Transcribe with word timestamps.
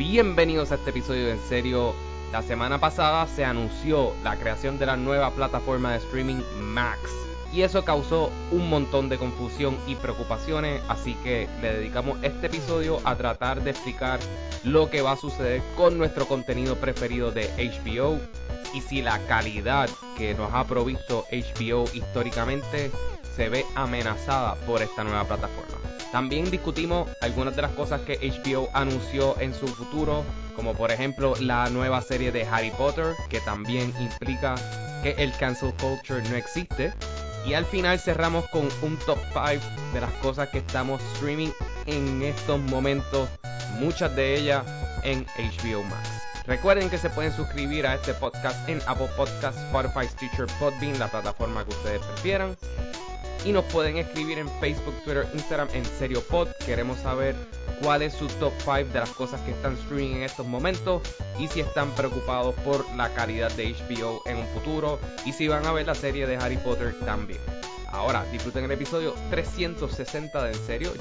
bienvenidos 0.00 0.72
a 0.72 0.76
este 0.76 0.90
episodio 0.90 1.26
de 1.26 1.32
En 1.32 1.40
Serio. 1.40 1.94
La 2.32 2.40
semana 2.40 2.80
pasada 2.80 3.26
se 3.26 3.44
anunció 3.44 4.14
la 4.24 4.36
creación 4.36 4.78
de 4.78 4.86
la 4.86 4.96
nueva 4.96 5.30
plataforma 5.30 5.92
de 5.92 5.98
streaming 5.98 6.40
Max 6.58 7.00
y 7.52 7.60
eso 7.60 7.84
causó 7.84 8.30
un 8.50 8.70
montón 8.70 9.10
de 9.10 9.18
confusión 9.18 9.76
y 9.86 9.96
preocupaciones, 9.96 10.80
así 10.88 11.12
que 11.22 11.50
le 11.60 11.74
dedicamos 11.74 12.18
este 12.22 12.46
episodio 12.46 12.98
a 13.04 13.14
tratar 13.14 13.62
de 13.62 13.72
explicar 13.72 14.18
lo 14.64 14.88
que 14.88 15.02
va 15.02 15.12
a 15.12 15.16
suceder 15.18 15.60
con 15.76 15.98
nuestro 15.98 16.26
contenido 16.26 16.76
preferido 16.76 17.30
de 17.30 17.50
HBO 17.58 18.18
y 18.72 18.80
si 18.80 19.02
la 19.02 19.18
calidad 19.26 19.90
que 20.16 20.32
nos 20.32 20.50
ha 20.54 20.64
provisto 20.64 21.26
HBO 21.30 21.84
históricamente 21.92 22.90
se 23.36 23.50
ve 23.50 23.66
amenazada 23.74 24.54
por 24.66 24.80
esta 24.80 25.04
nueva 25.04 25.24
plataforma. 25.24 25.79
También 26.12 26.50
discutimos 26.50 27.08
algunas 27.20 27.54
de 27.54 27.62
las 27.62 27.70
cosas 27.72 28.00
que 28.02 28.18
HBO 28.18 28.68
anunció 28.74 29.38
en 29.40 29.54
su 29.54 29.68
futuro, 29.68 30.24
como 30.56 30.74
por 30.74 30.90
ejemplo 30.90 31.34
la 31.40 31.68
nueva 31.70 32.02
serie 32.02 32.32
de 32.32 32.44
Harry 32.44 32.70
Potter, 32.72 33.14
que 33.28 33.40
también 33.40 33.94
implica 34.00 34.56
que 35.02 35.10
el 35.18 35.32
cancel 35.36 35.72
culture 35.74 36.22
no 36.28 36.36
existe. 36.36 36.92
Y 37.46 37.54
al 37.54 37.64
final 37.64 37.98
cerramos 37.98 38.46
con 38.50 38.68
un 38.82 38.98
top 39.06 39.18
5 39.32 39.64
de 39.94 40.00
las 40.00 40.12
cosas 40.14 40.48
que 40.48 40.58
estamos 40.58 41.00
streaming 41.14 41.50
en 41.86 42.22
estos 42.22 42.60
momentos, 42.60 43.28
muchas 43.78 44.14
de 44.14 44.36
ellas 44.36 44.64
en 45.04 45.24
HBO 45.36 45.82
Max. 45.84 46.08
Recuerden 46.46 46.90
que 46.90 46.98
se 46.98 47.08
pueden 47.10 47.32
suscribir 47.32 47.86
a 47.86 47.94
este 47.94 48.12
podcast 48.14 48.68
en 48.68 48.80
Apple 48.86 49.08
Podcasts, 49.16 49.60
Spotify, 49.62 50.06
Stitcher, 50.06 50.46
Podbean, 50.58 50.98
la 50.98 51.08
plataforma 51.08 51.64
que 51.64 51.70
ustedes 51.70 52.00
prefieran 52.04 52.56
y 53.44 53.52
nos 53.52 53.64
pueden 53.66 53.96
escribir 53.96 54.38
en 54.38 54.48
Facebook, 54.60 54.94
Twitter, 55.04 55.26
Instagram 55.34 55.68
en 55.72 55.84
Serio 55.84 56.22
Pod. 56.22 56.48
Queremos 56.64 56.98
saber 56.98 57.34
cuál 57.82 58.02
es 58.02 58.12
su 58.14 58.26
top 58.26 58.52
5 58.58 58.92
de 58.92 59.00
las 59.00 59.10
cosas 59.10 59.40
que 59.42 59.52
están 59.52 59.74
streaming 59.74 60.16
en 60.16 60.22
estos 60.22 60.46
momentos 60.46 61.02
y 61.38 61.48
si 61.48 61.60
están 61.60 61.90
preocupados 61.92 62.54
por 62.56 62.84
la 62.96 63.12
calidad 63.14 63.50
de 63.52 63.74
HBO 63.74 64.22
en 64.26 64.38
un 64.38 64.46
futuro 64.48 64.98
y 65.24 65.32
si 65.32 65.48
van 65.48 65.64
a 65.66 65.72
ver 65.72 65.86
la 65.86 65.94
serie 65.94 66.26
de 66.26 66.36
Harry 66.36 66.58
Potter 66.58 66.94
también. 67.04 67.40
Ahora, 67.92 68.24
disfruten 68.30 68.64
el 68.64 68.70
episodio 68.70 69.14
360 69.30 70.44
de 70.44 70.52
En 70.52 70.66
Serio. 70.66 70.92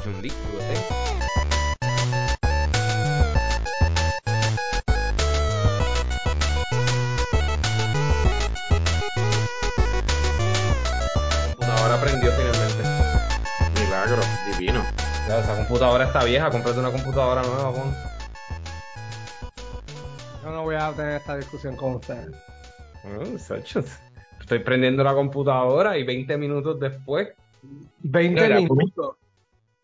Jundi, 15.30 15.44
esa 15.44 15.56
computadora 15.56 16.06
está 16.06 16.24
vieja, 16.24 16.50
cómprate 16.50 16.80
una 16.80 16.92
computadora 16.92 17.42
nueva. 17.44 17.74
Yo 20.44 20.52
no 20.52 20.64
voy 20.64 20.76
a 20.76 20.92
tener 20.94 21.16
esta 21.16 21.38
discusión 21.38 21.76
con 21.76 21.96
ustedes. 21.96 22.36
Estoy 24.40 24.60
prendiendo 24.60 25.04
la 25.04 25.14
computadora 25.14 25.98
y 25.98 26.04
20 26.04 26.38
minutos 26.38 26.80
después. 26.80 27.30
20 28.00 28.56
minutos. 28.56 29.18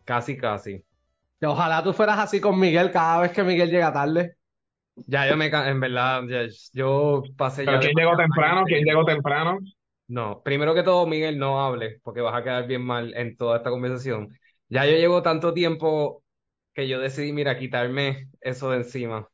Casi, 0.04 0.36
casi. 0.36 0.82
ojalá 1.44 1.82
tú 1.82 1.92
fueras 1.92 2.18
así 2.18 2.40
con 2.40 2.58
Miguel 2.58 2.90
cada 2.90 3.20
vez 3.20 3.32
que 3.32 3.44
Miguel 3.44 3.70
llega 3.70 3.92
tarde. 3.92 4.36
Ya 5.06 5.28
yo 5.28 5.36
me 5.36 5.46
en 5.46 5.80
verdad, 5.80 6.22
yo 6.72 7.22
pasé 7.36 7.64
¿Pero 7.64 7.80
¿Quién 7.80 7.92
llegó 7.94 8.16
temprano? 8.16 8.64
¿Quién 8.64 8.84
llegó 8.84 9.04
temprano? 9.04 9.58
No, 10.08 10.40
primero 10.42 10.74
que 10.74 10.82
todo, 10.82 11.06
Miguel, 11.06 11.38
no 11.38 11.64
hable, 11.64 12.00
porque 12.02 12.20
vas 12.20 12.34
a 12.34 12.42
quedar 12.42 12.66
bien 12.66 12.82
mal 12.82 13.12
en 13.14 13.36
toda 13.36 13.58
esta 13.58 13.70
conversación. 13.70 14.30
Ya 14.68 14.84
yo 14.86 14.92
llevo 14.96 15.22
tanto 15.22 15.54
tiempo 15.54 16.24
que 16.74 16.88
yo 16.88 17.00
decidí, 17.00 17.32
mira, 17.32 17.58
quitarme 17.58 18.28
eso 18.40 18.70
de 18.70 18.78
encima 18.78 19.28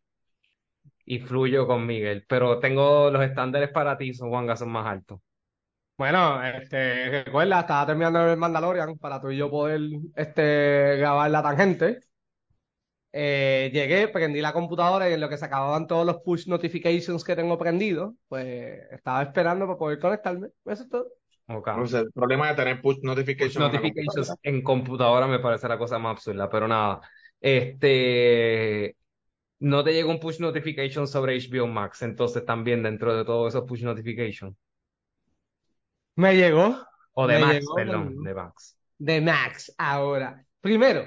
y 1.05 1.19
fluyo 1.20 1.66
con 1.66 1.86
Miguel, 1.86 2.24
pero 2.28 2.58
tengo 2.61 3.11
los 3.11 3.22
estándares 3.24 3.70
para 3.70 3.98
ti, 3.98 4.14
son 4.14 4.30
Juanga, 4.30 4.56
son 4.56 4.70
más 4.70 4.86
altos. 4.86 5.20
Bueno, 5.97 6.42
este, 6.44 7.24
recuerda, 7.24 7.61
estaba 7.61 7.86
terminando 7.86 8.30
el 8.30 8.36
Mandalorian 8.36 8.98
para 8.98 9.20
tú 9.20 9.30
y 9.30 9.36
yo 9.36 9.51
poder 9.51 9.80
este, 10.17 10.96
grabar 10.98 11.30
la 11.30 11.42
tangente. 11.42 12.01
Eh, 13.14 13.70
llegué, 13.73 14.08
prendí 14.08 14.40
la 14.40 14.52
computadora 14.55 15.08
y 15.11 15.12
en 15.12 15.20
lo 15.20 15.28
que 15.28 15.36
se 15.36 15.45
acababan 15.45 15.86
todos 15.86 16.07
los 16.07 16.23
push 16.23 16.46
notifications 16.48 17.24
que 17.24 17.36
tengo 17.36 17.58
prendidos, 17.58 18.14
pues 18.28 18.80
estaba 18.90 19.23
esperando 19.23 19.67
para 19.67 19.78
poder 19.78 19.98
conectarme. 19.98 20.48
Eso 20.64 20.83
es 20.84 20.89
todo 20.89 21.07
el 21.95 22.13
problema 22.13 22.48
de 22.48 22.55
tener 22.55 22.80
push 22.80 22.98
notifications, 23.02 24.35
en 24.42 24.63
computadora 24.63 25.27
me 25.27 25.39
parece 25.39 25.68
la 25.68 25.79
cosa 25.79 25.98
más 25.98 26.13
absurda, 26.13 26.48
pero 26.48 26.68
nada. 26.68 27.01
Este. 27.40 28.96
No 29.58 29.85
te 29.85 29.92
llegó 29.92 30.11
un 30.11 30.18
push 30.18 30.40
notification 30.40 31.07
sobre 31.07 31.39
HBO 31.39 31.68
Max, 31.68 32.02
entonces 32.02 32.45
también 32.45 32.83
dentro 32.83 33.17
de 33.17 33.24
todos 33.24 33.55
esos 33.55 33.67
push 33.67 33.83
notifications. 33.83 34.57
Me 36.17 36.36
llegó. 36.36 36.77
O 37.14 37.27
de 37.27 37.39
Max, 37.39 37.64
perdón, 37.77 38.23
de 38.23 38.34
Max. 38.34 38.77
De 38.98 39.20
Max, 39.20 39.74
ahora. 39.79 40.45
Primero, 40.61 41.07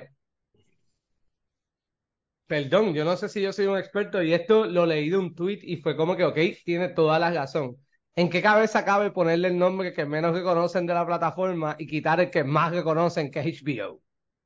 perdón, 2.48 2.94
yo 2.94 3.04
no 3.04 3.16
sé 3.18 3.30
si 3.30 3.42
yo 3.42 3.52
soy 3.52 3.66
un 3.66 3.78
experto 3.78 4.22
y 4.22 4.34
esto 4.34 4.66
lo 4.66 4.86
leí 4.86 5.10
de 5.10 5.18
un 5.18 5.36
tweet 5.36 5.60
y 5.64 5.78
fue 5.78 5.96
como 5.96 6.16
que, 6.16 6.24
ok, 6.24 6.38
tiene 6.64 6.90
toda 6.90 7.20
la 7.20 7.32
razón. 7.32 7.78
¿En 8.18 8.30
qué 8.30 8.42
cabeza 8.42 8.86
cabe 8.86 9.12
ponerle 9.12 9.50
el 9.50 9.58
nombre 9.58 9.92
que 9.92 10.06
menos 10.06 10.34
reconocen 10.34 10.86
de 10.86 10.94
la 10.94 11.06
plataforma 11.06 11.76
y 11.78 11.86
quitar 11.86 12.22
el 12.22 12.32
que 12.32 12.46
más 12.46 12.72
reconocen, 12.72 13.30
que 13.30 13.42
es 13.42 13.62
HBO? 13.62 14.02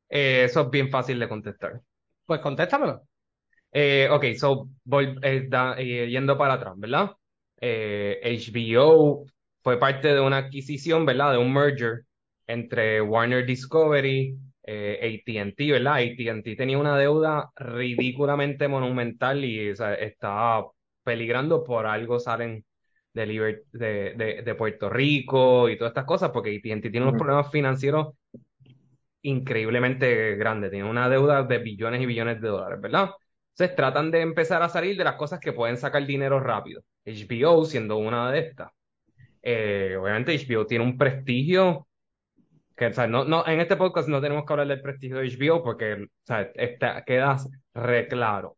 Eh, 0.09 0.45
eso 0.45 0.61
es 0.61 0.69
bien 0.71 0.89
fácil 0.89 1.19
de 1.19 1.29
contestar. 1.29 1.79
Pues 2.25 2.39
contéstamelo. 2.39 3.03
Eh, 3.71 4.07
ok, 4.09 4.25
so, 4.35 4.69
voy 4.83 5.15
eh, 5.21 6.07
yendo 6.09 6.35
para 6.35 6.55
atrás, 6.55 6.73
¿verdad? 6.77 7.11
HBO 7.61 9.25
fue 9.61 9.77
parte 9.77 10.15
de 10.15 10.19
una 10.19 10.37
adquisición, 10.37 11.05
¿verdad? 11.05 11.33
De 11.33 11.37
un 11.37 11.53
merger 11.53 12.05
entre 12.47 13.01
Warner 13.01 13.45
Discovery, 13.45 14.35
ATT, 14.65 15.71
¿verdad? 15.71 15.97
ATT 15.97 16.57
tenía 16.57 16.79
una 16.79 16.97
deuda 16.97 17.51
ridículamente 17.55 18.67
monumental 18.67 19.45
y 19.45 19.69
o 19.69 19.75
sea, 19.75 19.93
estaba 19.93 20.71
peligrando 21.03 21.63
por 21.63 21.85
algo 21.85 22.19
salen 22.19 22.63
de, 23.13 23.63
de, 23.73 24.55
Puerto 24.55 24.89
Rico 24.89 25.69
y 25.69 25.77
todas 25.77 25.91
estas 25.91 26.05
cosas, 26.05 26.31
porque 26.31 26.55
AT&T 26.55 26.89
tiene 26.89 27.07
unos 27.07 27.17
problemas 27.17 27.51
financieros 27.51 28.15
increíblemente 29.21 30.35
grandes, 30.35 30.71
tiene 30.71 30.89
una 30.89 31.09
deuda 31.09 31.43
de 31.43 31.57
billones 31.59 32.01
y 32.01 32.05
billones 32.05 32.41
de 32.41 32.47
dólares, 32.47 32.79
¿verdad? 32.81 33.11
Entonces 33.51 33.75
tratan 33.75 34.11
de 34.11 34.21
empezar 34.21 34.61
a 34.63 34.69
salir 34.69 34.97
de 34.97 35.03
las 35.03 35.15
cosas 35.15 35.39
que 35.39 35.53
pueden 35.53 35.77
sacar 35.77 36.05
dinero 36.05 36.39
rápido. 36.39 36.81
HBO 37.05 37.65
siendo 37.65 37.97
una 37.97 38.31
de 38.31 38.39
estas. 38.39 38.71
Eh, 39.41 39.97
obviamente 39.99 40.33
HBO 40.33 40.65
tiene 40.65 40.83
un 40.85 40.97
prestigio 40.97 41.87
que, 42.75 42.87
o 42.87 42.93
sea, 42.93 43.07
no, 43.07 43.25
no, 43.25 43.45
en 43.45 43.59
este 43.59 43.75
podcast 43.75 44.07
no 44.07 44.21
tenemos 44.21 44.45
que 44.45 44.53
hablar 44.53 44.67
del 44.67 44.81
prestigio 44.81 45.17
de 45.17 45.27
HBO 45.27 45.63
porque 45.63 45.93
o 45.93 46.07
sea, 46.23 46.41
está, 46.55 47.03
queda 47.03 47.37
re 47.73 48.07
claro. 48.07 48.57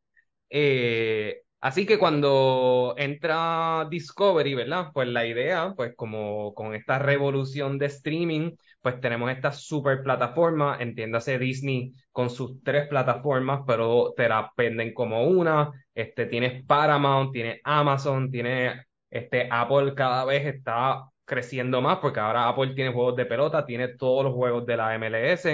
Eh, 0.49 1.41
Así 1.61 1.85
que 1.85 1.99
cuando 1.99 2.95
entra 2.97 3.87
Discovery, 3.89 4.55
¿verdad? 4.55 4.87
Pues 4.93 5.07
la 5.07 5.27
idea, 5.27 5.73
pues 5.75 5.93
como 5.95 6.53
con 6.55 6.73
esta 6.73 6.97
revolución 6.99 7.77
de 7.77 7.85
streaming, 7.85 8.51
pues 8.81 8.99
tenemos 8.99 9.31
esta 9.31 9.51
super 9.51 10.01
plataforma, 10.01 10.77
entiéndase 10.79 11.37
Disney 11.37 11.93
con 12.11 12.31
sus 12.31 12.63
tres 12.63 12.87
plataformas, 12.87 13.61
pero 13.67 14.13
te 14.17 14.27
la 14.27 14.51
venden 14.57 14.91
como 14.93 15.23
una. 15.25 15.71
Este, 15.93 16.25
tienes 16.25 16.65
Paramount, 16.65 17.31
tienes 17.31 17.59
Amazon, 17.63 18.31
tiene 18.31 18.85
este, 19.11 19.47
Apple 19.51 19.93
cada 19.93 20.25
vez 20.25 20.45
está 20.47 21.03
creciendo 21.25 21.79
más, 21.81 21.99
porque 21.99 22.19
ahora 22.19 22.47
Apple 22.49 22.73
tiene 22.73 22.91
juegos 22.91 23.15
de 23.15 23.25
pelota, 23.25 23.65
tiene 23.65 23.89
todos 23.89 24.23
los 24.25 24.33
juegos 24.33 24.65
de 24.65 24.77
la 24.77 24.95
MLS, 24.95 25.45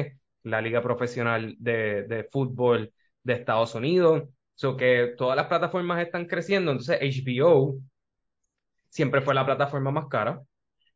la 0.44 0.62
Liga 0.62 0.82
Profesional 0.82 1.56
de, 1.60 2.04
de 2.04 2.24
Fútbol 2.32 2.94
de 3.24 3.34
Estados 3.34 3.76
Unidos. 3.76 4.24
So 4.58 4.76
que 4.76 5.14
todas 5.16 5.36
las 5.36 5.46
plataformas 5.46 6.02
están 6.02 6.26
creciendo, 6.26 6.72
entonces 6.72 7.00
HBO 7.00 7.76
siempre 8.90 9.22
fue 9.22 9.36
la 9.36 9.46
plataforma 9.46 9.92
más 9.92 10.08
cara, 10.08 10.42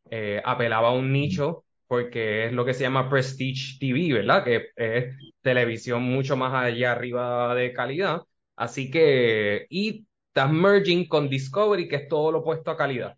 eh, 0.10 0.42
apelaba 0.44 0.88
a 0.88 0.94
un 0.94 1.14
nicho 1.14 1.64
porque 1.86 2.48
es 2.48 2.54
lo 2.54 2.66
que 2.66 2.74
se 2.74 2.82
llama 2.82 3.08
Prestige 3.08 3.78
TV, 3.80 4.14
¿verdad? 4.14 4.44
Que 4.44 4.70
es 4.76 5.16
televisión 5.42 6.02
mucho 6.02 6.36
más 6.36 6.54
allá 6.54 6.94
arriba 6.94 7.54
de 7.54 7.72
calidad. 7.72 8.22
Así 8.56 8.90
que, 8.90 9.68
y 9.70 10.08
estás 10.28 10.52
merging 10.52 11.08
con 11.08 11.30
Discovery, 11.30 11.88
que 11.88 11.98
es 11.98 12.08
todo 12.08 12.32
lo 12.32 12.40
opuesto 12.40 12.72
a 12.72 12.78
calidad. 12.78 13.16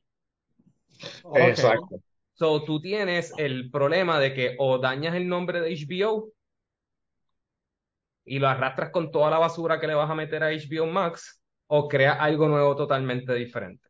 Exacto. 1.36 2.02
So 2.34 2.64
tú 2.64 2.82
tienes 2.82 3.34
el 3.38 3.72
problema 3.72 4.20
de 4.20 4.34
que 4.34 4.56
o 4.60 4.78
dañas 4.78 5.16
el 5.16 5.30
nombre 5.30 5.62
de 5.62 5.72
HBO 5.72 6.34
y 8.26 8.40
lo 8.40 8.48
arrastras 8.48 8.92
con 8.92 9.12
toda 9.12 9.30
la 9.32 9.38
basura 9.40 9.80
que 9.80 9.88
le 9.88 9.96
vas 9.96 10.10
a 10.10 10.16
meter 10.16 10.44
a 10.44 10.52
HBO 10.52 10.86
Max 10.88 11.42
o 11.68 11.88
creas 11.88 12.18
algo 12.20 12.48
nuevo 12.48 12.76
totalmente 12.76 13.34
diferente. 13.34 13.88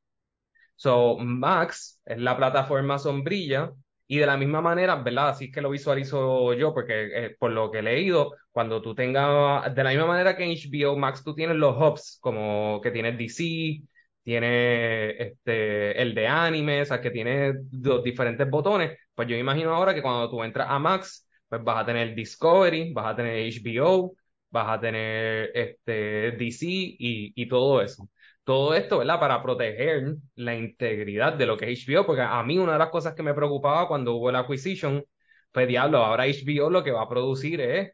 So, 0.75 1.17
Max 1.19 2.01
es 2.05 2.17
la 2.19 2.35
plataforma 2.37 2.99
sombrilla 2.99 3.71
Y 4.07 4.17
de 4.17 4.25
la 4.25 4.37
misma 4.37 4.61
manera, 4.61 4.95
¿verdad? 4.97 5.29
Así 5.29 5.45
es 5.45 5.51
que 5.53 5.61
lo 5.61 5.69
visualizo 5.69 6.53
yo, 6.53 6.73
porque 6.73 7.25
eh, 7.27 7.35
por 7.39 7.51
lo 7.51 7.71
que 7.71 7.79
he 7.79 7.81
leído, 7.81 8.35
cuando 8.51 8.81
tú 8.81 8.93
tengas, 8.95 9.73
de 9.73 9.83
la 9.83 9.91
misma 9.91 10.05
manera 10.07 10.35
que 10.35 10.43
en 10.43 10.51
HBO 10.51 10.97
Max 10.97 11.23
tú 11.23 11.33
tienes 11.35 11.55
los 11.57 11.75
hubs, 11.77 12.17
como 12.21 12.81
que 12.81 12.91
tienes 12.91 13.17
DC, 13.17 13.81
tiene 14.23 15.11
este, 15.21 16.01
el 16.01 16.13
de 16.15 16.27
anime, 16.27 16.81
o 16.81 16.85
sea, 16.85 17.01
que 17.01 17.11
tiene 17.11 17.53
los 17.71 18.03
diferentes 18.03 18.49
botones, 18.49 18.97
pues 19.15 19.27
yo 19.27 19.35
imagino 19.37 19.73
ahora 19.73 19.93
que 19.93 20.01
cuando 20.01 20.29
tú 20.29 20.43
entras 20.43 20.67
a 20.69 20.79
Max, 20.79 21.27
pues 21.47 21.63
vas 21.63 21.81
a 21.83 21.85
tener 21.85 22.13
Discovery, 22.15 22.93
vas 22.93 23.13
a 23.13 23.15
tener 23.15 23.37
HBO, 23.37 24.15
vas 24.53 24.77
a 24.77 24.79
tener 24.79 25.51
este, 25.55 26.31
DC 26.33 26.65
y, 26.67 27.33
y 27.35 27.47
todo 27.49 27.81
eso. 27.81 28.07
Todo 28.43 28.73
esto, 28.75 28.99
¿verdad? 28.99 29.19
Para 29.19 29.41
proteger 29.41 30.15
la 30.35 30.55
integridad 30.55 31.33
de 31.33 31.45
lo 31.45 31.57
que 31.57 31.71
es 31.71 31.79
HBO, 31.87 32.05
porque 32.05 32.21
a 32.21 32.43
mí 32.43 32.57
una 32.57 32.73
de 32.73 32.79
las 32.79 32.89
cosas 32.89 33.15
que 33.15 33.23
me 33.23 33.33
preocupaba 33.33 33.87
cuando 33.87 34.13
hubo 34.15 34.31
la 34.31 34.39
acquisition, 34.39 35.03
pues 35.51 35.67
diablo, 35.67 35.99
ahora 35.99 36.25
HBO 36.27 36.69
lo 36.69 36.83
que 36.83 36.91
va 36.91 37.03
a 37.03 37.09
producir 37.09 37.61
es 37.61 37.91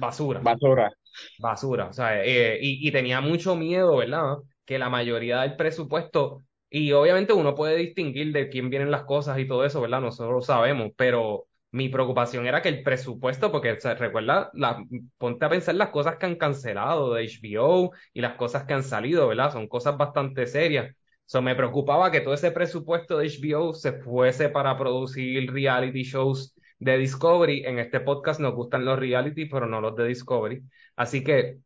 basura. 0.00 0.40
Basura. 0.40 0.90
Basura, 1.38 1.86
o 1.88 1.92
sea, 1.92 2.24
eh, 2.24 2.58
y, 2.60 2.86
y 2.88 2.92
tenía 2.92 3.20
mucho 3.20 3.56
miedo, 3.56 3.96
¿verdad? 3.96 4.38
que 4.64 4.78
la 4.78 4.88
mayoría 4.90 5.42
del 5.42 5.56
presupuesto, 5.56 6.44
y 6.70 6.92
obviamente 6.92 7.32
uno 7.32 7.54
puede 7.54 7.76
distinguir 7.76 8.32
de 8.32 8.48
quién 8.48 8.70
vienen 8.70 8.90
las 8.90 9.04
cosas 9.04 9.38
y 9.38 9.46
todo 9.46 9.64
eso, 9.64 9.80
¿verdad? 9.80 10.00
Nosotros 10.00 10.32
lo 10.34 10.40
sabemos, 10.42 10.90
pero 10.96 11.46
mi 11.74 11.88
preocupación 11.88 12.46
era 12.46 12.62
que 12.62 12.68
el 12.68 12.84
presupuesto, 12.84 13.50
porque 13.50 13.80
se 13.80 13.96
recuerda, 13.96 14.48
la, 14.52 14.80
ponte 15.18 15.44
a 15.44 15.48
pensar 15.48 15.74
las 15.74 15.88
cosas 15.88 16.18
que 16.18 16.26
han 16.26 16.36
cancelado 16.36 17.12
de 17.12 17.24
HBO 17.24 17.90
y 18.12 18.20
las 18.20 18.34
cosas 18.34 18.62
que 18.62 18.74
han 18.74 18.84
salido, 18.84 19.26
¿verdad? 19.26 19.50
Son 19.50 19.66
cosas 19.66 19.96
bastante 19.96 20.46
serias. 20.46 20.94
So, 21.24 21.42
me 21.42 21.56
preocupaba 21.56 22.12
que 22.12 22.20
todo 22.20 22.32
ese 22.32 22.52
presupuesto 22.52 23.18
de 23.18 23.26
HBO 23.26 23.74
se 23.74 23.94
fuese 23.94 24.50
para 24.50 24.78
producir 24.78 25.52
reality 25.52 26.04
shows 26.04 26.54
de 26.78 26.96
Discovery. 26.96 27.64
En 27.64 27.80
este 27.80 27.98
podcast 27.98 28.38
nos 28.38 28.54
gustan 28.54 28.84
los 28.84 28.96
reality, 28.96 29.46
pero 29.46 29.66
no 29.66 29.80
los 29.80 29.96
de 29.96 30.06
Discovery. 30.06 30.62
Así 30.94 31.24
que 31.24 31.56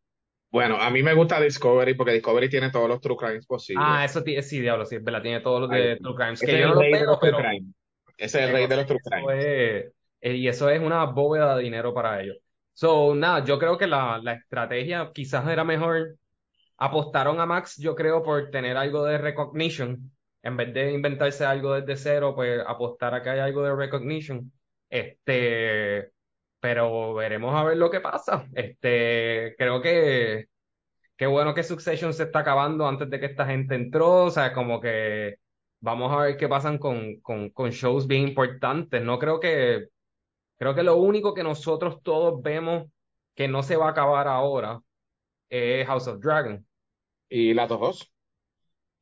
bueno, 0.51 0.77
a 0.81 0.89
mí 0.89 1.03
me 1.03 1.13
gusta 1.13 1.39
Discovery 1.39 1.93
porque 1.93 2.15
Discovery 2.15 2.49
tiene 2.49 2.71
todos 2.71 2.89
los 2.89 3.03
true 3.03 3.19
crimes 3.19 3.45
posibles. 3.45 3.85
Ah, 3.87 4.07
eso 4.07 4.23
sí, 4.23 4.61
diablo, 4.61 4.87
sí, 4.87 4.97
¿verdad? 4.97 5.21
Tiene 5.21 5.41
todos 5.41 5.61
los 5.61 5.71
de 5.71 5.97
true 5.97 6.15
crimes. 6.15 6.41
Que 6.41 6.61
yo 6.61 6.69
no 6.69 6.75
los 6.77 6.85
veo, 6.85 7.19
pero... 7.21 7.39
Ese 8.17 8.39
es 8.41 8.47
el 8.47 8.53
rey 8.53 8.67
de 8.67 8.77
los 8.77 8.87
true 8.87 9.01
crimes. 9.05 9.93
Eh, 10.21 10.35
y 10.37 10.49
eso 10.49 10.69
es 10.71 10.81
una 10.81 11.05
bóveda 11.05 11.57
de 11.57 11.63
dinero 11.65 11.95
para 11.95 12.21
ellos. 12.23 12.37
So, 12.73 13.15
nada, 13.15 13.45
yo 13.45 13.59
creo 13.59 13.77
que 13.79 13.87
la, 13.87 14.21
la 14.23 14.35
estrategia 14.35 15.11
quizás 15.15 15.47
era 15.49 15.65
mejor. 15.65 16.17
Apostaron 16.79 17.41
a 17.41 17.47
Max, 17.47 17.77
yo 17.79 17.95
creo, 17.95 18.23
por 18.23 18.51
tener 18.51 18.77
algo 18.77 19.05
de 19.05 19.19
recognition. 19.19 20.13
En 20.43 20.57
vez 20.57 20.73
de 20.75 20.93
inventarse 20.93 21.45
algo 21.45 21.75
desde 21.75 21.97
cero, 21.97 22.35
pues 22.35 22.63
apostar 22.67 23.15
a 23.15 23.23
que 23.23 23.31
hay 23.31 23.41
algo 23.41 23.63
de 23.63 23.75
recognition. 23.75 24.53
Este, 24.89 26.13
pero 26.61 27.15
veremos 27.15 27.55
a 27.55 27.65
ver 27.65 27.77
lo 27.77 27.91
que 27.91 28.01
pasa. 28.01 28.47
Este, 28.55 29.55
creo 29.59 29.83
que 29.83 30.47
qué 31.17 31.27
bueno 31.27 31.55
que 31.55 31.63
Succession 31.65 32.15
se 32.15 32.25
está 32.25 32.41
acabando 32.41 32.87
antes 32.89 33.11
de 33.11 33.21
que 33.21 33.27
esta 33.27 33.47
gente 33.47 33.75
entró, 33.75 34.25
o 34.27 34.31
sea, 34.31 34.53
como 34.53 34.81
que 34.81 35.37
vamos 35.81 36.13
a 36.13 36.23
ver 36.23 36.37
qué 36.37 36.49
pasan 36.49 36.79
con, 36.79 37.21
con, 37.21 37.51
con 37.51 37.71
shows 37.71 38.07
bien 38.07 38.29
importantes. 38.29 39.03
No 39.03 39.19
creo 39.19 39.41
que, 39.41 39.89
creo 40.59 40.75
que 40.75 40.83
lo 40.83 40.97
único 40.97 41.35
que 41.35 41.43
nosotros 41.43 42.03
todos 42.03 42.43
vemos 42.43 42.87
que 43.35 43.49
no 43.49 43.63
se 43.63 43.77
va 43.77 43.87
a 43.87 43.91
acabar 43.91 44.29
ahora 44.29 44.81
es 45.49 45.87
House 45.87 46.09
of 46.09 46.21
Dragon. 46.21 46.67
¿Y 47.29 47.55
Last 47.55 47.73
of 47.73 47.83
Us? 47.83 48.13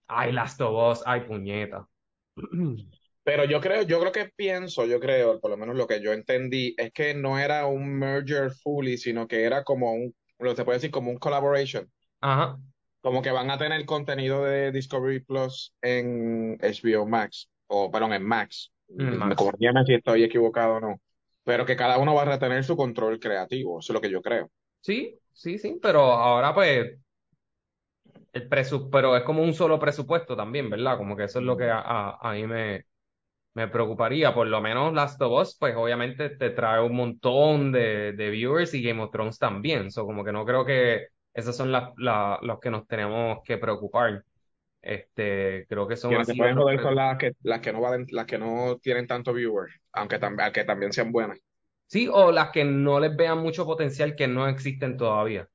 Ay, 0.09 0.33
Last 0.33 0.61
of 0.61 0.93
Us, 0.93 1.03
ay, 1.07 1.23
puñeta. 1.23 1.89
Pero 3.25 3.45
yo 3.45 3.61
creo, 3.61 3.83
yo 3.83 3.99
creo 3.99 4.13
que 4.13 4.31
pienso, 4.37 4.87
yo 4.87 5.01
creo, 5.01 5.41
por 5.41 5.51
lo 5.51 5.57
menos 5.57 5.75
lo 5.75 5.89
que 5.89 6.01
yo 6.01 6.13
entendí, 6.13 6.77
es 6.79 6.93
que 6.93 7.13
no 7.13 7.41
era 7.41 7.67
un 7.67 7.99
merger 7.99 8.53
fully, 8.53 8.97
sino 8.99 9.27
que 9.27 9.43
era 9.43 9.65
como 9.65 9.93
un, 9.93 10.15
lo 10.39 10.55
se 10.55 10.65
puede 10.65 10.77
decir 10.77 10.93
como 10.93 11.11
un 11.11 11.19
collaboration. 11.19 11.91
Ajá. 12.21 12.57
Como 13.01 13.23
que 13.23 13.33
van 13.33 13.51
a 13.51 13.59
tener 13.59 13.85
contenido 13.85 14.45
de 14.45 14.71
Discovery 14.71 15.25
Plus 15.25 15.75
en 15.83 16.57
HBO 16.59 17.05
Max, 17.07 17.49
o 17.67 17.91
perdón, 17.91 18.13
en 18.13 18.23
Max. 18.23 18.73
Max. 18.89 19.43
si 19.87 19.95
estoy 19.95 20.23
equivocado 20.23 20.75
o 20.75 20.81
no. 20.81 21.01
Pero 21.47 21.67
que 21.67 21.77
cada 21.77 21.99
uno 21.99 22.15
va 22.15 22.23
a 22.25 22.27
retener 22.27 22.65
su 22.65 22.77
control 22.77 23.21
creativo, 23.21 23.81
eso 23.81 23.93
es 23.93 23.95
lo 23.95 24.03
que 24.03 24.11
yo 24.11 24.23
creo. 24.23 24.51
Sí, 24.83 25.19
sí, 25.33 25.59
sí, 25.59 25.79
pero 25.83 26.01
ahora 26.13 26.55
pues 26.55 26.99
el 28.33 28.49
presupuesto, 28.49 28.91
pero 28.91 29.17
es 29.17 29.23
como 29.25 29.43
un 29.43 29.55
solo 29.55 29.79
presupuesto 29.79 30.37
también, 30.37 30.71
¿verdad? 30.71 30.97
Como 30.99 31.17
que 31.17 31.25
eso 31.25 31.39
es 31.39 31.45
lo 31.45 31.57
que 31.57 31.71
a, 31.71 32.11
a 32.21 32.33
mí 32.33 32.47
me, 32.47 32.85
me 33.55 33.69
preocuparía. 33.69 34.35
Por 34.35 34.49
lo 34.49 34.61
menos 34.63 34.93
Last 34.95 35.21
of 35.23 35.33
Us, 35.43 35.57
pues 35.59 35.75
obviamente 35.77 36.31
te 36.31 36.51
trae 36.53 36.83
un 36.83 36.97
montón 36.97 37.73
de, 37.73 38.13
de 38.15 38.31
viewers 38.31 38.75
y 38.75 38.83
Game 38.83 39.03
of 39.03 39.13
Thrones 39.13 39.39
también. 39.39 39.91
So, 39.91 40.07
como 40.07 40.25
que 40.25 40.33
no 40.33 40.45
creo 40.47 40.65
que 40.65 41.09
esas 41.35 41.57
son 41.57 41.73
las, 41.73 41.93
los 41.97 42.61
que 42.61 42.71
nos 42.71 42.87
tenemos 42.89 43.41
que 43.45 43.59
preocupar. 43.59 44.25
Este, 44.87 45.67
creo 45.69 45.89
que 45.89 45.97
son 45.97 46.15
las 46.15 46.29
que 46.29 46.35
pueden 46.35 46.57
joder 46.57 46.81
son 46.81 46.95
las 46.95 47.19
que, 47.19 47.33
las 47.43 47.61
que 47.61 47.73
no 47.73 47.81
valen, 47.81 48.07
las 48.11 48.25
que 48.25 48.39
no 48.39 48.79
tienen 48.81 49.09
tanto 49.09 49.33
viewers, 49.33 49.75
aunque, 49.93 50.21
aunque 50.23 50.63
también 50.63 50.93
sean 50.93 51.11
buenas. 51.11 51.41
Sí, 51.89 52.09
o 52.09 52.31
las 52.31 52.51
que 52.51 52.65
no 52.65 53.01
les 53.01 53.17
vean 53.17 53.39
mucho 53.39 53.67
potencial 53.67 54.15
que 54.15 54.29
no 54.29 54.47
existen 54.47 54.97
todavía. 54.97 55.49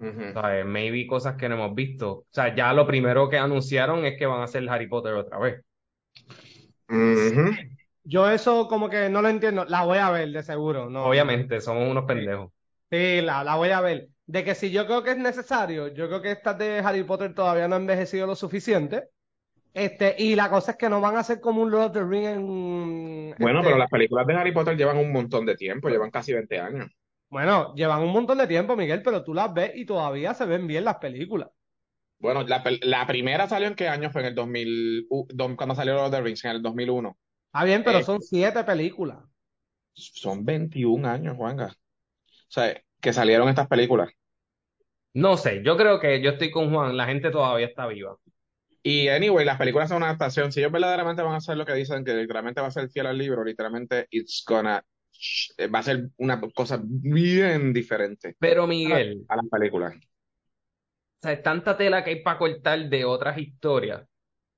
o 0.00 0.32
sea, 0.40 0.64
maybe 0.64 1.06
cosas 1.06 1.36
que 1.36 1.50
no 1.50 1.56
hemos 1.56 1.74
visto. 1.74 2.10
O 2.10 2.26
sea, 2.30 2.54
ya 2.54 2.72
lo 2.72 2.86
primero 2.86 3.28
que 3.28 3.36
anunciaron 3.36 4.06
es 4.06 4.18
que 4.18 4.24
van 4.24 4.40
a 4.40 4.44
hacer 4.44 4.66
Harry 4.70 4.88
Potter 4.88 5.12
otra 5.12 5.38
vez. 5.38 5.62
Yo 8.04 8.30
eso 8.30 8.68
como 8.68 8.88
que 8.88 9.10
no 9.10 9.20
lo 9.20 9.28
entiendo. 9.28 9.66
La 9.66 9.84
voy 9.84 9.98
a 9.98 10.10
ver, 10.10 10.30
de 10.30 10.42
seguro. 10.42 10.88
No, 10.88 11.04
Obviamente, 11.04 11.60
somos 11.60 11.90
unos 11.90 12.04
pendejos. 12.04 12.50
Sí, 12.90 13.20
la, 13.20 13.44
la 13.44 13.56
voy 13.56 13.68
a 13.68 13.82
ver. 13.82 14.08
De 14.26 14.44
que 14.44 14.54
si 14.54 14.70
yo 14.70 14.86
creo 14.86 15.02
que 15.02 15.12
es 15.12 15.18
necesario, 15.18 15.88
yo 15.88 16.06
creo 16.06 16.22
que 16.22 16.32
estas 16.32 16.56
de 16.58 16.78
Harry 16.78 17.02
Potter 17.02 17.34
todavía 17.34 17.68
no 17.68 17.76
han 17.76 17.82
envejecido 17.82 18.26
lo 18.26 18.34
suficiente. 18.34 19.08
Este, 19.74 20.14
y 20.18 20.34
la 20.34 20.50
cosa 20.50 20.72
es 20.72 20.76
que 20.76 20.88
no 20.88 21.00
van 21.00 21.16
a 21.16 21.24
ser 21.24 21.40
como 21.40 21.62
un 21.62 21.70
Lord 21.70 21.86
of 21.86 21.92
the 21.92 22.04
Ring 22.04 22.24
en. 22.24 23.34
Bueno, 23.38 23.60
este 23.60 23.70
pero 23.70 23.78
las 23.78 23.90
películas 23.90 24.26
de 24.26 24.34
Harry 24.34 24.52
Potter 24.52 24.76
llevan 24.76 24.98
un 24.98 25.12
montón 25.12 25.46
de 25.46 25.56
tiempo, 25.56 25.88
llevan 25.88 26.10
casi 26.10 26.32
20 26.32 26.60
años. 26.60 26.90
Bueno, 27.30 27.74
llevan 27.74 28.02
un 28.02 28.12
montón 28.12 28.36
de 28.36 28.46
tiempo, 28.46 28.76
Miguel, 28.76 29.02
pero 29.02 29.24
tú 29.24 29.32
las 29.32 29.52
ves 29.54 29.72
y 29.74 29.86
todavía 29.86 30.34
se 30.34 30.44
ven 30.44 30.66
bien 30.66 30.84
las 30.84 30.96
películas. 30.96 31.48
Bueno, 32.18 32.42
la, 32.44 32.62
la, 32.82 33.06
primera 33.06 33.48
salió 33.48 33.66
en 33.66 33.74
qué 33.74 33.88
año 33.88 34.10
fue 34.10 34.20
en 34.20 34.28
el 34.28 34.34
2000, 34.34 35.08
cuando 35.56 35.74
salió 35.74 35.94
Lord 35.94 36.04
of 36.04 36.10
the 36.12 36.20
Rings, 36.20 36.44
en 36.44 36.50
el 36.52 36.62
2001. 36.62 37.18
Ah, 37.52 37.64
bien, 37.64 37.82
pero 37.82 37.98
eh, 37.98 38.04
son 38.04 38.20
siete 38.20 38.62
películas. 38.64 39.18
Son 39.94 40.44
21 40.44 41.08
años, 41.08 41.36
Juanga. 41.36 41.66
O 41.66 41.74
sea, 42.48 42.80
que 43.02 43.12
salieron 43.12 43.48
estas 43.48 43.68
películas. 43.68 44.10
No 45.12 45.36
sé, 45.36 45.62
yo 45.62 45.76
creo 45.76 46.00
que 46.00 46.22
yo 46.22 46.30
estoy 46.30 46.50
con 46.50 46.72
Juan, 46.72 46.96
la 46.96 47.04
gente 47.04 47.30
todavía 47.30 47.66
está 47.66 47.86
viva. 47.86 48.16
Y 48.82 49.08
anyway, 49.08 49.44
las 49.44 49.58
películas 49.58 49.90
son 49.90 49.98
una 49.98 50.06
adaptación. 50.06 50.50
Si 50.50 50.60
ellos 50.60 50.72
verdaderamente 50.72 51.22
van 51.22 51.34
a 51.34 51.36
hacer 51.36 51.56
lo 51.56 51.66
que 51.66 51.74
dicen, 51.74 52.04
que 52.04 52.14
literalmente 52.14 52.62
va 52.62 52.68
a 52.68 52.72
ser 52.72 52.88
fiel 52.88 53.06
al 53.06 53.18
libro, 53.18 53.44
literalmente 53.44 54.06
it's 54.10 54.42
gonna 54.46 54.82
va 55.72 55.78
a 55.78 55.82
ser 55.82 56.08
una 56.16 56.40
cosa 56.54 56.80
bien 56.82 57.72
diferente. 57.72 58.34
Pero 58.38 58.66
Miguel, 58.66 59.24
a 59.28 59.36
las 59.36 59.46
películas 59.48 59.94
sea, 61.22 61.32
es 61.32 61.42
tanta 61.42 61.76
tela 61.76 62.04
que 62.04 62.10
hay 62.10 62.22
para 62.22 62.38
cortar 62.38 62.88
de 62.88 63.04
otras 63.04 63.38
historias. 63.38 64.02
O 64.02 64.08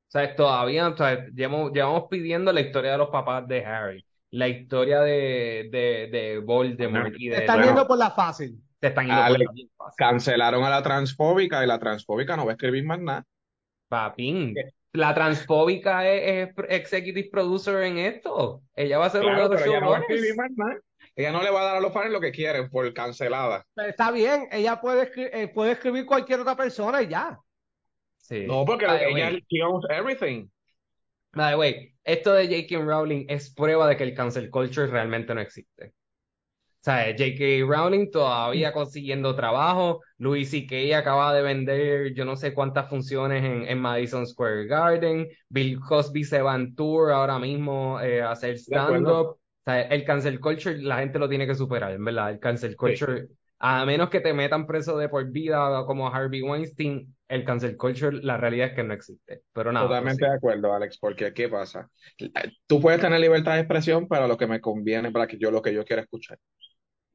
sea, 0.08 0.34
todavía, 0.36 0.88
o 0.88 0.96
sea, 0.96 1.26
llevamos, 1.28 1.72
llevamos 1.72 2.04
pidiendo 2.10 2.52
la 2.52 2.60
historia 2.60 2.92
de 2.92 2.98
los 2.98 3.10
papás 3.10 3.46
de 3.48 3.64
Harry, 3.64 4.06
la 4.34 4.48
historia 4.48 5.00
de, 5.00 5.68
de, 5.70 6.08
de 6.10 6.38
Voldemort 6.38 7.14
y 7.16 7.28
de... 7.28 7.36
están 7.38 7.62
yendo 7.62 7.86
por 7.86 7.96
la 7.96 8.10
fácil. 8.10 8.60
Te 8.80 8.88
están 8.88 9.06
yendo 9.06 9.22
por 9.22 9.38
la 9.38 9.46
fácil. 9.46 9.70
Cancelaron 9.96 10.64
a 10.64 10.70
la 10.70 10.82
transfóbica 10.82 11.62
y 11.62 11.68
la 11.68 11.78
transfóbica 11.78 12.36
no 12.36 12.44
va 12.44 12.52
a 12.52 12.54
escribir 12.54 12.84
más 12.84 12.98
nada. 12.98 13.24
Papín, 13.88 14.56
la 14.92 15.14
transfóbica 15.14 16.08
es, 16.08 16.50
executive 16.68 17.28
producer 17.30 17.84
en 17.84 17.98
esto. 17.98 18.62
Ella 18.74 18.98
va 18.98 19.06
a 19.06 19.10
ser 19.10 19.22
claro, 19.22 19.50
pero 19.50 19.64
ella 19.66 19.80
no 19.80 19.90
va 19.90 19.98
a 19.98 20.00
escribir 20.00 20.34
más 20.34 20.50
nada. 20.56 20.80
Ella 21.14 21.30
no 21.30 21.40
le 21.40 21.50
va 21.50 21.60
a 21.60 21.64
dar 21.64 21.76
a 21.76 21.80
los 21.80 21.92
fans 21.92 22.10
lo 22.10 22.20
que 22.20 22.32
quieren 22.32 22.68
por 22.68 22.92
cancelada. 22.92 23.64
está 23.76 24.10
bien, 24.10 24.48
ella 24.50 24.80
puede, 24.80 25.12
eh, 25.14 25.46
puede 25.46 25.72
escribir 25.72 26.06
cualquier 26.06 26.40
otra 26.40 26.56
persona 26.56 27.00
y 27.02 27.06
ya. 27.06 27.38
Sí. 28.16 28.46
No, 28.48 28.64
porque 28.64 28.84
ella 28.84 29.30
she 29.48 29.62
owns 29.62 29.86
everything. 29.90 30.48
By 31.32 31.52
the 31.52 31.93
esto 32.04 32.32
de 32.32 32.46
J.K. 32.46 32.84
Rowling 32.84 33.26
es 33.28 33.52
prueba 33.52 33.88
de 33.88 33.96
que 33.96 34.04
el 34.04 34.14
cancel 34.14 34.50
culture 34.50 34.87
realmente 34.87 35.34
no 35.34 35.40
existe. 35.40 35.87
O 35.87 36.84
sea, 36.84 37.06
J.K. 37.16 37.64
Rowling 37.66 38.11
todavía 38.11 38.73
consiguiendo 38.73 39.34
trabajo. 39.34 40.02
Louis 40.18 40.50
C.K. 40.50 40.99
acaba 40.99 41.32
de 41.32 41.40
vender 41.42 42.12
yo 42.12 42.26
no 42.26 42.37
sé 42.37 42.52
cuántas 42.52 42.90
funciones 42.90 43.42
en, 43.42 43.66
en 43.66 43.78
Madison 43.78 44.26
Square 44.26 44.66
Garden. 44.66 45.26
Bill 45.49 45.80
Cosby 45.80 46.25
se 46.25 46.42
va 46.42 46.54
en 46.54 46.75
tour 46.75 47.11
ahora 47.11 47.38
mismo 47.38 47.99
eh, 48.00 48.20
a 48.20 48.32
hacer 48.32 48.58
stand-up. 48.58 49.26
O 49.28 49.38
sea, 49.64 49.80
el 49.80 50.04
cancel 50.04 50.38
culture 50.40 50.76
la 50.82 50.99
gente 50.99 51.18
lo 51.18 51.26
tiene 51.26 51.46
que 51.46 51.54
superar, 51.54 51.92
en 51.92 52.04
verdad. 52.04 52.32
El 52.32 52.38
cancel 52.38 52.76
culture 52.76 53.28
a 53.58 53.84
menos 53.87 54.11
que 54.11 54.20
te 54.20 54.34
metan 54.34 54.66
preso 54.66 54.96
de 54.99 55.08
por 55.08 55.30
vida 55.30 55.84
como 55.87 56.08
Harvey 56.08 56.42
Weinstein, 56.42 57.14
el 57.28 57.44
cancel 57.44 57.76
culture, 57.76 58.16
la 58.23 58.37
realidad 58.37 58.68
es 58.68 58.75
que 58.75 58.84
no 58.84 58.94
existe. 58.94 59.42
Pero 59.52 59.73
nada. 59.73 59.87
Totalmente 59.87 60.25
pues 60.25 60.30
de 60.30 60.34
acuerdo, 60.37 60.73
Alex, 60.73 60.99
porque 60.99 61.32
¿qué 61.34 61.49
pasa? 61.49 61.90
Tú 62.66 62.80
puedes 62.80 63.00
tener 63.00 63.18
libertad 63.20 63.54
de 63.54 63.61
expresión 63.61 64.06
para 64.06 64.28
lo 64.28 64.37
que 64.37 64.46
me 64.46 64.61
conviene, 64.61 65.11
para 65.11 65.26
que 65.26 65.37
yo 65.38 65.50
lo 65.50 65.62
que 65.62 65.75
yo 65.75 65.84
quiera 65.84 66.02
escuchar. 66.02 66.38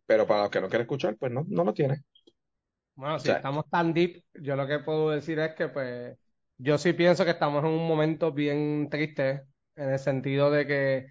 Pero 0.07 0.27
para 0.27 0.43
lo 0.43 0.49
que 0.51 0.61
no 0.61 0.69
quiero 0.69 0.83
escuchar, 0.83 1.17
pues 1.17 1.31
no, 1.31 1.45
no 1.49 1.63
lo 1.65 1.73
tiene. 1.73 2.03
Bueno, 2.95 3.19
si 3.19 3.29
sea- 3.29 3.37
estamos 3.37 3.65
tan 3.69 3.93
deep, 3.93 4.23
yo 4.33 4.55
lo 4.57 4.67
que 4.67 4.79
puedo 4.79 5.09
decir 5.11 5.39
es 5.39 5.53
que, 5.55 5.69
pues, 5.69 6.17
yo 6.57 6.77
sí 6.77 6.91
pienso 6.93 7.23
que 7.23 7.31
estamos 7.31 7.63
en 7.63 7.69
un 7.71 7.87
momento 7.87 8.31
bien 8.33 8.89
triste, 8.89 9.43
en 9.75 9.89
el 9.91 9.99
sentido 9.99 10.51
de 10.51 10.67
que 10.67 11.05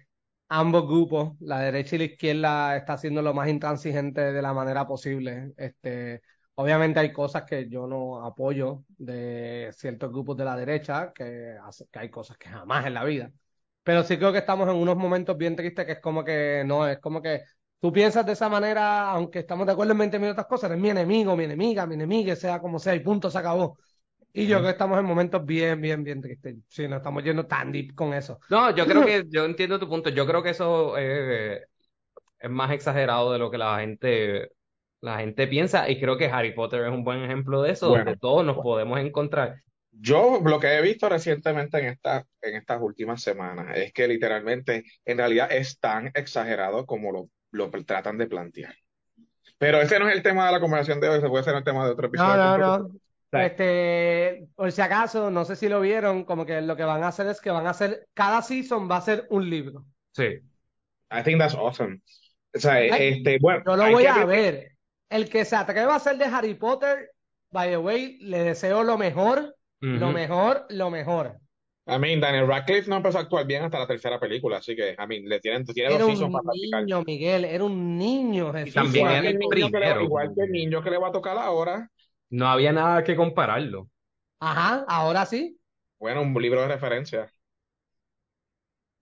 ambos 0.49 0.87
grupos, 0.87 1.33
la 1.39 1.59
derecha 1.59 1.95
y 1.95 1.99
la 1.99 2.05
izquierda, 2.05 2.75
está 2.77 2.97
siendo 2.97 3.21
lo 3.21 3.33
más 3.33 3.47
intransigente 3.49 4.33
de 4.33 4.41
la 4.41 4.53
manera 4.53 4.87
posible. 4.87 5.53
Este, 5.57 6.21
obviamente 6.55 6.99
hay 6.99 7.13
cosas 7.13 7.43
que 7.43 7.69
yo 7.69 7.87
no 7.87 8.25
apoyo 8.25 8.83
de 8.97 9.69
ciertos 9.73 10.11
grupos 10.11 10.37
de 10.37 10.45
la 10.45 10.57
derecha, 10.57 11.13
que, 11.13 11.55
hay 11.93 12.09
cosas 12.09 12.37
que 12.37 12.49
jamás 12.49 12.85
en 12.87 12.95
la 12.95 13.03
vida. 13.03 13.31
Pero 13.83 14.03
sí 14.03 14.17
creo 14.17 14.31
que 14.31 14.39
estamos 14.39 14.67
en 14.69 14.75
unos 14.75 14.97
momentos 14.97 15.37
bien 15.37 15.55
tristes 15.55 15.85
que 15.85 15.93
es 15.93 15.99
como 15.99 16.23
que 16.23 16.63
no, 16.65 16.87
es 16.87 16.99
como 16.99 17.21
que 17.21 17.43
tú 17.79 17.93
piensas 17.93 18.25
de 18.25 18.33
esa 18.33 18.49
manera, 18.49 19.09
aunque 19.11 19.39
estamos 19.39 19.65
de 19.67 19.73
acuerdo 19.73 19.93
en 19.93 19.99
20 19.99 20.19
mil 20.19 20.29
otras 20.31 20.47
cosas, 20.47 20.69
eres 20.71 20.81
mi 20.81 20.89
enemigo, 20.89 21.35
mi 21.35 21.45
enemiga, 21.45 21.85
mi 21.85 21.95
enemiga, 21.95 22.35
sea 22.35 22.59
como 22.59 22.79
sea, 22.79 22.95
y 22.95 22.99
punto, 22.99 23.29
se 23.31 23.37
acabó. 23.37 23.77
Y 24.33 24.45
yo 24.45 24.57
creo 24.57 24.65
que 24.65 24.71
estamos 24.71 24.99
en 24.99 25.05
momentos 25.05 25.45
bien, 25.45 25.81
bien, 25.81 26.03
bien 26.03 26.21
tristes. 26.21 26.55
Sí, 26.67 26.87
nos 26.87 26.97
estamos 26.97 27.23
yendo 27.23 27.45
tan 27.45 27.71
deep 27.71 27.95
con 27.95 28.13
eso. 28.13 28.39
No, 28.49 28.75
yo 28.75 28.85
creo 28.85 29.05
que, 29.05 29.25
yo 29.29 29.45
entiendo 29.45 29.79
tu 29.79 29.89
punto. 29.89 30.09
Yo 30.09 30.25
creo 30.27 30.43
que 30.43 30.51
eso 30.51 30.95
eh, 30.97 31.65
es 32.39 32.49
más 32.49 32.71
exagerado 32.71 33.31
de 33.33 33.39
lo 33.39 33.49
que 33.49 33.57
la 33.57 33.79
gente, 33.79 34.51
la 35.01 35.19
gente 35.19 35.47
piensa. 35.47 35.89
Y 35.89 35.99
creo 35.99 36.17
que 36.17 36.27
Harry 36.27 36.53
Potter 36.53 36.85
es 36.85 36.91
un 36.91 37.03
buen 37.03 37.23
ejemplo 37.23 37.61
de 37.61 37.71
eso, 37.71 37.89
Bueno, 37.89 38.05
donde 38.05 38.19
todos 38.19 38.45
nos 38.45 38.57
podemos 38.57 38.99
encontrar. 38.99 39.61
Yo 39.91 40.39
lo 40.45 40.59
que 40.59 40.77
he 40.77 40.81
visto 40.81 41.09
recientemente 41.09 41.79
en 41.79 41.85
esta, 41.87 42.25
en 42.41 42.55
estas 42.55 42.79
últimas 42.81 43.21
semanas 43.21 43.75
es 43.75 43.91
que 43.91 44.07
literalmente 44.07 44.83
en 45.03 45.17
realidad 45.17 45.51
es 45.51 45.79
tan 45.79 46.11
exagerado 46.13 46.85
como 46.85 47.11
lo, 47.11 47.29
lo 47.51 47.69
tratan 47.83 48.17
de 48.17 48.27
plantear. 48.27 48.75
Pero 49.57 49.81
ese 49.81 49.99
no 49.99 50.07
es 50.07 50.15
el 50.15 50.23
tema 50.23 50.45
de 50.45 50.53
la 50.53 50.59
conversación 50.61 51.01
de 51.01 51.09
hoy, 51.09 51.19
se 51.19 51.27
puede 51.27 51.43
ser 51.43 51.55
el 51.55 51.63
tema 51.63 51.85
de 51.85 51.91
otro 51.91 52.07
episodio. 52.07 52.35
No, 52.35 52.57
no. 52.57 52.89
No. 53.31 53.39
Este, 53.41 54.47
por 54.55 54.71
si 54.71 54.81
acaso, 54.81 55.29
no 55.29 55.45
sé 55.45 55.55
si 55.55 55.69
lo 55.69 55.81
vieron, 55.81 56.23
como 56.23 56.45
que 56.45 56.61
lo 56.61 56.75
que 56.75 56.83
van 56.83 57.03
a 57.03 57.09
hacer 57.09 57.27
es 57.27 57.39
que 57.41 57.51
van 57.51 57.67
a 57.67 57.71
hacer, 57.71 58.07
cada 58.13 58.41
season 58.41 58.89
va 58.89 58.97
a 58.97 59.01
ser 59.01 59.27
un 59.29 59.49
libro. 59.49 59.85
Sí. 60.13 60.39
I 61.11 61.23
think 61.23 61.39
that's 61.39 61.55
awesome. 61.55 62.01
O 62.55 62.59
sea, 62.59 62.81
este, 62.81 63.37
bueno, 63.39 63.63
Yo 63.65 63.75
lo 63.75 63.91
voy 63.91 64.05
a 64.05 64.25
ver-. 64.25 64.71
El 65.09 65.29
que 65.29 65.45
se 65.45 65.55
atreva 65.55 65.93
a 65.93 65.97
hacer 65.97 66.17
de 66.17 66.25
Harry 66.25 66.53
Potter, 66.53 67.11
by 67.51 67.69
the 67.69 67.77
way, 67.77 68.17
le 68.19 68.43
deseo 68.43 68.83
lo 68.83 68.97
mejor, 68.97 69.55
lo 69.79 70.11
mejor, 70.11 70.65
lo 70.69 70.89
mejor. 70.89 71.39
I 71.87 71.97
mean, 71.97 72.19
Daniel 72.19 72.47
Radcliffe 72.47 72.87
no 72.87 72.97
empezó 72.97 73.17
a 73.17 73.21
actuar 73.21 73.47
bien 73.47 73.63
hasta 73.63 73.79
la 73.79 73.87
tercera 73.87 74.19
película, 74.19 74.57
así 74.57 74.75
que, 74.75 74.91
I 74.91 75.07
mean, 75.07 75.27
le 75.27 75.39
tienen, 75.39 75.65
tiene 75.65 75.89
Era 75.89 75.97
dos 75.97 76.09
un 76.09 76.15
seasons 76.17 76.31
para 76.31 76.43
practicar. 76.43 76.83
niño, 76.83 77.03
Miguel, 77.03 77.45
era 77.45 77.63
un 77.63 77.97
niño, 77.97 78.53
Jesús. 78.53 78.73
también 78.75 79.07
Igual 79.07 79.15
era 79.15 79.29
el 79.29 79.39
niño 79.39 79.71
que 79.71 79.79
le, 79.79 79.95
primero, 79.95 80.03
igual 80.03 80.31
que 80.35 80.43
el 80.43 80.51
niño 80.51 80.83
que 80.83 80.91
le 80.91 80.97
va 80.99 81.07
a 81.07 81.11
tocar 81.11 81.37
ahora. 81.39 81.89
No 82.29 82.47
había 82.47 82.71
nada 82.71 83.03
que 83.03 83.15
compararlo. 83.15 83.89
Ajá, 84.39 84.85
ahora 84.87 85.25
sí. 85.25 85.59
Bueno, 85.99 86.21
un 86.21 86.33
libro 86.41 86.61
de 86.61 86.67
referencia. 86.69 87.29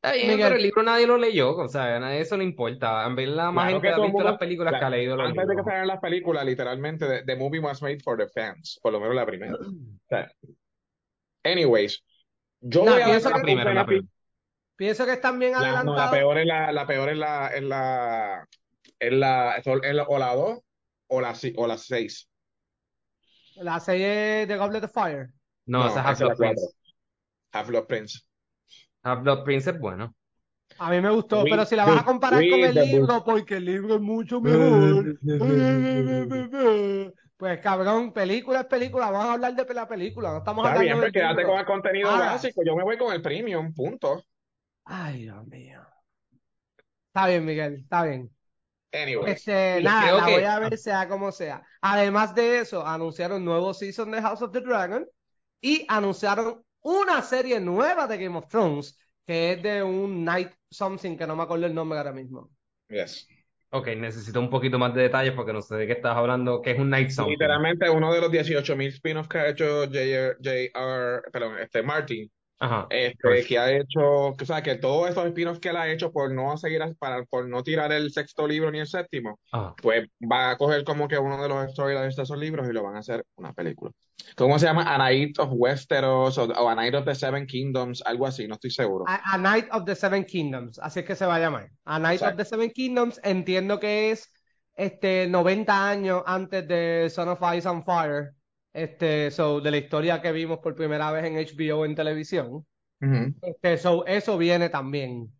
Está 0.01 0.15
bien, 0.15 0.27
Miguel. 0.27 0.43
pero 0.45 0.55
el 0.55 0.61
libro 0.63 0.83
nadie 0.83 1.07
lo 1.07 1.17
leyó, 1.17 1.55
o 1.55 1.67
sea, 1.67 1.95
a 1.95 1.99
nadie 1.99 2.21
eso 2.21 2.37
no 2.37 2.43
importa. 2.43 3.05
En 3.05 3.15
verdad, 3.15 3.51
más 3.51 3.65
Claro 3.65 3.69
gente 3.71 3.81
que 3.81 3.87
ha 3.89 3.95
todo 3.95 4.05
el 4.05 4.07
visto 4.11 4.17
mundo- 4.19 4.29
las 4.31 4.39
películas 4.39 4.73
que 4.79 4.85
ha 4.85 4.89
leído 4.89 5.15
los 5.17 5.25
Antes 5.27 5.41
de 5.41 5.45
que 5.45 5.49
libros. 5.49 5.65
salieran 5.65 5.87
las 5.87 5.99
películas, 5.99 6.45
literalmente, 6.45 7.07
the, 7.07 7.23
the 7.25 7.35
movie 7.35 7.59
was 7.59 7.81
made 7.81 7.99
for 8.03 8.17
the 8.17 8.27
fans, 8.29 8.79
por 8.81 8.93
lo 8.93 8.99
menos 8.99 9.15
la 9.15 9.25
primera. 9.25 9.53
O 9.59 10.07
sea, 10.09 10.31
anyways, 11.43 12.03
yo 12.61 12.85
No, 12.85 12.93
voy 12.93 13.01
a 13.01 13.05
pienso 13.05 13.29
La 13.29 13.35
un 13.37 13.41
primera, 13.41 13.73
la 13.73 13.85
benefit- 13.85 14.07
Pienso 14.75 15.05
que 15.05 15.13
están 15.13 15.39
bien 15.39 15.53
La, 15.53 15.57
no, 15.57 15.63
la 15.63 15.69
adelantados. 15.79 16.11
peor 16.11 16.37
es 16.37 16.45
la, 16.45 16.71
la 16.71 16.85
peor 16.87 17.09
es 17.09 17.17
la, 17.17 17.47
es 17.47 17.63
la, 17.63 18.47
es 18.99 19.11
la, 19.11 19.55
es 19.57 19.65
la- 19.95 20.03
o 20.07 20.17
la 20.19 20.35
2 20.35 20.59
o 21.07 21.21
la, 21.21 21.33
si- 21.35 21.53
o 21.57 21.65
la 21.67 21.77
6. 21.77 22.29
La 23.61 23.79
serie 23.79 24.45
de 24.45 24.57
Goblet 24.57 24.83
of 24.83 24.91
Fire. 24.91 25.29
No, 25.65 25.87
esa 25.87 25.99
es 25.99 25.99
esa 25.99 26.11
es 26.11 26.21
Half-Blood 26.21 26.37
Prince. 26.37 26.61
4. 26.61 26.75
Half-Blood 27.51 27.85
Prince. 27.87 28.19
Half-Blood 29.03 29.43
Prince 29.43 29.69
es 29.71 29.79
bueno. 29.79 30.15
A 30.79 30.89
mí 30.91 31.01
me 31.01 31.09
gustó, 31.09 31.43
pero 31.43 31.65
si 31.65 31.75
la 31.75 31.85
vas 31.85 32.01
a 32.01 32.05
comparar 32.05 32.39
con 32.49 32.59
el 32.59 32.73
the 32.73 32.85
libro, 32.85 33.23
porque 33.23 33.55
el 33.57 33.65
libro 33.65 33.95
es 33.95 34.01
mucho 34.01 34.41
mejor. 34.41 35.17
Pues 37.37 37.59
cabrón, 37.59 38.13
película 38.13 38.61
es 38.61 38.65
película, 38.65 39.11
vamos 39.11 39.27
a 39.27 39.33
hablar 39.33 39.53
de 39.55 39.71
la 39.71 39.87
película, 39.87 40.31
no 40.31 40.37
estamos 40.39 40.65
Está 40.65 40.79
hablando 40.79 40.81
bien, 40.85 40.97
pues 40.99 41.13
quédate 41.13 41.35
libro. 41.35 41.49
con 41.51 41.59
el 41.59 41.65
contenido 41.67 42.09
Ah. 42.09 42.17
básico. 42.17 42.63
Yo 42.65 42.75
me 42.75 42.83
voy 42.83 42.97
con 42.97 43.13
el 43.13 43.21
premium, 43.21 43.71
punto. 43.75 44.23
Ay, 44.85 45.21
Dios 45.21 45.45
mío. 45.45 45.81
Está 47.09 47.27
bien, 47.27 47.45
Miguel, 47.45 47.75
está 47.75 48.03
bien. 48.05 48.31
Anyways. 48.91 49.35
Este, 49.37 49.81
nada, 49.81 50.01
creo 50.03 50.17
la 50.17 50.25
que- 50.25 50.33
voy 50.33 50.43
a 50.43 50.59
ver 50.59 50.77
sea 50.77 51.07
como 51.07 51.31
sea. 51.31 51.61
Además 51.81 52.33
de 52.33 52.59
eso, 52.59 52.85
anunciaron 52.85 53.43
nuevo 53.43 53.73
season 53.73 54.11
de 54.11 54.21
House 54.21 54.41
of 54.41 54.51
the 54.51 54.61
Dragon 54.61 55.05
y 55.61 55.85
anunciaron 55.89 56.63
una 56.81 57.21
serie 57.21 57.59
nueva 57.59 58.07
de 58.07 58.17
Game 58.17 58.37
of 58.37 58.47
Thrones 58.47 58.97
que 59.25 59.51
es 59.53 59.61
de 59.61 59.83
un 59.83 60.23
Night 60.23 60.51
Something 60.71 61.17
que 61.17 61.27
no 61.27 61.35
me 61.35 61.43
acuerdo 61.43 61.65
el 61.65 61.75
nombre 61.75 61.97
ahora 61.97 62.13
mismo. 62.13 62.49
Yes. 62.87 63.27
Ok, 63.71 63.87
necesito 63.97 64.39
un 64.39 64.49
poquito 64.49 64.79
más 64.79 64.93
de 64.93 65.01
detalles 65.01 65.33
porque 65.33 65.51
no 65.51 65.61
sé 65.61 65.75
de 65.75 65.85
qué 65.85 65.91
estás 65.93 66.15
hablando, 66.15 66.61
que 66.61 66.71
es 66.71 66.79
un 66.79 66.89
Night 66.89 67.09
Something. 67.09 67.33
Literalmente 67.33 67.89
uno 67.89 68.13
de 68.13 68.21
los 68.21 68.31
18.000 68.31 68.87
spin-offs 68.93 69.27
que 69.27 69.37
ha 69.37 69.49
hecho 69.49 69.83
J.R. 69.87 70.37
J.R. 70.41 71.21
perdón, 71.33 71.59
este 71.59 71.83
Martin, 71.83 72.31
Ajá. 72.59 72.87
este, 72.89 73.17
Pues, 73.21 73.45
que 73.47 73.59
ha 73.59 73.71
hecho, 73.71 74.29
o 74.29 74.35
sea, 74.45 74.61
que 74.63 74.75
todos 74.75 75.09
esos 75.09 75.25
spin-offs 75.27 75.59
que 75.59 75.69
él 75.69 75.77
ha 75.77 75.87
hecho 75.89 76.11
por 76.11 76.31
no 76.33 76.57
seguir, 76.57 76.81
a- 76.81 76.93
para, 76.97 77.23
por 77.25 77.47
no 77.47 77.61
tirar 77.63 77.91
el 77.91 78.11
sexto 78.11 78.47
libro 78.47 78.71
ni 78.71 78.79
el 78.79 78.87
séptimo, 78.87 79.39
ajá. 79.51 79.75
pues 79.81 80.07
va 80.21 80.51
a 80.51 80.57
coger 80.57 80.83
como 80.83 81.07
que 81.07 81.17
uno 81.19 81.41
de 81.41 81.49
los 81.49 81.71
storylines 81.71 82.15
de 82.15 82.23
esos 82.23 82.37
libros 82.37 82.67
y 82.67 82.73
lo 82.73 82.83
van 82.83 82.95
a 82.95 82.99
hacer 82.99 83.23
una 83.35 83.53
película. 83.53 83.91
¿Cómo 84.35 84.57
se 84.57 84.65
llama? 84.65 84.93
A 84.93 84.97
Night 84.97 85.37
of 85.39 85.49
Westeros 85.51 86.37
o, 86.39 86.45
o 86.45 86.67
A 86.69 86.73
Night 86.75 86.95
of 86.95 87.05
the 87.05 87.13
Seven 87.13 87.45
Kingdoms, 87.45 88.01
algo 88.05 88.25
así, 88.25 88.47
no 88.47 88.55
estoy 88.55 88.71
seguro. 88.71 89.05
A, 89.07 89.33
A 89.33 89.37
Night 89.37 89.67
of 89.71 89.85
the 89.85 89.95
Seven 89.95 90.25
Kingdoms, 90.25 90.79
así 90.79 91.01
es 91.01 91.05
que 91.05 91.15
se 91.15 91.25
va 91.25 91.35
a 91.35 91.39
llamar. 91.39 91.69
A 91.85 91.99
Night 91.99 92.21
of 92.23 92.35
the 92.35 92.43
Seven 92.45 92.71
Kingdoms, 92.71 93.19
entiendo 93.23 93.79
que 93.79 94.11
es 94.11 94.31
este 94.75 95.27
90 95.27 95.89
años 95.89 96.23
antes 96.25 96.67
de 96.67 97.09
Son 97.11 97.29
of 97.29 97.39
Ice 97.55 97.67
and 97.67 97.83
Fire, 97.85 98.33
este, 98.77 99.31
so, 99.31 99.59
de 99.59 99.71
la 99.71 99.77
historia 99.77 100.21
que 100.21 100.31
vimos 100.31 100.59
por 100.59 100.75
primera 100.75 101.11
vez 101.11 101.25
en 101.25 101.37
HBO 101.37 101.83
en 101.83 101.95
televisión. 101.95 102.65
Ujú. 103.01 103.33
Este, 103.41 103.77
so, 103.77 104.05
eso 104.05 104.37
viene 104.37 104.69
también. 104.69 105.33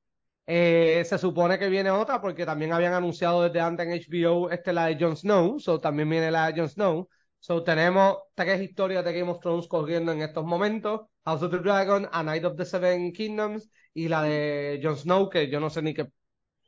Eh, 0.48 1.03
se 1.06 1.17
supone 1.17 1.60
que 1.60 1.70
viene 1.70 1.91
otra 1.91 2.20
porque 2.20 2.46
también 2.46 2.74
habían 2.74 2.94
anunciado 2.94 3.44
desde 3.44 3.60
antes 3.60 3.86
en 3.86 3.94
HBO 3.94 4.50
este, 4.50 4.74
la 4.74 4.88
de 4.88 4.98
Jon 5.00 5.15
Snow, 5.15 5.60
so 5.60 5.79
también 5.79 6.10
viene 6.10 6.32
la 6.32 6.51
de 6.51 6.60
Jon 6.60 6.70
Snow. 6.70 7.10
So 7.39 7.63
tenemos 7.63 8.17
tres 8.34 8.60
historias 8.62 9.06
de 9.06 9.13
Game 9.13 9.29
of 9.29 9.39
Thrones 9.39 9.67
corriendo 9.67 10.12
en 10.12 10.22
estos 10.22 10.44
momentos: 10.44 11.01
House 11.24 11.44
of 11.44 11.51
the 11.51 11.60
Dragon, 11.60 12.08
A 12.12 12.24
Night 12.24 12.44
of 12.44 12.56
the 12.56 12.65
Seven 12.65 13.13
Kingdoms 13.13 13.70
y 13.94 14.08
la 14.08 14.24
de 14.24 14.79
Jon 14.82 14.98
Snow, 14.98 15.29
que 15.29 15.50
yo 15.50 15.60
no 15.60 15.70
sé 15.70 15.82
ni 15.84 15.94
qué 15.94 16.08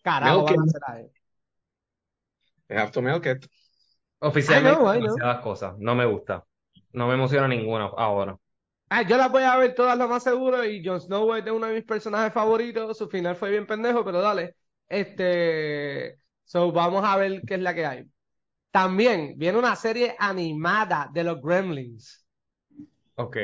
carajo 0.03 0.43
van 0.43 0.53
a 0.53 0.57
Milk 0.57 0.67
hacer 0.67 0.81
ahí. 0.85 1.11
They 2.67 2.77
have 2.77 2.91
to 2.91 3.01
milk 3.01 3.25
it. 3.25 3.49
Oficialmente, 4.19 4.79
demasiadas 4.79 5.41
cosas. 5.41 5.75
No 5.79 5.95
me 5.95 6.05
gusta. 6.05 6.45
No 6.93 7.07
me 7.07 7.13
emociona 7.13 7.47
ninguna 7.47 7.85
ahora. 7.97 8.37
Ah, 8.89 9.03
yo 9.03 9.17
las 9.17 9.31
voy 9.31 9.43
a 9.43 9.55
ver 9.57 9.75
todas 9.75 9.97
lo 9.97 10.07
más 10.07 10.23
seguro 10.23 10.65
y 10.65 10.83
Jon 10.83 10.99
Snow 10.99 11.35
es 11.35 11.45
de 11.45 11.51
uno 11.51 11.67
de 11.67 11.75
mis 11.75 11.83
personajes 11.83 12.33
favoritos. 12.33 12.97
Su 12.97 13.07
final 13.07 13.35
fue 13.35 13.51
bien 13.51 13.67
pendejo, 13.67 14.03
pero 14.03 14.19
dale. 14.21 14.55
Este, 14.87 16.17
so 16.43 16.71
vamos 16.71 17.05
a 17.05 17.15
ver 17.17 17.41
qué 17.45 17.55
es 17.55 17.59
la 17.61 17.75
que 17.75 17.85
hay. 17.85 18.05
También 18.71 19.35
viene 19.37 19.57
una 19.57 19.75
serie 19.75 20.15
animada 20.17 21.09
de 21.13 21.23
los 21.23 21.41
Gremlins. 21.41 22.25
Ok. 23.15 23.37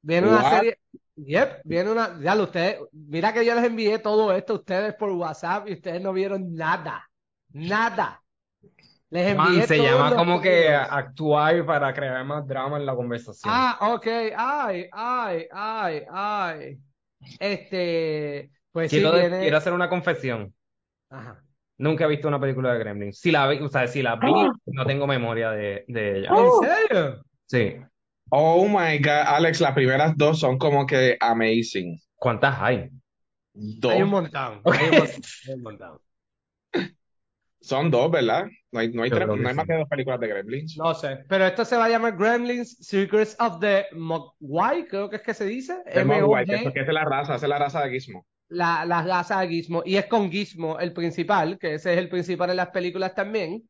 Viene 0.00 0.28
una 0.28 0.48
serie, 0.50 0.78
yep, 1.16 1.60
viene 1.64 1.90
una, 1.90 2.18
ya 2.20 2.34
lo 2.34 2.44
ustedes, 2.44 2.80
mira 2.92 3.32
que 3.32 3.44
yo 3.44 3.54
les 3.54 3.64
envié 3.64 3.98
todo 3.98 4.32
esto 4.32 4.54
a 4.54 4.56
ustedes 4.56 4.94
por 4.94 5.10
WhatsApp 5.10 5.68
y 5.68 5.74
ustedes 5.74 6.02
no 6.02 6.12
vieron 6.12 6.54
nada, 6.54 7.08
nada. 7.52 8.22
Les 9.12 9.26
envié 9.36 9.66
se 9.66 9.76
todos 9.76 9.90
llama 9.90 10.08
los 10.08 10.18
como 10.18 10.40
que 10.40 10.68
actuar 10.74 11.66
para 11.66 11.92
crear 11.92 12.24
más 12.24 12.46
drama 12.46 12.78
en 12.78 12.86
la 12.86 12.94
conversación. 12.94 13.52
Ah, 13.54 13.76
ok, 13.92 14.06
ay, 14.34 14.88
ay, 14.90 15.46
ay, 15.52 16.02
ay. 16.10 16.78
Este, 17.38 18.50
pues 18.72 18.90
sí, 18.90 18.96
quiero, 18.96 19.12
de- 19.12 19.20
viene. 19.20 19.40
quiero 19.40 19.58
hacer 19.58 19.74
una 19.74 19.90
confesión. 19.90 20.54
Ajá. 21.10 21.44
Nunca 21.76 22.04
he 22.04 22.08
visto 22.08 22.26
una 22.26 22.40
película 22.40 22.72
de 22.72 22.78
Gremlins. 22.78 23.18
Si 23.18 23.30
la 23.30 23.46
vi, 23.48 23.58
o 23.58 23.68
sea, 23.68 23.86
si 23.86 24.00
la 24.02 24.16
vi, 24.16 24.32
no 24.66 24.86
tengo 24.86 25.06
memoria 25.06 25.50
de, 25.50 25.84
de 25.88 26.20
ella. 26.20 26.30
¿En 26.30 26.68
serio? 26.70 27.24
Sí. 27.46 27.76
Oh 28.30 28.66
my 28.66 28.96
God, 28.98 29.26
Alex, 29.26 29.60
las 29.60 29.74
primeras 29.74 30.16
dos 30.16 30.40
son 30.40 30.56
como 30.56 30.86
que 30.86 31.18
amazing. 31.20 32.00
¿Cuántas 32.16 32.56
hay? 32.58 32.88
Dos. 33.52 33.92
Hay 33.92 34.02
un 34.02 34.08
montón, 34.08 34.62
hay 34.64 34.88
un 34.88 34.98
montón, 34.98 35.22
hay 35.46 35.54
un 35.54 35.62
montón. 35.62 35.98
Son 37.62 37.90
dos, 37.90 38.10
¿verdad? 38.10 38.46
No 38.72 38.80
hay, 38.80 38.92
no 38.92 39.02
hay, 39.02 39.10
Yo 39.10 39.16
tres- 39.16 39.28
no 39.28 39.34
hay 39.34 39.54
más 39.54 39.66
sí. 39.66 39.66
que 39.66 39.74
dos 39.74 39.88
películas 39.88 40.20
de 40.20 40.28
Gremlins. 40.28 40.76
No 40.76 40.94
sé, 40.94 41.18
pero 41.28 41.46
esto 41.46 41.64
se 41.64 41.76
va 41.76 41.84
a 41.86 41.88
llamar 41.88 42.16
Gremlins 42.16 42.76
Secrets 42.80 43.36
of 43.38 43.60
the 43.60 43.86
Mogwai, 43.92 44.86
creo 44.86 45.08
que 45.10 45.16
es 45.16 45.22
que 45.22 45.34
se 45.34 45.44
dice. 45.44 45.76
De 45.94 46.04
Mogwai, 46.04 46.46
que, 46.46 46.56
es 46.74 46.88
la 46.88 47.04
raza, 47.04 47.36
esa 47.36 47.46
es 47.46 47.50
la 47.50 47.58
raza 47.58 47.82
de 47.84 47.90
Gizmo. 47.90 48.26
la, 48.48 48.84
la 48.84 49.02
raza 49.02 49.40
de 49.40 49.48
Gizmo. 49.48 49.82
Y 49.84 49.96
es 49.96 50.06
con 50.06 50.30
Gizmo 50.30 50.78
el 50.78 50.92
principal, 50.92 51.58
que 51.58 51.74
ese 51.74 51.92
es 51.92 51.98
el 51.98 52.08
principal 52.08 52.50
en 52.50 52.56
las 52.56 52.68
películas 52.70 53.14
también. 53.14 53.68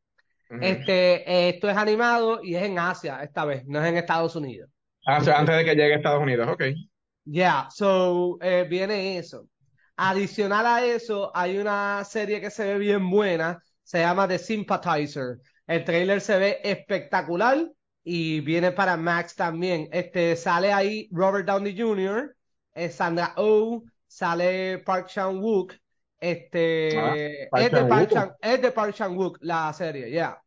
Este, 0.59 1.49
esto 1.51 1.71
es 1.71 1.77
animado 1.77 2.41
y 2.43 2.57
es 2.57 2.63
en 2.65 2.79
Asia 2.79 3.23
esta 3.23 3.45
vez, 3.45 3.65
no 3.67 3.83
es 3.83 3.89
en 3.91 3.97
Estados 3.99 4.37
Unidos. 4.37 4.71
Ah, 5.07 5.19
o 5.21 5.25
sea, 5.25 5.39
antes 5.39 5.57
de 5.57 5.65
que 5.65 5.75
llegue 5.75 5.95
a 5.95 5.97
Estados 5.97 6.23
Unidos, 6.23 6.49
ok. 6.49 6.63
Yeah, 7.25 7.69
so 7.71 8.39
eh, 8.43 8.67
viene 8.69 9.19
eso. 9.19 9.49
Adicional 9.97 10.67
a 10.67 10.85
eso, 10.85 11.31
hay 11.35 11.59
una 11.59 12.05
serie 12.05 12.41
que 12.41 12.51
se 12.51 12.65
ve 12.65 12.79
bien 12.79 13.09
buena, 13.11 13.63
se 13.83 14.01
llama 14.01 14.29
The 14.29 14.39
Sympathizer. 14.39 15.39
El 15.67 15.85
trailer 15.85 16.21
se 16.21 16.39
ve 16.39 16.61
espectacular 16.63 17.71
y 18.05 18.41
viene 18.41 18.73
para 18.73 18.97
Max 18.97 19.35
también. 19.35 19.89
Este 19.93 20.37
sale 20.37 20.73
ahí 20.73 21.09
Robert 21.13 21.47
Downey 21.47 21.79
Jr., 21.79 22.35
eh, 22.75 22.89
Sandra 22.91 23.35
Oh, 23.37 23.83
sale 24.07 24.79
Park 24.79 25.09
Chan 25.09 25.39
Wook. 25.39 25.75
Este 26.19 26.99
Ah, 26.99 27.15
Park 27.51 27.65
es 27.65 27.73
de 27.73 27.85
Park. 27.85 28.11
Chan, 28.11 28.33
es 28.41 28.63
de 28.63 28.71
Park 28.71 28.95
Chan 28.95 29.17
Wook 29.17 29.39
la 29.43 29.73
serie, 29.73 30.11
yeah. 30.11 30.31
Ah. 30.31 30.43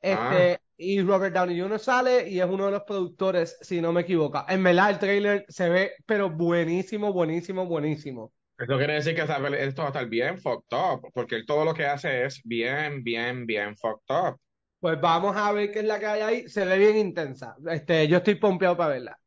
Este, 0.00 0.60
y 0.76 1.02
Robert 1.02 1.34
Downey 1.34 1.60
Jr. 1.60 1.78
sale 1.78 2.28
y 2.28 2.40
es 2.40 2.46
uno 2.46 2.66
de 2.66 2.72
los 2.72 2.82
productores, 2.84 3.58
si 3.60 3.80
no 3.80 3.92
me 3.92 4.02
equivoco. 4.02 4.44
En 4.48 4.62
verdad, 4.62 4.90
el 4.90 4.98
trailer 4.98 5.44
se 5.48 5.68
ve, 5.68 5.92
pero 6.06 6.30
buenísimo, 6.30 7.12
buenísimo, 7.12 7.66
buenísimo. 7.66 8.32
Eso 8.58 8.76
quiere 8.76 8.94
decir 8.94 9.14
que 9.14 9.22
esto 9.22 9.82
va 9.82 9.88
a 9.88 9.90
estar 9.90 10.08
bien 10.08 10.40
fucked 10.40 10.76
up, 10.76 11.10
porque 11.14 11.36
él 11.36 11.46
todo 11.46 11.64
lo 11.64 11.72
que 11.72 11.86
hace 11.86 12.24
es 12.24 12.40
bien, 12.42 13.04
bien, 13.04 13.46
bien 13.46 13.76
fucked 13.76 14.14
up. 14.14 14.36
Pues 14.80 15.00
vamos 15.00 15.36
a 15.36 15.52
ver 15.52 15.70
qué 15.70 15.80
es 15.80 15.84
la 15.84 15.98
que 15.98 16.06
hay 16.06 16.20
ahí. 16.20 16.48
Se 16.48 16.64
ve 16.64 16.76
bien 16.78 16.96
intensa. 16.96 17.56
Este, 17.70 18.08
yo 18.08 18.18
estoy 18.18 18.34
pompeado 18.34 18.76
para 18.76 18.90
verla. 18.90 19.18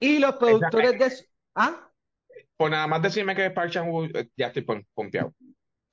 Y 0.00 0.18
los 0.18 0.36
productores 0.36 0.98
de... 0.98 1.26
¿Ah? 1.54 1.90
Por 2.56 2.70
nada 2.70 2.86
más 2.86 3.02
decirme 3.02 3.34
que 3.34 3.46
es 3.46 3.52
Park 3.52 3.70
Chan-wook, 3.70 4.16
eh, 4.16 4.28
ya 4.36 4.46
estoy 4.48 4.62
pom- 4.62 4.86
pompeado. 4.94 5.34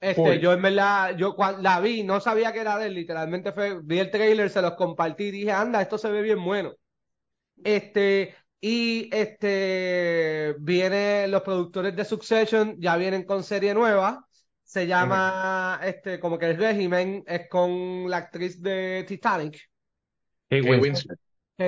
Este, 0.02 0.40
yo 0.40 0.54
en 0.54 0.62
verdad, 0.62 1.18
yo 1.18 1.36
cuando 1.36 1.62
la 1.62 1.82
vi, 1.82 2.04
no 2.04 2.22
sabía 2.22 2.54
que 2.54 2.62
era 2.62 2.78
de 2.78 2.88
él, 2.88 2.94
literalmente 2.94 3.52
fue, 3.52 3.80
vi 3.84 4.00
el 4.00 4.10
trailer, 4.10 4.50
se 4.50 4.62
los 4.62 4.76
compartí 4.76 5.26
y 5.26 5.32
dije, 5.32 5.52
anda, 5.52 5.82
esto 5.82 5.98
se 5.98 6.10
ve 6.10 6.22
bien 6.22 6.42
bueno. 6.44 6.74
Este, 7.64 8.36
y 8.62 9.10
este, 9.14 10.56
viene, 10.60 11.28
los 11.28 11.42
productores 11.42 11.96
de 11.96 12.06
Succession 12.06 12.76
ya 12.80 12.98
vienen 12.98 13.24
con 13.24 13.44
serie 13.44 13.74
nueva, 13.74 14.26
se 14.64 14.86
llama, 14.86 15.80
este, 15.84 16.20
como 16.20 16.38
que 16.38 16.48
el 16.48 16.58
régimen, 16.58 17.24
es 17.26 17.50
con 17.50 18.10
la 18.10 18.18
actriz 18.18 18.62
de 18.62 19.06
Titanic, 19.08 19.58
Kate 20.50 20.62
Kate 20.62 20.80
Winslet. 20.80 21.20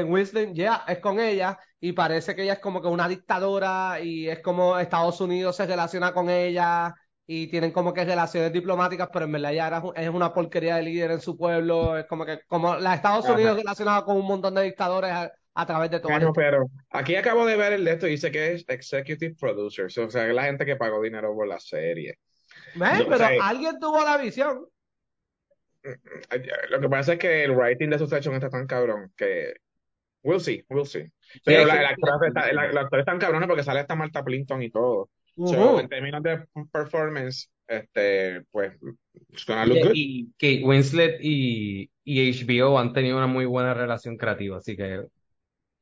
Winston, 0.06 0.54
ya, 0.56 0.84
es 0.88 1.00
con 1.00 1.20
ella, 1.20 1.58
y 1.80 1.94
parece 1.94 2.36
que 2.36 2.44
ella 2.44 2.54
es 2.54 2.60
como 2.60 2.82
que 2.82 2.88
una 2.88 3.08
dictadora, 3.08 4.00
y 4.02 4.30
es 4.30 4.40
como 4.40 4.78
Estados 4.78 5.20
Unidos 5.22 5.56
se 5.56 5.66
relaciona 5.66 6.14
con 6.14 6.30
ella, 6.30 6.94
y 7.26 7.48
tienen 7.48 7.72
como 7.72 7.94
que 7.94 8.04
relaciones 8.06 8.52
diplomáticas, 8.52 9.10
pero 9.12 9.26
en 9.26 9.32
verdad 9.32 9.54
ella 9.54 9.68
era- 9.68 9.84
es 9.96 10.10
una 10.10 10.34
porquería 10.34 10.76
de 10.76 10.84
líder 10.84 11.12
en 11.12 11.22
su 11.22 11.38
pueblo, 11.38 11.98
es 11.98 12.06
como 12.06 12.26
que, 12.26 12.42
como 12.48 12.76
la 12.76 12.96
Estados 12.96 13.26
Ajá. 13.26 13.34
Unidos 13.34 13.58
relacionada 13.58 14.04
con 14.04 14.18
un 14.18 14.26
montón 14.28 14.56
de 14.56 14.64
dictadores 14.64 15.14
a, 15.54 15.66
través 15.66 15.92
de 15.92 16.00
todo 16.00 16.10
Bueno, 16.12 16.28
esto. 16.28 16.34
pero 16.34 16.66
aquí 16.90 17.16
acabo 17.16 17.46
de 17.46 17.58
ver 17.58 17.74
el 17.74 17.84
de 17.86 17.92
esto 17.92 18.08
y 18.08 18.12
dice 18.12 18.32
que 18.32 18.54
es 18.54 18.66
Executive 18.68 19.36
Producers, 19.40 19.98
o 19.98 20.10
sea, 20.10 20.28
es 20.28 20.34
la 20.34 20.44
gente 20.46 20.66
que 20.66 20.76
pagó 20.76 21.02
dinero 21.02 21.34
por 21.34 21.48
la 21.48 21.60
serie. 21.60 22.18
Pero 22.78 23.10
o 23.10 23.18
sea, 23.18 23.32
alguien 23.42 23.80
tuvo 23.80 24.04
la 24.04 24.18
visión. 24.18 24.66
Lo 26.70 26.80
que 26.80 26.90
pasa 26.90 27.14
es 27.14 27.20
que 27.20 27.44
el 27.44 27.52
writing 27.56 27.90
de 27.90 27.98
Succession 28.00 28.36
está 28.36 28.50
tan 28.50 28.68
cabrón 28.68 29.12
que 29.18 29.54
we'll 30.24 30.40
see, 30.40 30.64
we'll 30.70 30.86
see. 30.86 31.12
Pero 31.44 31.62
es 31.62 31.68
la, 31.68 31.80
el 31.80 31.86
actor 31.88 32.28
está- 32.28 32.82
actor 32.82 33.00
es 33.00 33.06
tan 33.06 33.20
cabrón 33.20 33.44
porque 33.48 33.64
sale 33.64 33.80
hasta 33.80 33.96
Marta 33.96 34.24
Plimpton 34.24 34.62
y 34.62 34.70
todo. 34.70 35.10
So, 35.38 35.80
en 35.80 35.88
términos 35.88 36.22
de 36.22 36.46
performance, 36.72 37.50
este, 37.66 38.44
pues, 38.52 38.74
it's 39.30 39.46
gonna 39.46 39.66
look 39.66 39.78
Y, 39.78 39.82
good. 39.84 39.92
y 39.96 40.32
Kate 40.38 40.64
Winslet 40.66 41.18
y, 41.22 41.90
y 42.04 42.32
HBO 42.46 42.78
han 42.78 42.94
tenido 42.94 43.18
una 43.18 43.28
muy 43.28 43.46
buena 43.46 43.74
relación 43.74 44.18
creativa, 44.18 44.58
así 44.58 44.76
que 44.76 45.06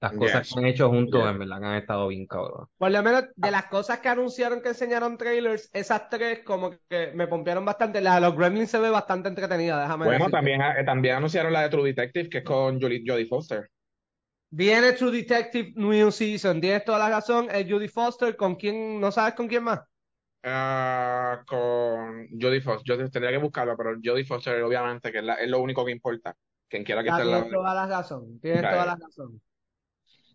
las 0.02 0.14
cosas 0.14 0.44
Yes. 0.48 0.54
que 0.54 0.60
han 0.60 0.66
hecho 0.66 0.90
juntos 0.90 1.22
Yes. 1.22 1.32
en 1.32 1.40
verdad 1.40 1.60
que 1.60 1.66
han 1.66 1.76
estado 1.76 2.08
bien 2.08 2.26
cabrón. 2.26 2.68
Por 2.78 2.92
lo 2.92 3.04
menos 3.04 3.26
de 3.36 3.52
las 3.52 3.66
cosas 3.66 4.00
que 4.00 4.08
anunciaron 4.10 4.62
que 4.62 4.70
enseñaron 4.70 5.18
trailers, 5.18 5.70
esas 5.74 6.10
tres 6.10 6.40
como 6.46 6.72
que 6.90 7.12
me 7.14 7.28
pompearon 7.28 7.66
bastante. 7.66 8.00
La 8.02 8.16
de 8.16 8.22
los 8.22 8.36
Gremlins 8.36 8.72
se 8.72 8.80
ve 8.80 8.90
bastante 8.90 9.28
entretenida, 9.30 9.82
déjame 9.82 10.06
Bueno, 10.06 10.20
decirte. 10.26 10.32
también, 10.38 10.62
eh, 10.62 10.84
también 10.86 11.16
anunciaron 11.16 11.52
la 11.52 11.64
de 11.64 11.70
True 11.70 11.94
Detective, 11.94 12.30
que 12.30 12.38
es 12.40 12.44
con 12.44 12.80
Julie- 12.80 13.04
Jodie 13.06 13.26
Foster. 13.28 13.70
Viene 14.52 14.94
True 14.94 15.12
Detective 15.12 15.74
New 15.76 16.12
Season, 16.12 16.60
tienes 16.60 16.84
toda 16.86 16.98
la 16.98 17.10
razón, 17.10 17.48
es 17.52 17.70
Judy 17.70 17.88
Foster, 17.88 18.36
¿con 18.36 18.56
quién? 18.56 19.00
¿No 19.00 19.12
sabes 19.12 19.34
con 19.36 19.48
quién 19.48 19.64
más? 19.64 19.82
Ah, 20.44 21.44
con 21.46 22.28
Jodie 22.40 22.62
Foster. 22.62 22.84
Yo 22.98 23.10
tendría 23.10 23.32
que 23.32 23.38
buscarlo, 23.44 23.76
pero 23.76 23.92
Jodie 24.04 24.24
Foster, 24.26 24.62
obviamente, 24.64 25.12
que 25.12 25.18
es, 25.20 25.24
la- 25.24 25.36
es 25.36 25.50
lo 25.50 25.60
único 25.60 25.86
que 25.86 25.92
importa. 25.92 26.34
Quien 26.70 26.84
quiera 26.84 27.02
que 27.04 27.08
Ya, 27.10 27.14
esté 27.14 27.22
al 27.24 27.32
lado 27.32 27.44
tienes 27.44 27.60
toda 27.60 27.74
la 27.76 27.86
razón, 27.88 28.40
tienes 28.40 28.62
toda 28.62 28.86
la 28.86 28.96
razón. 28.96 29.42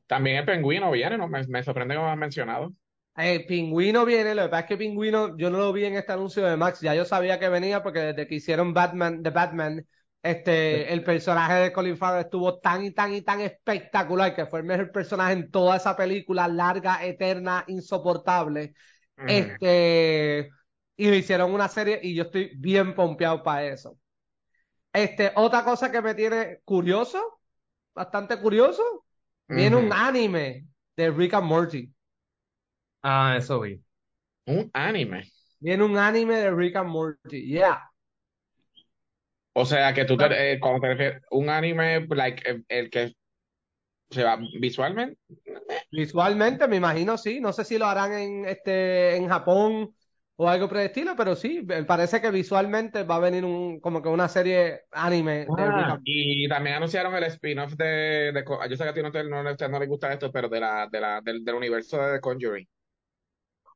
También 0.07 0.37
el 0.39 0.47
pingüino 0.47 0.91
viene, 0.91 1.19
¿no? 1.19 1.29
Me, 1.29 1.47
me 1.47 1.63
sorprende 1.63 1.95
que 1.95 2.01
me 2.01 2.07
han 2.09 2.19
mencionado. 2.19 2.73
Eh, 3.17 3.47
Pingüino 3.47 4.05
viene, 4.05 4.35
lo 4.35 4.43
que 4.43 4.49
pasa 4.49 4.61
es 4.63 4.67
que 4.67 4.77
Pingüino 4.77 5.37
yo 5.37 5.49
no 5.49 5.59
lo 5.59 5.73
vi 5.73 5.85
en 5.85 5.95
este 5.95 6.13
anuncio 6.13 6.45
de 6.45 6.57
Max, 6.57 6.81
ya 6.81 6.95
yo 6.97 7.05
sabía 7.05 7.39
que 7.39 7.49
venía 7.49 7.81
porque 7.83 8.01
desde 8.01 8.27
que 8.27 8.35
hicieron 8.35 8.75
Batman, 8.75 9.23
The 9.23 9.31
Batman, 9.31 9.87
este, 10.21 10.93
el 10.93 11.05
personaje 11.05 11.55
de 11.55 11.73
Colin 11.73 11.97
Farrell 11.97 12.25
estuvo 12.25 12.59
tan 12.59 12.85
y 12.85 12.91
tan 12.91 13.15
y 13.15 13.23
tan 13.23 13.41
espectacular 13.41 14.35
que 14.35 14.47
fue 14.47 14.61
el 14.61 14.67
mejor 14.67 14.91
personaje 14.91 15.33
en 15.35 15.51
toda 15.51 15.77
esa 15.77 15.97
película 15.97 16.49
larga, 16.49 17.05
eterna, 17.05 17.65
insoportable. 17.69 18.75
Este, 19.25 20.51
y 20.97 21.09
le 21.09 21.17
hicieron 21.19 21.53
una 21.53 21.69
serie 21.69 22.01
y 22.03 22.15
yo 22.17 22.25
estoy 22.25 22.51
bien 22.57 22.95
pompeado 22.97 23.43
para 23.45 23.65
eso. 23.67 23.97
Este, 24.93 25.33
otra 25.37 25.65
cosa 25.65 25.91
que 25.93 26.03
me 26.03 26.15
tiene 26.15 26.61
curioso, 26.65 27.41
bastante 27.95 28.41
curioso, 28.41 29.04
viene 29.49 29.77
un 29.77 29.93
anime 29.93 30.67
de 30.97 31.11
Rick 31.11 31.35
and 31.35 31.47
Morty. 31.47 31.93
Ah, 33.03 33.37
eso 33.37 33.61
vi. 33.61 33.83
Un 34.47 34.71
anime. 34.75 35.25
Viene 35.61 35.85
un 35.85 35.97
anime 35.97 36.37
de 36.37 36.51
Rick 36.51 36.77
and 36.77 36.91
Morty, 36.91 37.47
yeah. 37.47 37.91
O 39.55 39.65
sea, 39.65 39.95
que 39.95 40.05
tú 40.05 40.17
te, 40.17 40.53
eh, 40.53 40.59
cuando 40.61 40.81
te 40.81 40.89
refieres, 40.89 41.23
un 41.31 41.49
anime, 41.49 42.07
like, 42.09 42.43
el, 42.49 42.65
el 42.69 42.91
que 42.91 43.15
se 44.11 44.25
va 44.25 44.39
visualmente. 44.61 45.19
Visualmente, 45.91 46.69
me 46.69 46.77
imagino, 46.77 47.17
sí. 47.17 47.41
No 47.41 47.53
sé 47.53 47.65
si 47.65 47.79
lo 47.79 47.87
harán 47.87 48.13
en 48.13 48.45
este 48.47 49.17
en 49.17 49.29
Japón 49.29 49.95
o 50.37 50.49
algo 50.49 50.69
por 50.69 50.79
el 50.79 50.87
estilo, 50.87 51.15
pero 51.17 51.37
sí, 51.37 51.63
me 51.65 51.85
parece 51.85 52.21
que 52.21 52.31
visualmente 52.31 53.05
va 53.05 53.17
a 53.17 53.19
venir 53.21 53.45
un 53.45 53.81
como 53.81 54.03
que 54.03 54.09
una 54.09 54.29
serie 54.29 54.83
anime 54.91 55.47
Ah, 55.57 55.99
y 56.05 56.49
también 56.49 56.77
anunciaron 56.77 57.15
el 57.15 57.25
spin-off 57.25 57.75
de, 57.75 58.33
yo 58.69 58.77
sé 58.77 58.83
que 58.85 58.89
a 58.91 58.95
ti 58.95 59.03
no 59.03 59.13
te, 59.13 59.25
no, 59.25 59.43
no, 59.43 59.55
no 59.55 59.79
les 59.79 59.89
gusta 59.89 60.13
esto, 60.13 60.33
pero 60.33 60.49
de 60.49 60.61
la, 60.61 60.89
de 60.91 61.01
la, 61.01 61.21
del, 61.21 61.45
del 61.45 61.55
universo 61.55 61.99
de 61.99 62.15
The 62.15 62.21
Conjuring. 62.21 62.69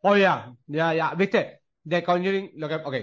Oh, 0.03 0.17
ya, 0.17 0.55
ya, 0.67 0.95
ya. 0.95 1.15
¿Viste? 1.15 1.63
The 1.87 2.03
Conjuring, 2.03 2.53
lo 2.57 2.69
que, 2.69 2.75
ok, 2.77 2.95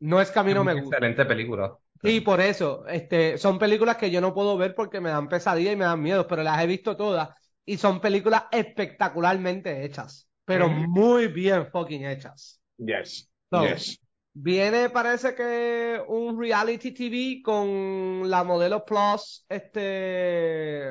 no 0.00 0.20
es 0.20 0.30
que 0.30 0.38
a 0.38 0.42
mí 0.42 0.54
no 0.54 0.64
me 0.64 0.74
gusta. 0.74 1.00
Excelente 1.00 1.24
película. 1.24 1.76
Sí, 2.02 2.20
por 2.20 2.40
eso, 2.40 2.86
este, 2.86 3.38
son 3.38 3.58
películas 3.58 3.96
que 3.96 4.10
yo 4.10 4.20
no 4.20 4.34
puedo 4.34 4.58
ver 4.58 4.74
porque 4.74 5.00
me 5.00 5.08
dan 5.10 5.28
pesadilla 5.28 5.72
y 5.72 5.76
me 5.76 5.86
dan 5.86 6.02
miedo, 6.02 6.26
pero 6.26 6.42
las 6.42 6.62
he 6.62 6.66
visto 6.66 6.96
todas 6.96 7.30
y 7.64 7.78
son 7.78 8.00
películas 8.00 8.44
espectacularmente 8.52 9.84
hechas, 9.84 10.28
pero 10.44 10.68
muy 10.68 11.28
bien 11.28 11.66
fucking 11.70 12.04
hechas. 12.04 12.60
Yes. 12.78 13.28
So, 13.50 13.62
Yes. 13.66 13.98
Viene, 14.36 14.90
parece 14.90 15.32
que 15.36 16.02
un 16.08 16.36
reality 16.40 16.90
TV 16.90 17.40
con 17.44 18.28
la 18.28 18.42
modelo 18.42 18.84
Plus, 18.84 19.46
este, 19.48 20.90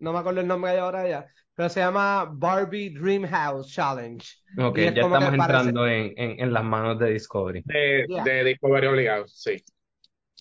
no 0.00 0.12
me 0.12 0.18
acuerdo 0.18 0.42
el 0.42 0.46
nombre 0.46 0.72
de 0.72 0.80
ahora 0.80 1.08
ya, 1.08 1.26
pero 1.54 1.70
se 1.70 1.80
llama 1.80 2.28
Barbie 2.30 2.90
Dream 2.90 3.24
House 3.26 3.72
Challenge. 3.72 4.22
Ok, 4.58 4.76
es 4.78 4.94
ya 4.94 5.00
estamos 5.00 5.18
parece- 5.18 5.34
entrando 5.36 5.86
en, 5.88 6.12
en, 6.16 6.40
en 6.40 6.52
las 6.52 6.62
manos 6.64 6.98
de 6.98 7.10
Discovery. 7.12 7.62
De, 7.64 8.04
Yeah. 8.06 8.22
de 8.22 8.44
Discovery 8.44 8.86
obligado, 8.86 9.26
sí. 9.28 9.64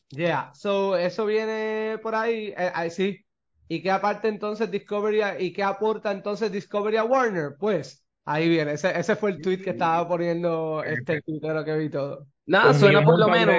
Yeah, 0.09 0.51
so 0.53 0.97
eso 0.97 1.25
viene 1.25 1.97
por 2.03 2.13
ahí, 2.13 2.47
eh, 2.57 2.71
ahí 2.75 2.89
sí. 2.91 3.25
¿Y 3.69 3.81
qué 3.81 3.89
aparte 3.89 4.27
entonces 4.27 4.69
Discovery 4.69 5.21
y 5.39 5.53
qué 5.53 5.63
aporta 5.63 6.11
entonces 6.11 6.51
Discovery 6.51 6.97
a 6.97 7.05
Warner? 7.05 7.55
Pues 7.57 8.02
ahí 8.25 8.49
viene, 8.49 8.73
ese, 8.73 8.97
ese 8.97 9.15
fue 9.15 9.31
el 9.31 9.41
tweet 9.41 9.61
que 9.61 9.71
estaba 9.71 10.07
poniendo 10.07 10.83
este 10.83 11.21
tuitero 11.21 11.63
que 11.63 11.77
vi 11.77 11.89
todo. 11.89 12.27
Nada, 12.45 12.71
Un 12.71 12.79
suena 12.79 13.03
por 13.03 13.19
lo 13.19 13.27
menos. 13.27 13.55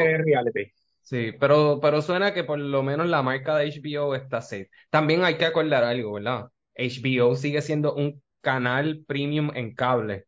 Sí, 1.02 1.32
pero, 1.38 1.80
pero 1.82 2.00
suena 2.00 2.32
que 2.32 2.44
por 2.44 2.58
lo 2.58 2.82
menos 2.82 3.06
la 3.08 3.22
marca 3.22 3.56
de 3.56 3.66
HBO 3.66 4.14
está 4.14 4.40
safe. 4.40 4.70
También 4.90 5.22
hay 5.22 5.36
que 5.36 5.44
acordar 5.44 5.84
algo, 5.84 6.14
¿verdad? 6.14 6.46
HBO 6.76 7.36
sigue 7.36 7.60
siendo 7.60 7.94
un 7.94 8.22
canal 8.40 9.04
premium 9.06 9.50
en 9.54 9.74
cable. 9.74 10.24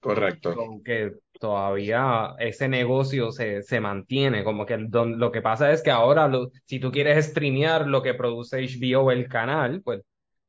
Correcto. 0.00 0.50
Aunque 0.58 1.12
todavía 1.40 2.34
ese 2.38 2.68
negocio 2.68 3.32
se, 3.32 3.62
se 3.62 3.80
mantiene. 3.80 4.44
Como 4.44 4.66
que 4.66 4.76
lo 4.78 5.32
que 5.32 5.42
pasa 5.42 5.72
es 5.72 5.82
que 5.82 5.90
ahora, 5.90 6.30
si 6.66 6.78
tú 6.80 6.90
quieres 6.92 7.26
streamear 7.26 7.86
lo 7.86 8.02
que 8.02 8.14
produce 8.14 8.58
HBO, 8.58 9.10
el 9.10 9.28
canal, 9.28 9.82
pues 9.82 10.02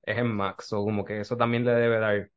es 0.04 0.18
en 0.18 0.28
Max. 0.36 0.72
O 0.74 0.84
como 0.84 1.06
que 1.06 1.20
eso 1.22 1.38
también 1.38 1.66
le 1.66 1.72
debe 1.74 2.00
dar 2.00 2.30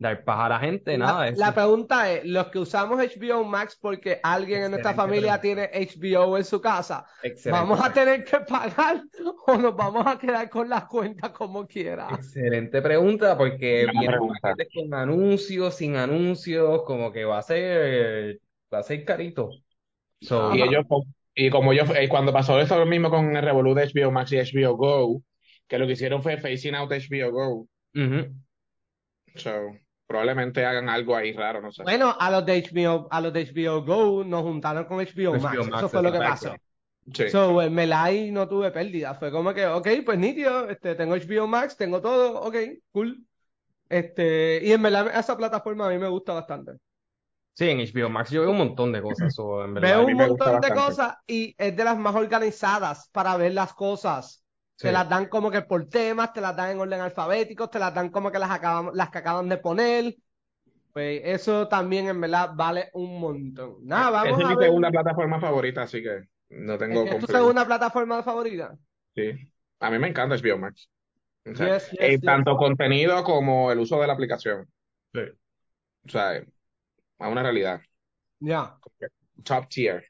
dar 0.00 0.24
paja 0.24 0.46
a 0.46 0.48
la 0.48 0.58
gente, 0.58 0.96
nada. 0.96 1.30
La 1.36 1.54
pregunta 1.54 2.10
es, 2.10 2.24
los 2.24 2.46
que 2.46 2.58
usamos 2.58 2.98
HBO 2.98 3.44
Max 3.44 3.78
porque 3.78 4.18
alguien 4.22 4.64
en 4.64 4.70
nuestra 4.70 4.94
familia 4.94 5.38
tiene 5.38 5.68
HBO 5.74 6.38
en 6.38 6.44
su 6.44 6.58
casa, 6.58 7.04
¿vamos 7.50 7.78
a 7.84 7.92
tener 7.92 8.24
que 8.24 8.40
pagar 8.40 9.02
o 9.46 9.56
nos 9.58 9.76
vamos 9.76 10.06
a 10.06 10.18
quedar 10.18 10.48
con 10.48 10.70
las 10.70 10.86
cuentas 10.86 11.30
como 11.32 11.66
quiera? 11.66 12.08
Excelente 12.12 12.80
pregunta, 12.80 13.36
porque 13.36 13.86
viene 13.92 14.16
con 14.74 14.94
anuncios, 14.94 15.74
sin 15.74 15.96
anuncios, 15.96 16.82
como 16.84 17.12
que 17.12 17.26
va 17.26 17.38
a 17.38 17.42
ser, 17.42 18.40
va 18.72 18.78
a 18.78 18.82
ser 18.82 19.04
carito. 19.04 19.50
y 20.18 20.62
ellos, 20.62 20.86
y 21.34 21.50
como 21.50 21.74
yo, 21.74 21.82
eh, 21.94 22.08
cuando 22.08 22.32
pasó 22.32 22.58
esto 22.58 22.78
lo 22.78 22.86
mismo 22.86 23.10
con 23.10 23.36
el 23.36 23.42
Revolut 23.42 23.76
de 23.76 23.86
HBO 23.92 24.10
Max 24.10 24.32
y 24.32 24.38
HBO 24.38 24.76
Go, 24.76 25.22
que 25.68 25.78
lo 25.78 25.86
que 25.86 25.92
hicieron 25.92 26.22
fue 26.22 26.38
facing 26.38 26.74
out 26.74 26.90
HBO 26.90 27.30
Go. 27.30 27.68
So, 29.36 29.72
probablemente 30.10 30.66
hagan 30.66 30.88
algo 30.88 31.14
ahí 31.14 31.32
raro, 31.32 31.60
no 31.60 31.70
sé. 31.70 31.84
Bueno, 31.84 32.16
a 32.18 32.32
los 32.32 32.44
de 32.44 32.60
HBO, 32.60 33.06
a 33.12 33.20
los 33.20 33.32
de 33.32 33.46
HBO 33.46 33.84
Go 33.84 34.24
nos 34.24 34.42
juntaron 34.42 34.84
con 34.86 34.98
HBO, 34.98 35.38
Max. 35.38 35.68
Eso 35.68 35.88
fue 35.88 36.02
lo 36.02 36.10
que 36.10 36.18
pasó. 36.18 36.52
Sí. 37.14 37.30
So, 37.30 37.62
en 37.62 37.72
Melay 37.72 38.32
no 38.32 38.48
tuve 38.48 38.72
pérdida. 38.72 39.14
Fue 39.14 39.30
como 39.30 39.54
que, 39.54 39.66
ok, 39.66 39.86
pues 40.04 40.18
nítido, 40.18 40.68
este, 40.68 40.96
tengo 40.96 41.14
HBO 41.14 41.46
Max, 41.46 41.76
tengo 41.76 42.00
todo, 42.00 42.40
ok, 42.40 42.56
cool. 42.90 43.24
Este, 43.88 44.60
y 44.64 44.72
en 44.72 44.82
verdad 44.82 45.16
esa 45.16 45.36
plataforma 45.36 45.86
a 45.86 45.90
mí 45.90 45.98
me 45.98 46.08
gusta 46.08 46.32
bastante. 46.32 46.72
Sí, 47.52 47.70
en 47.70 47.78
HBO 47.78 48.10
Max 48.10 48.30
yo 48.30 48.40
veo 48.40 48.50
un 48.50 48.58
montón 48.58 48.90
de 48.90 49.02
cosas. 49.02 49.32
en 49.38 49.74
veo 49.74 50.06
un 50.06 50.14
montón 50.14 50.60
de 50.60 50.74
cosas 50.74 51.14
y 51.28 51.54
es 51.56 51.76
de 51.76 51.84
las 51.84 51.96
más 51.96 52.16
organizadas 52.16 53.08
para 53.12 53.36
ver 53.36 53.52
las 53.52 53.74
cosas. 53.74 54.42
Te 54.80 54.92
las 54.92 55.08
dan 55.08 55.26
como 55.26 55.50
que 55.50 55.62
por 55.62 55.88
temas, 55.88 56.32
te 56.32 56.40
las 56.40 56.56
dan 56.56 56.70
en 56.70 56.80
orden 56.80 57.00
alfabético, 57.00 57.68
te 57.68 57.78
las 57.78 57.94
dan 57.94 58.10
como 58.10 58.32
que 58.32 58.38
las, 58.38 58.50
acaban, 58.50 58.90
las 58.94 59.10
que 59.10 59.18
acaban 59.18 59.48
de 59.48 59.58
poner. 59.58 60.16
Pues 60.92 61.20
eso 61.24 61.68
también 61.68 62.08
en 62.08 62.20
verdad 62.20 62.50
vale 62.54 62.88
un 62.94 63.20
montón. 63.20 63.76
Nada, 63.82 64.10
vamos 64.10 64.38
Esa 64.38 64.50
es 64.50 64.56
mi 64.56 64.64
segunda 64.64 64.90
plataforma 64.90 65.40
favorita, 65.40 65.82
así 65.82 66.02
que 66.02 66.22
no 66.48 66.78
tengo 66.78 67.04
¿Es 67.04 67.18
tu 67.18 67.26
segunda 67.26 67.64
plataforma 67.64 68.22
favorita? 68.22 68.76
Sí. 69.14 69.32
A 69.80 69.90
mí 69.90 69.98
me 69.98 70.08
encanta 70.08 70.36
HBO 70.36 70.58
Max. 70.58 70.88
tanto 72.22 72.56
contenido 72.56 73.22
como 73.22 73.70
el 73.70 73.78
uso 73.78 74.00
de 74.00 74.06
la 74.06 74.14
aplicación. 74.14 74.66
Sí. 75.12 75.20
O 76.06 76.08
sea, 76.08 76.36
es 76.36 76.46
una 77.18 77.42
realidad. 77.42 77.80
Ya. 78.40 78.78
Top 79.44 79.68
tier. 79.68 80.06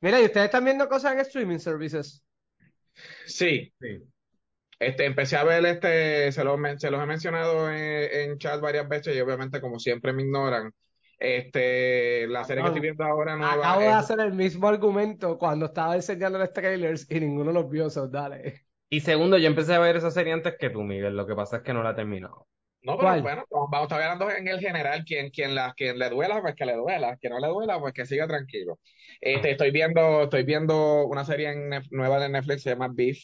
Mira, 0.00 0.20
¿y 0.20 0.24
ustedes 0.24 0.46
están 0.46 0.64
viendo 0.64 0.88
cosas 0.88 1.12
en 1.12 1.20
streaming 1.20 1.58
services? 1.58 2.22
Sí. 3.26 3.72
Este, 4.78 5.04
empecé 5.04 5.36
a 5.36 5.44
ver, 5.44 5.64
este, 5.64 6.32
se 6.32 6.42
los, 6.42 6.58
se 6.78 6.90
los 6.90 7.02
he 7.02 7.06
mencionado 7.06 7.70
en, 7.70 8.36
chat 8.38 8.60
varias 8.60 8.88
veces 8.88 9.16
y 9.16 9.20
obviamente 9.20 9.60
como 9.60 9.78
siempre 9.78 10.12
me 10.12 10.22
ignoran. 10.22 10.72
Este, 11.18 12.26
la 12.26 12.42
serie 12.42 12.64
que 12.64 12.68
estoy 12.68 12.82
viendo 12.82 13.04
ahora 13.04 13.36
nueva. 13.36 13.54
Acabo 13.54 13.80
de 13.80 13.88
hacer 13.88 14.18
el 14.18 14.32
mismo 14.32 14.66
argumento 14.66 15.38
cuando 15.38 15.66
estaba 15.66 15.94
enseñando 15.94 16.36
los 16.36 16.52
trailers 16.52 17.08
y 17.08 17.20
ninguno 17.20 17.52
los 17.52 17.70
vio, 17.70 17.88
so 17.90 18.08
dale. 18.08 18.66
Y 18.90 19.00
segundo, 19.00 19.38
yo 19.38 19.46
empecé 19.46 19.74
a 19.74 19.78
ver 19.78 19.96
esa 19.96 20.10
serie 20.10 20.32
antes 20.32 20.56
que 20.58 20.68
tú, 20.68 20.82
Miguel. 20.82 21.16
Lo 21.16 21.26
que 21.26 21.34
pasa 21.34 21.58
es 21.58 21.62
que 21.62 21.72
no 21.72 21.82
la 21.82 21.92
he 21.92 21.94
terminado. 21.94 22.48
No, 22.82 22.98
pero 22.98 23.22
bueno, 23.22 23.44
vamos 23.50 23.80
a 23.80 23.82
estar 23.82 24.02
hablando 24.02 24.30
en 24.30 24.48
el 24.48 24.58
general. 24.58 25.04
Quien, 25.04 25.30
quien, 25.30 25.54
la, 25.54 25.72
quien 25.76 25.98
le 25.98 26.10
duela, 26.10 26.40
pues 26.40 26.54
que 26.56 26.66
le 26.66 26.74
duela. 26.74 27.16
Quien 27.16 27.32
no 27.32 27.38
le 27.38 27.46
duela, 27.46 27.78
pues 27.78 27.92
que 27.92 28.06
siga 28.06 28.26
tranquilo. 28.26 28.80
Este, 29.20 29.52
estoy 29.52 29.70
viendo, 29.70 30.24
estoy 30.24 30.42
viendo 30.42 31.06
una 31.06 31.24
serie 31.24 31.50
en 31.50 31.70
nueva 31.90 32.18
de 32.18 32.28
Netflix, 32.28 32.62
se 32.62 32.70
llama 32.70 32.88
Beef. 32.92 33.18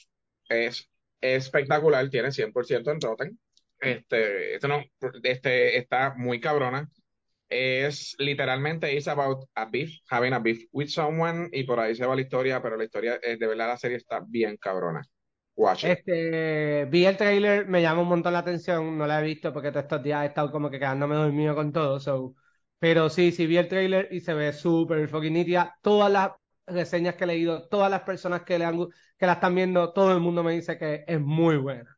Es, 0.48 0.88
espectacular, 1.20 2.08
tiene 2.08 2.30
100% 2.30 2.92
en 2.92 3.00
Rotten. 3.00 3.38
Este, 3.80 4.54
este, 4.54 4.68
no, 4.68 4.82
este 5.22 5.76
está 5.76 6.14
muy 6.14 6.40
cabrona. 6.40 6.88
Es 7.48 8.14
literalmente 8.18 8.94
it's 8.94 9.08
about 9.08 9.48
a 9.54 9.64
beef, 9.64 9.90
having 10.10 10.34
a 10.34 10.38
beef 10.38 10.64
with 10.70 10.88
someone, 10.88 11.48
y 11.50 11.64
por 11.64 11.80
ahí 11.80 11.94
se 11.94 12.04
va 12.04 12.14
la 12.14 12.20
historia, 12.20 12.60
pero 12.62 12.76
la 12.76 12.84
historia, 12.84 13.18
de 13.18 13.46
verdad, 13.46 13.68
la 13.68 13.76
serie 13.78 13.96
está 13.96 14.20
bien 14.20 14.56
cabrona. 14.58 15.02
Este, 15.80 16.86
vi 16.86 17.06
el 17.06 17.16
trailer, 17.16 17.66
me 17.66 17.82
llama 17.82 18.02
un 18.02 18.08
montón 18.08 18.32
la 18.32 18.40
atención, 18.40 18.98
no 18.98 19.06
la 19.06 19.20
he 19.20 19.24
visto 19.24 19.52
porque 19.52 19.70
todos 19.70 19.84
estos 19.84 20.02
días 20.02 20.24
he 20.24 20.26
estado 20.26 20.50
como 20.50 20.70
que 20.70 20.78
quedándome 20.78 21.14
dormido 21.14 21.54
con 21.54 21.72
todo, 21.72 22.00
so. 22.00 22.34
pero 22.78 23.08
sí, 23.08 23.32
sí 23.32 23.46
vi 23.46 23.58
el 23.58 23.68
trailer 23.68 24.08
y 24.10 24.20
se 24.20 24.34
ve 24.34 24.52
súper 24.52 25.08
fucking 25.08 25.32
nítida. 25.32 25.76
Todas 25.82 26.10
las 26.10 26.32
reseñas 26.66 27.14
que 27.14 27.24
he 27.24 27.26
leído, 27.28 27.68
todas 27.68 27.90
las 27.90 28.02
personas 28.02 28.42
que, 28.42 28.58
le 28.58 28.64
han, 28.64 28.76
que 29.18 29.26
la 29.26 29.34
están 29.34 29.54
viendo, 29.54 29.92
todo 29.92 30.12
el 30.12 30.20
mundo 30.20 30.42
me 30.42 30.52
dice 30.52 30.78
que 30.78 31.04
es 31.06 31.20
muy 31.20 31.56
buena. 31.56 31.96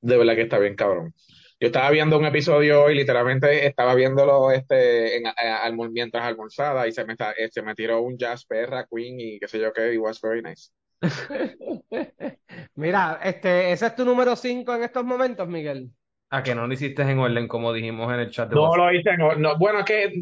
De 0.00 0.16
verdad 0.16 0.34
que 0.34 0.42
está 0.42 0.58
bien 0.58 0.76
cabrón. 0.76 1.14
Yo 1.58 1.68
estaba 1.68 1.90
viendo 1.90 2.18
un 2.18 2.26
episodio 2.26 2.90
y 2.90 2.94
literalmente 2.94 3.66
estaba 3.66 3.94
viéndolo 3.94 4.50
este, 4.50 5.16
en, 5.16 5.26
eh, 5.26 5.88
mientras 5.90 6.24
almorzaba 6.24 6.86
y 6.86 6.92
se 6.92 7.04
me, 7.04 7.14
eh, 7.14 7.48
se 7.50 7.62
me 7.62 7.74
tiró 7.74 8.02
un 8.02 8.18
jazz 8.18 8.44
perra, 8.44 8.86
queen 8.86 9.18
y 9.18 9.38
qué 9.38 9.48
sé 9.48 9.58
yo 9.58 9.72
qué, 9.72 9.94
y 9.94 9.96
was 9.96 10.20
very 10.20 10.42
nice. 10.42 10.70
Mira, 12.74 13.20
este, 13.22 13.72
ese 13.72 13.86
es 13.86 13.96
tu 13.96 14.04
número 14.04 14.36
5 14.36 14.74
en 14.74 14.82
estos 14.84 15.04
momentos, 15.04 15.46
Miguel. 15.48 15.90
A 16.30 16.42
que 16.42 16.54
no 16.54 16.66
lo 16.66 16.74
hiciste 16.74 17.02
en 17.02 17.18
orden, 17.18 17.46
como 17.46 17.72
dijimos 17.72 18.12
en 18.12 18.20
el 18.20 18.30
chat 18.30 18.48
de 18.48 18.56
No 18.56 18.74
lo 18.76 18.92
hice 18.92 19.10
en 19.10 19.20
orden. 19.20 19.42
No, 19.42 19.56
bueno, 19.58 19.80
es 19.80 19.84
que 19.84 20.20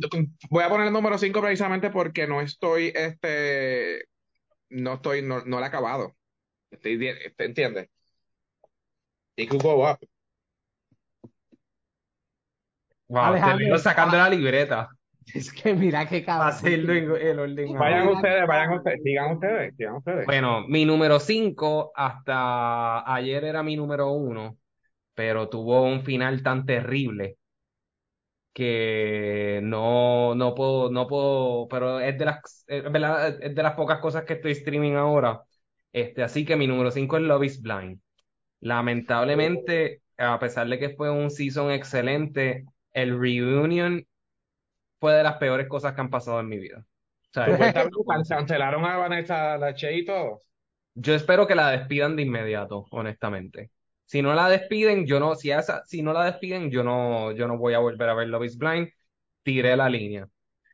voy 0.50 0.62
a 0.62 0.68
poner 0.68 0.88
el 0.88 0.92
número 0.92 1.16
5 1.16 1.40
precisamente 1.40 1.90
porque 1.90 2.26
no 2.26 2.40
estoy, 2.40 2.92
este, 2.94 4.04
no 4.70 4.94
estoy, 4.94 5.22
no, 5.22 5.44
no 5.44 5.58
lo 5.58 5.64
he 5.64 5.68
acabado. 5.68 6.14
Estoy, 6.70 6.98
¿te 6.98 7.44
entiendes? 7.44 7.88
It 9.36 9.48
could 9.48 9.62
go 9.62 9.88
up. 9.88 9.98
Wow, 13.08 13.34
te 13.34 13.78
sacando 13.78 14.16
la 14.16 14.28
libreta. 14.28 14.88
Es 15.34 15.52
que 15.52 15.74
mira 15.74 16.06
qué 16.08 16.24
cabrón. 16.24 16.60
Vayan 17.66 18.08
ustedes, 18.08 18.46
vayan 18.46 18.72
ustedes, 18.74 19.02
digan 19.02 19.32
ustedes, 19.34 19.76
digan 19.76 19.96
ustedes. 19.96 20.26
Bueno, 20.26 20.66
mi 20.68 20.84
número 20.84 21.18
5 21.20 21.92
hasta 21.94 23.12
ayer 23.14 23.44
era 23.44 23.62
mi 23.62 23.76
número 23.76 24.10
1, 24.12 24.58
pero 25.14 25.48
tuvo 25.48 25.82
un 25.82 26.02
final 26.04 26.42
tan 26.42 26.66
terrible 26.66 27.38
que 28.52 29.60
no, 29.62 30.34
no 30.34 30.54
puedo, 30.54 30.90
no 30.90 31.06
puedo, 31.08 31.66
pero 31.68 32.00
es 32.00 32.16
de 32.18 32.24
las, 32.24 32.64
es, 32.68 32.84
de 32.84 33.62
las 33.62 33.74
pocas 33.74 33.98
cosas 34.00 34.24
que 34.24 34.34
estoy 34.34 34.52
streaming 34.52 34.92
ahora. 34.92 35.42
Este, 35.92 36.22
así 36.22 36.44
que 36.44 36.56
mi 36.56 36.66
número 36.66 36.90
5 36.90 37.16
es 37.16 37.22
Love 37.24 37.44
is 37.44 37.62
Blind. 37.62 38.00
Lamentablemente, 38.60 40.02
a 40.16 40.38
pesar 40.38 40.68
de 40.68 40.78
que 40.78 40.90
fue 40.90 41.10
un 41.10 41.30
season 41.30 41.70
excelente, 41.70 42.64
el 42.92 43.18
reunion 43.18 44.06
fue 45.04 45.12
de 45.12 45.22
las 45.22 45.36
peores 45.36 45.68
cosas 45.68 45.92
que 45.92 46.00
han 46.00 46.08
pasado 46.08 46.40
en 46.40 46.48
mi 46.48 46.58
vida. 46.58 46.82
¿Cancelaron 47.30 48.86
a 48.86 48.96
Vanessa 48.96 49.58
Lache 49.58 49.94
y 49.98 50.02
todo? 50.06 50.44
Yo 50.94 51.14
espero 51.14 51.46
que 51.46 51.54
la 51.54 51.72
despidan 51.72 52.16
de 52.16 52.22
inmediato, 52.22 52.86
honestamente. 52.90 53.70
Si 54.06 54.22
no 54.22 54.32
la 54.32 54.48
despiden, 54.48 55.04
yo 55.04 55.20
no, 55.20 55.34
si 55.34 55.50
esa, 55.50 55.84
si 55.84 56.00
no 56.00 56.14
la 56.14 56.24
despiden, 56.24 56.70
yo 56.70 56.82
no, 56.82 57.32
yo 57.32 57.46
no 57.46 57.58
voy 57.58 57.74
a 57.74 57.80
volver 57.80 58.08
a 58.08 58.14
ver 58.14 58.28
Love 58.28 58.46
is 58.46 58.56
Blind. 58.56 58.88
Tiré 59.42 59.76
la 59.76 59.90
línea. 59.90 60.26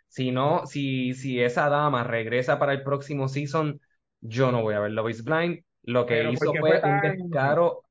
Si 0.06 0.30
no, 0.30 0.64
si, 0.64 1.12
si 1.14 1.42
esa 1.42 1.68
dama 1.68 2.04
regresa 2.04 2.60
para 2.60 2.72
el 2.72 2.84
próximo 2.84 3.26
season, 3.26 3.80
yo 4.20 4.52
no 4.52 4.62
voy 4.62 4.76
a 4.76 4.80
ver 4.80 4.92
Love 4.92 5.10
is 5.10 5.24
Blind. 5.24 5.64
Lo 5.82 6.06
que 6.06 6.30
hizo 6.30 6.54
fue, 6.54 6.80
un 6.84 7.00
descaro. 7.00 7.82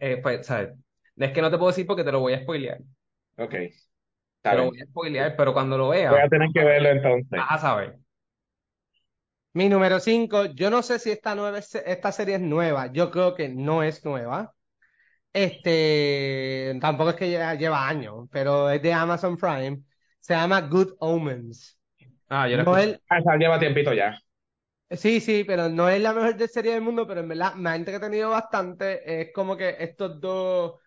Eh, 0.00 0.22
es 0.24 1.32
que 1.32 1.42
no 1.42 1.50
te 1.50 1.58
puedo 1.58 1.68
decir 1.68 1.86
porque 1.86 2.02
te 2.02 2.12
lo 2.12 2.20
voy 2.20 2.32
a 2.32 2.40
spoilear. 2.40 2.78
Ok. 3.36 3.56
Te 4.50 4.56
lo 4.56 4.66
voy 4.66 4.80
a 4.80 4.86
spoilear, 4.86 5.36
pero 5.36 5.52
cuando 5.52 5.78
lo 5.78 5.88
vea. 5.88 6.10
Voy 6.10 6.20
a 6.20 6.28
tener 6.28 6.48
que 6.52 6.64
verlo 6.64 6.88
entonces. 6.90 7.30
Vas 7.30 7.52
a 7.52 7.58
saber. 7.58 7.98
Mi 9.56 9.70
número 9.70 10.00
5, 10.00 10.52
yo 10.54 10.68
no 10.68 10.82
sé 10.82 10.98
si 10.98 11.10
esta, 11.10 11.34
nueva, 11.34 11.58
esta 11.58 12.12
serie 12.12 12.34
es 12.34 12.42
nueva, 12.42 12.92
yo 12.92 13.10
creo 13.10 13.34
que 13.34 13.48
no 13.48 13.82
es 13.82 14.04
nueva. 14.04 14.52
Este, 15.32 16.76
tampoco 16.78 17.10
es 17.10 17.16
que 17.16 17.30
lleva, 17.30 17.88
años, 17.88 18.28
pero 18.30 18.68
es 18.68 18.82
de 18.82 18.92
Amazon 18.92 19.36
Prime. 19.38 19.80
Se 20.20 20.34
llama 20.34 20.60
Good 20.60 20.96
Omens. 20.98 21.78
Ah, 22.28 22.46
yo 22.48 22.62
no 22.62 22.76
es, 22.76 23.00
ah, 23.08 23.36
lleva 23.38 23.58
tiempito 23.58 23.94
ya. 23.94 24.18
Sí, 24.90 25.20
sí, 25.20 25.44
pero 25.44 25.70
no 25.70 25.88
es 25.88 26.02
la 26.02 26.12
mejor 26.12 26.36
de 26.36 26.48
serie 26.48 26.74
del 26.74 26.82
mundo, 26.82 27.06
pero 27.06 27.20
en 27.20 27.28
verdad 27.28 27.54
me 27.54 27.70
ha 27.70 27.76
entretenido 27.76 28.30
bastante. 28.30 29.22
Es 29.22 29.32
como 29.32 29.56
que 29.56 29.76
estos 29.78 30.20
dos, 30.20 30.80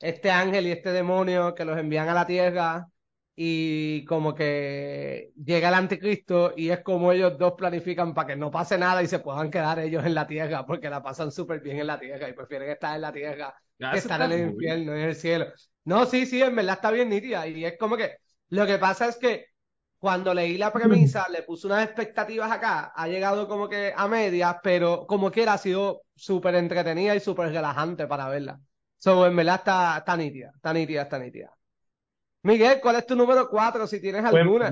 este 0.00 0.30
ángel 0.30 0.66
y 0.66 0.72
este 0.72 0.92
demonio 0.92 1.54
que 1.54 1.64
los 1.66 1.78
envían 1.78 2.08
a 2.08 2.14
la 2.14 2.26
Tierra 2.26 2.88
y 3.36 4.04
como 4.04 4.34
que 4.34 5.32
llega 5.44 5.68
el 5.68 5.74
anticristo 5.74 6.52
y 6.56 6.70
es 6.70 6.80
como 6.80 7.10
ellos 7.10 7.36
dos 7.36 7.54
planifican 7.54 8.14
para 8.14 8.28
que 8.28 8.36
no 8.36 8.50
pase 8.50 8.78
nada 8.78 9.02
y 9.02 9.08
se 9.08 9.18
puedan 9.18 9.50
quedar 9.50 9.80
ellos 9.80 10.04
en 10.04 10.14
la 10.14 10.26
tierra 10.26 10.64
porque 10.64 10.88
la 10.88 11.02
pasan 11.02 11.32
súper 11.32 11.60
bien 11.60 11.78
en 11.78 11.88
la 11.88 11.98
tierra 11.98 12.28
y 12.28 12.32
prefieren 12.32 12.70
estar 12.70 12.94
en 12.94 13.02
la 13.02 13.12
tierra 13.12 13.54
ah, 13.82 13.90
que 13.92 13.98
estar 13.98 14.22
en 14.22 14.32
el 14.32 14.50
infierno, 14.50 14.94
en 14.94 15.00
el 15.00 15.16
cielo. 15.16 15.46
No, 15.84 16.06
sí, 16.06 16.26
sí, 16.26 16.40
en 16.42 16.54
verdad 16.54 16.76
está 16.76 16.90
bien 16.92 17.08
nítida 17.08 17.46
y 17.46 17.64
es 17.64 17.76
como 17.76 17.96
que 17.96 18.18
lo 18.50 18.66
que 18.66 18.78
pasa 18.78 19.08
es 19.08 19.16
que 19.16 19.46
cuando 19.98 20.34
leí 20.34 20.58
la 20.58 20.70
premisa, 20.70 21.26
le 21.30 21.42
puse 21.42 21.66
unas 21.66 21.82
expectativas 21.82 22.52
acá, 22.52 22.92
ha 22.94 23.08
llegado 23.08 23.48
como 23.48 23.68
que 23.68 23.92
a 23.96 24.06
medias, 24.06 24.56
pero 24.62 25.06
como 25.06 25.30
quiera 25.30 25.54
ha 25.54 25.58
sido 25.58 26.02
súper 26.14 26.56
entretenida 26.56 27.16
y 27.16 27.20
súper 27.20 27.50
relajante 27.50 28.06
para 28.06 28.28
verla. 28.28 28.60
So, 28.98 29.26
en 29.26 29.34
verdad 29.34 29.56
está, 29.56 29.96
está 29.98 30.16
nítida, 30.16 30.52
está 30.54 30.74
nítida, 30.74 31.02
está 31.02 31.18
nítida. 31.18 31.50
Miguel, 32.44 32.78
¿cuál 32.80 32.96
es 32.96 33.06
tu 33.06 33.16
número 33.16 33.48
cuatro, 33.48 33.86
si 33.86 34.00
tienes 34.00 34.22
Pues, 34.30 34.42
alguna? 34.42 34.70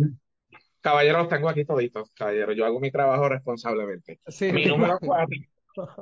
Caballero, 0.81 1.19
los 1.19 1.29
tengo 1.29 1.49
aquí 1.49 1.65
toditos, 1.65 2.11
caballero. 2.13 2.53
Yo 2.53 2.65
hago 2.65 2.81
mi 2.81 2.91
trabajo 2.91 3.29
responsablemente. 3.29 4.21
Sí, 4.27 4.53
Mi 4.53 4.65
me 4.65 4.71
número 4.71 4.99
cuatro, 5.01 5.37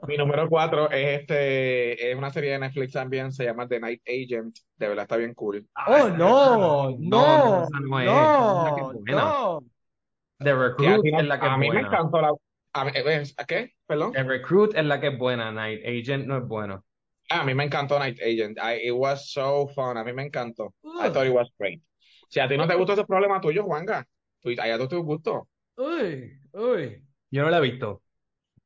mi 0.09 0.17
número 0.17 0.49
cuatro 0.49 0.91
es 0.91 1.21
este, 1.21 2.11
es 2.11 2.17
una 2.17 2.31
serie 2.31 2.53
de 2.53 2.59
Netflix 2.59 2.93
también, 2.93 3.31
se 3.33 3.45
llama 3.45 3.69
The 3.69 3.79
Night 3.79 4.03
Agent. 4.07 4.57
De 4.77 4.89
verdad 4.89 5.03
está 5.05 5.17
bien 5.17 5.33
cool. 5.35 5.67
Oh, 5.87 6.09
no, 6.09 6.91
no, 6.91 6.97
no, 6.99 7.63
esa 7.65 7.81
no 7.81 8.01
es, 8.01 8.07
esa 8.07 8.59
es 8.59 8.65
la 8.65 8.75
que 8.75 8.81
no, 8.83 8.91
es 8.91 8.99
buena. 8.99 9.23
no. 9.23 9.61
The 10.39 10.55
Recruit 10.55 11.05
no- 11.05 11.19
es 11.21 11.27
la 11.27 11.39
que 11.41 11.47
a 11.47 11.53
es 11.53 11.59
mí 11.59 11.69
me 11.69 11.75
buena. 11.75 11.89
encantó 11.89 12.21
la. 12.23 12.33
A, 12.73 12.85
mí- 12.85 12.93
¿a 13.37 13.45
qué? 13.45 13.75
Perdón. 13.87 14.13
The 14.13 14.23
Recruit 14.25 14.75
es 14.75 14.85
la 14.85 15.01
que 15.01 15.09
es 15.09 15.19
buena. 15.19 15.53
Night 15.53 15.83
Agent 15.85 16.27
no 16.27 16.39
es 16.39 16.45
bueno. 16.49 16.85
A 17.31 17.45
mí 17.45 17.55
me 17.55 17.65
encantó 17.65 17.99
Night 17.99 18.19
Agent. 18.21 18.59
I- 18.59 18.89
it 18.89 18.93
was 18.93 19.31
so 19.33 19.69
fun. 19.69 19.97
A 19.97 20.05
mí 20.05 20.13
me 20.13 20.25
encantó. 20.25 20.75
I 20.99 21.09
Ugh. 21.09 21.13
thought 21.13 21.27
it 21.27 21.33
was 21.33 21.49
great. 21.59 21.81
Si 22.29 22.41
a 22.41 22.49
ti 22.49 22.57
no 22.57 22.67
te 22.67 22.75
gustó 22.75 22.93
ese 22.93 23.05
problema 23.05 23.41
tuyo, 23.41 23.65
Juanga, 23.65 24.07
tú, 24.41 24.51
allá 24.51 24.79
tú 24.79 24.89
te 24.89 24.97
gustó. 24.97 25.49
Uy, 25.77 26.39
uy. 26.53 27.03
Yo 27.31 27.43
no 27.43 27.51
la 27.51 27.59
he 27.59 27.61
visto, 27.61 28.03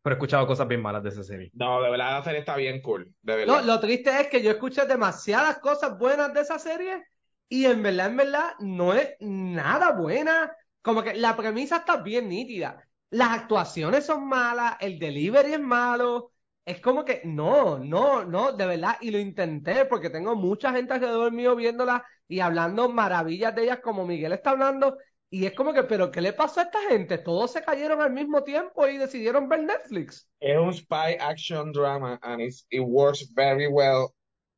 pero 0.02 0.14
he 0.14 0.18
escuchado 0.18 0.46
cosas 0.46 0.68
bien 0.68 0.82
malas 0.82 1.02
de 1.02 1.10
esa 1.10 1.22
serie. 1.22 1.50
No, 1.54 1.80
de 1.82 1.90
verdad 1.90 2.18
la 2.18 2.24
serie 2.24 2.40
está 2.40 2.56
bien 2.56 2.80
cool. 2.82 3.12
De 3.22 3.46
No, 3.46 3.60
lo 3.62 3.80
triste 3.80 4.20
es 4.20 4.28
que 4.28 4.42
yo 4.42 4.50
escuché 4.50 4.86
demasiadas 4.86 5.58
cosas 5.58 5.98
buenas 5.98 6.32
de 6.34 6.40
esa 6.40 6.58
serie 6.58 7.04
y 7.48 7.66
en 7.66 7.82
verdad, 7.82 8.06
en 8.08 8.16
verdad, 8.16 8.52
no 8.60 8.94
es 8.94 9.10
nada 9.20 9.92
buena. 9.92 10.52
Como 10.82 11.02
que 11.02 11.14
la 11.14 11.36
premisa 11.36 11.78
está 11.78 11.98
bien 11.98 12.28
nítida. 12.28 12.82
Las 13.10 13.30
actuaciones 13.30 14.04
son 14.06 14.26
malas, 14.26 14.76
el 14.80 14.98
delivery 14.98 15.54
es 15.54 15.60
malo. 15.60 16.32
Es 16.64 16.80
como 16.80 17.04
que 17.04 17.20
no, 17.24 17.78
no, 17.78 18.24
no, 18.24 18.52
de 18.52 18.66
verdad. 18.66 18.96
Y 19.00 19.10
lo 19.10 19.18
intenté 19.18 19.84
porque 19.84 20.08
tengo 20.10 20.34
mucha 20.34 20.72
gente 20.72 20.94
alrededor 20.94 21.30
mío 21.32 21.54
viéndola 21.56 22.04
y 22.26 22.40
hablando 22.40 22.88
maravillas 22.88 23.54
de 23.54 23.64
ellas 23.64 23.80
como 23.82 24.06
Miguel 24.06 24.32
está 24.32 24.50
hablando. 24.50 24.96
Y 25.28 25.44
es 25.46 25.52
como 25.54 25.74
que, 25.74 25.82
pero 25.82 26.10
¿qué 26.10 26.20
le 26.20 26.32
pasó 26.32 26.60
a 26.60 26.64
esta 26.64 26.78
gente? 26.88 27.18
Todos 27.18 27.52
se 27.52 27.62
cayeron 27.62 28.00
al 28.00 28.12
mismo 28.12 28.42
tiempo 28.44 28.86
y 28.86 28.96
decidieron 28.96 29.48
ver 29.48 29.64
Netflix. 29.64 30.28
Es 30.40 30.56
un 30.56 30.72
spy 30.72 31.16
action 31.20 31.72
drama 31.72 32.18
and 32.22 32.40
it's- 32.40 32.66
it 32.70 32.80
works 32.82 33.32
very 33.34 33.66
well 33.66 34.08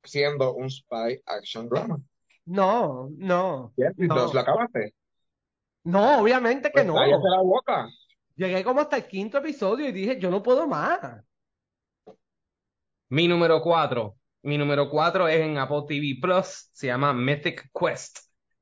siendo 0.05 0.55
un 0.55 0.71
spy 0.71 1.21
action 1.27 1.69
drama. 1.69 1.99
No, 2.45 3.11
no, 3.17 3.73
Yes, 3.77 3.95
no. 3.97 4.15
does. 4.15 4.35
¿Lo 4.35 4.41
acabaste? 4.41 4.95
No, 5.85 6.21
obviamente 6.21 6.69
que 6.69 6.73
Pues 6.75 6.87
no. 6.87 6.95
cállate 6.95 7.29
la 7.31 7.41
boca. 7.43 7.89
Llegué 8.37 8.63
como 8.63 8.81
hasta 8.81 8.97
el 8.99 9.07
quinto 9.09 9.39
episodio 9.39 9.89
y 9.89 9.93
dije, 9.93 10.19
yo 10.21 10.31
no 10.31 10.43
puedo 10.43 10.67
más. 10.69 11.01
Mi 13.09 13.29
número 13.29 13.61
4. 13.63 14.17
Mi 14.43 14.59
número 14.59 14.89
4 14.91 15.29
es 15.29 15.41
en 15.41 15.59
Apple 15.59 15.83
TV 15.87 16.19
Plus. 16.21 16.71
Se 16.73 16.89
llama 16.89 17.13
Mythic 17.13 17.71
Quest. 17.73 18.19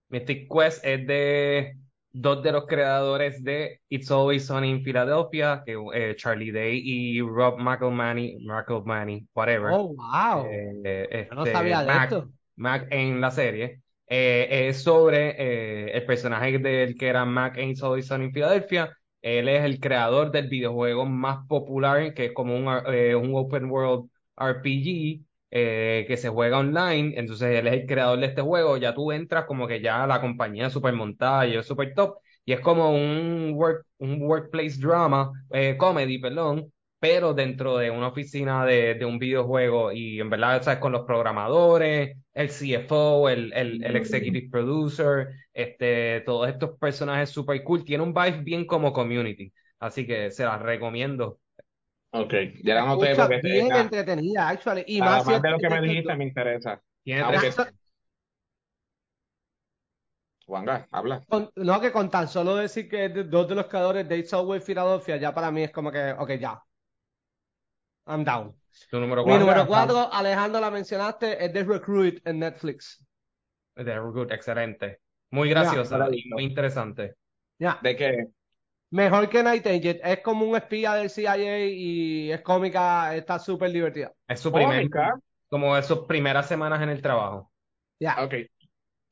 Mythic 0.08 0.48
Quest 0.52 0.84
es 0.84 1.06
de 1.06 1.76
dos 2.12 2.42
de 2.42 2.52
los 2.52 2.66
creadores 2.66 3.42
de 3.42 3.80
It's 3.88 4.10
Always 4.10 4.46
Sunny 4.46 4.70
in 4.70 4.82
Philadelphia, 4.82 5.62
que, 5.64 5.76
eh, 5.94 6.14
Charlie 6.16 6.52
Day 6.52 6.80
y 6.84 7.20
Rob 7.20 7.58
McElmany, 7.58 8.38
McElmany, 8.44 9.26
whatever. 9.34 9.70
Oh, 9.72 9.94
wow. 9.94 10.46
Eh, 10.46 11.26
Yo 11.28 11.34
no 11.34 11.42
este, 11.42 11.52
sabía 11.52 11.80
de 11.80 11.86
Mac, 11.86 12.12
esto. 12.12 12.28
Mac 12.56 12.86
en 12.90 13.20
la 13.20 13.30
serie. 13.30 13.80
Eh, 14.06 14.68
es 14.68 14.82
sobre 14.82 15.34
eh, 15.38 15.90
el 15.96 16.04
personaje 16.04 16.58
del 16.58 16.96
que 16.96 17.08
era 17.08 17.24
Mac 17.24 17.56
en 17.56 17.70
It's 17.70 17.82
Always 17.82 18.06
Sunny 18.06 18.26
in 18.26 18.32
Philadelphia. 18.32 18.96
Él 19.22 19.48
es 19.48 19.64
el 19.64 19.80
creador 19.80 20.30
del 20.30 20.48
videojuego 20.48 21.06
más 21.06 21.46
popular, 21.48 22.12
que 22.12 22.26
es 22.26 22.32
como 22.32 22.54
un, 22.54 22.68
eh, 22.92 23.14
un 23.14 23.34
open 23.34 23.70
world 23.70 24.10
RPG 24.36 25.24
eh, 25.50 26.04
que 26.08 26.16
se 26.16 26.28
juega 26.28 26.58
online. 26.58 27.14
Entonces 27.16 27.58
él 27.58 27.66
es 27.68 27.74
el 27.74 27.86
creador 27.86 28.18
de 28.20 28.26
este 28.26 28.42
juego. 28.42 28.76
Ya 28.76 28.94
tú 28.94 29.12
entras 29.12 29.44
como 29.46 29.66
que 29.68 29.80
ya 29.80 30.06
la 30.06 30.20
compañía 30.20 30.66
es 30.66 30.72
súper 30.72 30.94
montada 30.94 31.46
y 31.46 31.56
es 31.56 31.66
súper 31.66 31.94
top. 31.94 32.16
Y 32.44 32.52
es 32.52 32.60
como 32.60 32.90
un, 32.90 33.52
work, 33.54 33.86
un 33.98 34.20
workplace 34.22 34.78
drama, 34.78 35.32
eh, 35.50 35.76
comedy, 35.78 36.18
perdón, 36.18 36.72
pero 36.98 37.34
dentro 37.34 37.78
de 37.78 37.90
una 37.90 38.08
oficina 38.08 38.64
de, 38.66 39.04
un 39.04 39.18
videojuego. 39.18 39.92
Y 39.92 40.20
en 40.20 40.30
verdad, 40.30 40.62
¿sabes? 40.62 40.80
Con 40.80 40.92
los 40.92 41.04
programadores, 41.06 42.16
el 42.32 42.50
CFO, 42.50 43.28
el, 43.28 43.52
el, 43.52 43.84
el 43.84 43.96
executive 43.96 44.48
producer, 44.50 45.28
este, 45.52 46.20
todos 46.22 46.48
estos 46.48 46.78
personajes 46.78 47.30
súper 47.30 47.62
cool. 47.62 47.84
Tiene 47.84 48.02
un 48.02 48.12
vibe 48.14 48.42
bien 48.42 48.66
como 48.66 48.92
community. 48.92 49.52
Así 49.78 50.06
que 50.06 50.30
se 50.30 50.44
las 50.44 50.60
recomiendo. 50.60 51.38
Ok, 52.16 52.32
ya 52.62 52.74
la 52.76 52.84
noté 52.86 53.10
escucha 53.10 53.26
porque 53.26 53.40
bien 53.42 53.68
nada, 53.68 53.82
entretenida, 53.82 54.48
actually. 54.48 54.84
Y 54.86 55.00
nada 55.00 55.16
más 55.16 55.24
si 55.24 55.30
más 55.30 55.36
es 55.38 55.42
de 55.42 55.50
lo 55.50 55.58
que 55.58 55.68
me 55.70 55.80
dijiste 55.82 56.16
me 56.16 56.24
interesa. 56.24 56.80
Tiene 57.02 57.24
tres- 57.38 57.56
Juanga, 60.46 60.86
habla. 60.92 61.24
con- 61.28 61.50
no, 61.56 61.80
que 61.80 61.90
con 61.90 62.10
tan 62.10 62.28
solo 62.28 62.54
decir 62.56 62.88
que 62.88 63.06
es 63.06 63.14
de 63.14 63.24
dos 63.24 63.48
de 63.48 63.54
los 63.56 63.66
creadores 63.66 64.08
de 64.08 64.18
It's 64.18 64.32
Always 64.32 64.62
Philadelphia, 64.62 65.16
ya 65.16 65.34
para 65.34 65.50
mí 65.50 65.62
es 65.64 65.72
como 65.72 65.90
que, 65.90 66.12
ok, 66.12 66.30
ya. 66.38 66.62
I'm 68.06 68.22
down. 68.24 68.54
tu 68.90 69.00
número 69.00 69.22
Mi 69.22 69.30
cuatro. 69.30 69.46
número 69.46 69.66
cuatro, 69.66 70.12
Alejandro, 70.12 70.60
la 70.60 70.70
mencionaste, 70.70 71.44
es 71.44 71.52
The 71.52 71.64
Recruit 71.64 72.20
en 72.26 72.38
Netflix. 72.40 73.04
The 73.74 73.98
Recruit, 73.98 74.30
excelente. 74.30 75.00
Muy 75.30 75.48
graciosa 75.48 75.98
Ya, 75.98 76.14
y 76.14 76.28
muy 76.28 76.44
interesante. 76.44 77.14
Ya. 77.58 77.78
¿De 77.82 77.96
qué? 77.96 78.26
Mejor 78.90 79.28
que 79.28 79.42
Night 79.42 79.66
Agent. 79.66 80.00
Es 80.04 80.20
como 80.20 80.46
un 80.46 80.56
espía 80.56 80.94
del 80.94 81.10
CIA 81.10 81.66
y 81.66 82.30
es 82.30 82.40
cómica, 82.42 83.14
está 83.16 83.38
súper 83.38 83.70
divertida. 83.72 84.12
Es 84.28 84.40
su 84.40 84.52
primer, 84.52 84.76
Cómica. 84.82 85.14
como 85.48 85.74
de 85.74 85.82
sus 85.82 86.00
primeras 86.06 86.46
semanas 86.46 86.80
en 86.82 86.90
el 86.90 87.02
trabajo. 87.02 87.50
Ya. 87.98 88.22
Ok. 88.24 88.34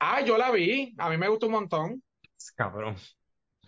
Ah, 0.00 0.20
yo 0.24 0.36
la 0.38 0.50
vi. 0.50 0.94
A 0.98 1.08
mí 1.10 1.16
me 1.16 1.28
gustó 1.28 1.46
un 1.46 1.52
montón. 1.52 2.02
Cabrón. 2.56 2.94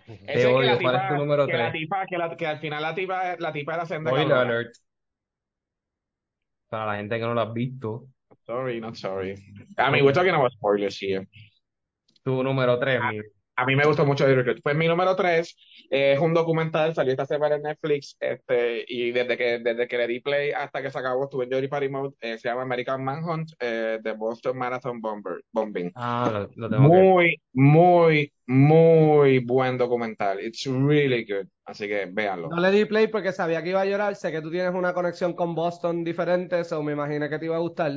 Ese 0.07 0.25
Te 0.27 0.33
que 0.35 0.47
odio. 0.47 0.73
la 0.75 0.79
¿Cuál 0.81 0.97
es 0.97 1.09
tu 1.09 1.15
número 1.15 1.47
que 1.47 1.53
la 1.55 1.71
tres? 1.71 1.81
tipa, 1.83 2.07
que, 2.07 2.19
la- 2.19 2.37
que 2.37 2.47
al 2.47 2.59
final 2.59 2.83
la 2.83 2.95
tipa, 2.95 3.37
la 3.39 3.53
tipa 3.53 3.75
era 3.75 3.87
senda 3.87 4.11
Spoiler 4.11 4.37
alert. 4.37 4.75
Para 6.69 6.87
la 6.87 6.97
gente 6.97 7.17
que 7.19 7.23
no 7.25 7.35
lo 7.35 7.41
ha 7.41 7.53
visto. 7.53 8.07
Sorry, 8.47 8.81
not 8.81 8.95
sorry. 8.97 9.33
I 9.79 9.91
mean, 9.91 10.05
we're 10.05 10.13
talking 10.13 10.35
about 10.35 10.53
spoilers 10.53 10.99
here. 11.01 11.27
Tu 12.23 12.43
número 12.43 12.79
3, 12.79 13.01
Ah, 13.03 13.11
A 13.57 13.65
mí 13.67 13.77
me 13.77 13.85
gustó 13.85 14.05
mucho 14.05 14.27
The 14.27 14.35
Recruit. 14.35 14.61
Pues 14.63 14.77
mi 14.77 14.89
número 14.89 15.15
3 15.15 15.57
es 15.91 16.19
un 16.19 16.35
documental, 16.35 16.95
salió 16.95 17.13
esta 17.13 17.27
semana 17.27 17.55
en 17.55 17.63
Netflix, 17.63 18.17
este, 18.19 18.85
y 18.89 19.13
desde 19.13 19.37
que, 19.37 19.59
desde 19.61 19.87
que 19.87 19.97
le 19.97 20.07
di 20.09 20.21
play 20.21 20.51
hasta 20.51 20.83
que 20.83 20.91
se 20.91 20.99
acabó, 20.99 21.25
estuve 21.25 21.45
en 21.45 21.53
Jory 21.53 21.69
Party 21.69 21.89
Mode, 21.89 22.15
eh, 22.21 22.37
se 22.39 22.49
llama 22.49 22.63
American 22.63 23.05
Manhunt, 23.05 23.53
eh, 23.61 24.01
The 24.03 24.13
Boston 24.13 24.59
Marathon 24.59 25.01
Bomber, 25.01 25.41
Bombing. 25.53 25.93
Ah, 25.95 26.31
lo, 26.33 26.51
lo 26.57 26.69
tengo 26.69 26.91
que 26.91 26.97
Muy, 26.99 27.41
muy, 27.53 28.33
muy 28.47 29.39
buen 29.39 29.79
documental. 29.79 30.41
It's 30.41 30.67
really 30.67 31.25
good. 31.25 31.47
Así 31.65 31.87
que 31.89 32.07
véanlo. 32.13 32.49
No 32.49 32.61
le 32.61 32.71
di 32.71 32.85
play 32.85 33.07
porque 33.07 33.33
sabía 33.33 33.63
que 33.63 33.71
iba 33.71 33.81
a 33.81 33.87
llorar. 33.87 34.17
Sé 34.17 34.33
que 34.33 34.43
tú 34.43 34.51
tienes 34.51 34.75
una 34.75 34.93
conexión 34.93 35.35
con 35.35 35.55
Boston 35.55 36.05
diferente, 36.05 36.61
eso 36.61 36.83
me 36.83 36.93
imaginé 36.93 37.31
que 37.31 37.39
te 37.39 37.47
iba 37.47 37.57
a 37.57 37.61
gustar. 37.61 37.93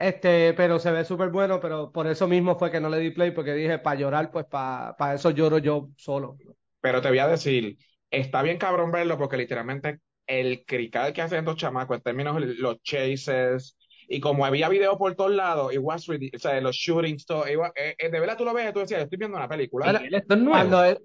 Este, 0.00 0.54
pero 0.54 0.78
se 0.78 0.90
ve 0.92 1.04
súper 1.04 1.28
bueno, 1.28 1.60
pero 1.60 1.92
por 1.92 2.06
eso 2.06 2.26
mismo 2.26 2.58
fue 2.58 2.70
que 2.70 2.80
no 2.80 2.88
le 2.88 2.98
di 2.98 3.10
play, 3.10 3.32
porque 3.32 3.52
dije, 3.52 3.78
para 3.78 4.00
llorar, 4.00 4.30
pues 4.30 4.46
para 4.46 5.14
eso 5.14 5.30
lloro 5.30 5.58
yo 5.58 5.90
solo. 5.98 6.38
Pero 6.80 7.02
te 7.02 7.10
voy 7.10 7.18
a 7.18 7.28
decir, 7.28 7.76
está 8.10 8.40
bien 8.42 8.56
cabrón 8.56 8.90
verlo 8.92 9.18
porque 9.18 9.36
literalmente 9.36 10.00
el 10.26 10.64
crical 10.64 11.12
que 11.12 11.20
hacen 11.20 11.40
estos 11.40 11.56
chamacos 11.56 11.98
en 11.98 12.02
términos 12.02 12.40
de 12.40 12.54
los 12.54 12.82
chases 12.82 13.76
y 14.08 14.20
como 14.20 14.46
había 14.46 14.70
video 14.70 14.96
por 14.96 15.14
todos 15.16 15.32
lados, 15.32 15.72
it 15.74 15.80
was 15.82 16.06
really- 16.06 16.32
o 16.34 16.38
sea, 16.38 16.58
los 16.62 16.76
shootings, 16.76 17.26
todo, 17.26 17.44
was- 17.58 17.72
eh, 17.76 17.94
eh, 17.98 18.08
de 18.10 18.20
verdad 18.20 18.38
tú 18.38 18.44
lo 18.46 18.54
ves 18.54 18.70
y 18.70 18.72
tú 18.72 18.80
decías, 18.80 19.02
estoy 19.02 19.18
viendo 19.18 19.36
una 19.36 19.48
película. 19.48 19.92
Miguel, 19.92 20.14
esto 20.14 20.34
es 20.34 20.40
nuevo. 20.40 20.58
Cuando 20.70 20.98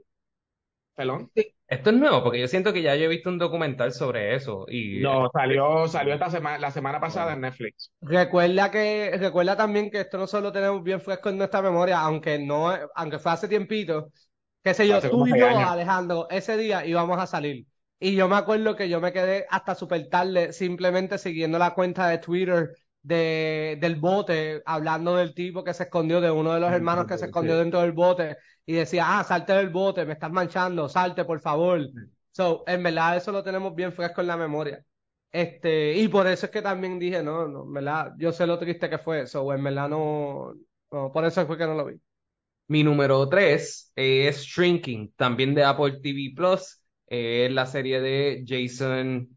Perdón. 0.96 1.30
Esto 1.68 1.90
es 1.90 1.96
nuevo 1.96 2.24
porque 2.24 2.40
yo 2.40 2.48
siento 2.48 2.72
que 2.72 2.82
ya 2.82 2.96
yo 2.96 3.06
he 3.06 3.08
visto 3.08 3.30
un 3.30 3.38
documental 3.38 3.92
sobre 3.92 4.36
eso. 4.36 4.66
Y 4.70 5.00
No, 5.00 5.30
salió, 5.34 5.88
salió 5.88 6.14
esta 6.14 6.30
semana, 6.30 6.60
la 6.60 6.72
semana 6.72 7.00
pasada 7.00 7.34
en 7.34 7.42
Netflix. 7.42 7.92
recuerda 8.02 8.72
que, 8.72 9.18
recuerda 9.20 9.58
también 9.58 9.90
que 9.92 10.02
esto 10.02 10.18
nosotros 10.18 10.44
lo 10.44 10.52
tenemos 10.52 10.84
bien 10.84 11.02
fresco 11.02 11.30
en 11.30 11.38
nuestra 11.38 11.62
memoria, 11.62 12.00
aunque 12.00 12.40
no, 12.40 12.72
aunque 12.96 13.20
fue 13.20 13.32
hace 13.32 13.48
tiempito, 13.48 14.12
qué 14.64 14.74
sé 14.74 14.88
yo, 14.88 14.98
Hace 14.98 15.10
tú 15.10 15.28
y 15.28 15.38
yo, 15.38 15.48
años. 15.48 15.70
Alejandro, 15.70 16.28
ese 16.30 16.56
día 16.56 16.86
íbamos 16.86 17.20
a 17.20 17.28
salir. 17.28 17.66
Y 18.00 18.16
yo 18.16 18.28
me 18.28 18.36
acuerdo 18.36 18.76
que 18.76 18.88
yo 18.88 19.02
me 19.02 19.12
quedé 19.12 19.46
hasta 19.50 19.74
súper 19.74 20.08
tarde 20.10 20.54
simplemente 20.54 21.18
siguiendo 21.18 21.58
la 21.58 21.74
cuenta 21.74 22.08
de 22.08 22.20
Twitter 22.20 22.72
de, 23.02 23.78
del 23.80 23.96
bote, 23.96 24.62
hablando 24.66 25.16
del 25.16 25.34
tipo 25.34 25.64
que 25.64 25.74
se 25.74 25.84
escondió, 25.84 26.22
de 26.22 26.32
uno 26.32 26.54
de 26.54 26.60
los 26.60 26.72
hermanos 26.72 27.06
que 27.06 27.18
se 27.18 27.26
escondió 27.26 27.58
dentro 27.58 27.82
del 27.82 27.92
bote 27.92 28.38
y 28.66 28.74
decía, 28.74 29.20
ah, 29.20 29.24
salte 29.24 29.54
del 29.54 29.70
bote, 29.70 30.06
me 30.06 30.14
estás 30.14 30.32
manchando, 30.32 30.90
salte, 30.90 31.26
por 31.26 31.40
favor. 31.40 31.82
So, 32.32 32.64
en 32.68 32.84
verdad 32.84 33.18
eso 33.18 33.32
lo 33.32 33.44
tenemos 33.44 33.76
bien 33.76 33.94
fresco 33.94 34.22
en 34.22 34.28
la 34.28 34.38
memoria. 34.38 34.84
Este, 35.32 35.94
y 35.96 36.08
por 36.08 36.28
eso 36.28 36.46
es 36.46 36.52
que 36.52 36.62
también 36.62 36.98
dije, 36.98 37.22
no, 37.22 37.48
no, 37.48 37.64
en 37.64 37.74
verdad, 37.74 38.14
yo 38.18 38.32
sé 38.32 38.48
lo 38.48 38.58
triste 38.58 38.90
que 38.90 38.98
fue 38.98 39.22
eso, 39.22 39.52
en 39.54 39.64
verdad 39.64 39.90
no, 39.90 40.54
no, 40.92 41.12
por 41.12 41.26
eso 41.26 41.46
fue 41.46 41.58
que 41.58 41.66
no 41.66 41.76
lo 41.76 41.86
vi. 41.86 41.96
Mi 42.68 42.84
número 42.84 43.28
3 43.30 43.92
es 43.96 44.42
Shrinking, 44.44 45.14
también 45.16 45.54
de 45.54 45.64
Apple 45.64 46.00
TV 46.02 46.34
Plus. 46.36 46.82
Es 47.06 47.52
la 47.52 47.68
serie 47.68 48.02
de 48.02 48.44
Jason 48.48 49.30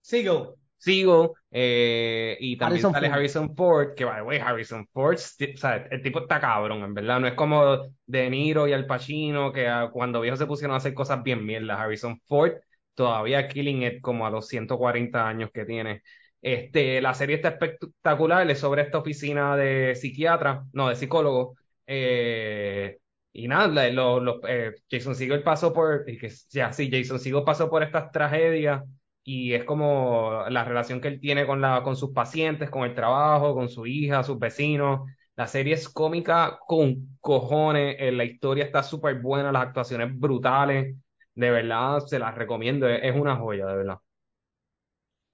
Sigo. 0.00 0.59
Sigo 0.80 1.34
eh, 1.50 2.36
y 2.40 2.56
también 2.56 2.86
Harrison 2.86 2.88
sale 2.88 3.08
Ford. 3.08 3.12
Harrison 3.12 3.54
Ford, 3.54 3.94
que 3.94 4.04
by 4.04 4.16
the 4.16 4.22
way, 4.22 4.38
Harrison 4.38 4.86
Ford, 4.92 5.14
o 5.16 5.56
sea, 5.58 5.76
el 5.90 6.02
tipo 6.02 6.20
está 6.20 6.40
cabrón, 6.40 6.82
en 6.82 6.94
verdad. 6.94 7.20
No 7.20 7.26
es 7.26 7.34
como 7.34 7.92
De 8.06 8.30
Niro 8.30 8.66
y 8.68 8.72
Al 8.72 8.86
Pacino, 8.86 9.52
que 9.52 9.68
ah, 9.68 9.90
cuando 9.92 10.20
viejos 10.20 10.38
se 10.38 10.46
pusieron 10.46 10.74
a 10.74 10.78
hacer 10.78 10.94
cosas 10.94 11.22
bien 11.22 11.44
mierdas. 11.44 11.78
Harrison 11.78 12.18
Ford 12.26 12.52
todavía 12.94 13.48
killing 13.48 13.82
it 13.82 14.00
como 14.00 14.26
a 14.26 14.30
los 14.30 14.48
140 14.48 15.28
años 15.28 15.50
que 15.52 15.64
tiene. 15.66 16.02
Este, 16.42 17.00
la 17.02 17.12
serie 17.14 17.36
está 17.36 17.50
espectacular, 17.50 18.50
es 18.50 18.58
sobre 18.60 18.82
esta 18.82 18.98
oficina 18.98 19.56
de 19.56 19.94
psiquiatra, 19.94 20.64
no, 20.72 20.88
de 20.88 20.96
psicólogo. 20.96 21.56
Eh, 21.86 22.98
y 23.32 23.48
nada, 23.48 23.88
lo- 23.90 24.20
lo- 24.20 24.40
eh, 24.48 24.74
Jason 24.90 25.14
Segel 25.14 25.42
pasó 25.42 25.72
por, 25.72 26.04
y 26.08 26.16
que, 26.18 26.30
ya, 26.50 26.72
sí, 26.72 26.88
Jason 26.90 27.18
Segel 27.20 27.42
pasó 27.44 27.68
por 27.70 27.82
estas 27.82 28.10
tragedias 28.12 28.82
y 29.22 29.52
es 29.52 29.64
como 29.64 30.44
la 30.48 30.64
relación 30.64 31.00
que 31.00 31.08
él 31.08 31.20
tiene 31.20 31.46
con, 31.46 31.60
la, 31.60 31.82
con 31.82 31.96
sus 31.96 32.10
pacientes, 32.10 32.70
con 32.70 32.84
el 32.84 32.94
trabajo, 32.94 33.54
con 33.54 33.68
su 33.68 33.86
hija, 33.86 34.22
sus 34.22 34.38
vecinos. 34.38 35.08
La 35.36 35.46
serie 35.46 35.74
es 35.74 35.88
cómica 35.88 36.58
con 36.66 37.18
cojones, 37.20 37.96
eh, 37.98 38.12
la 38.12 38.24
historia 38.24 38.64
está 38.64 38.82
súper 38.82 39.20
buena, 39.20 39.52
las 39.52 39.62
actuaciones 39.62 40.18
brutales, 40.18 40.96
de 41.34 41.50
verdad 41.50 42.00
se 42.00 42.18
las 42.18 42.34
recomiendo, 42.34 42.88
es, 42.88 43.14
una 43.14 43.36
joya, 43.36 43.66
de 43.66 43.76
verdad. 43.76 43.98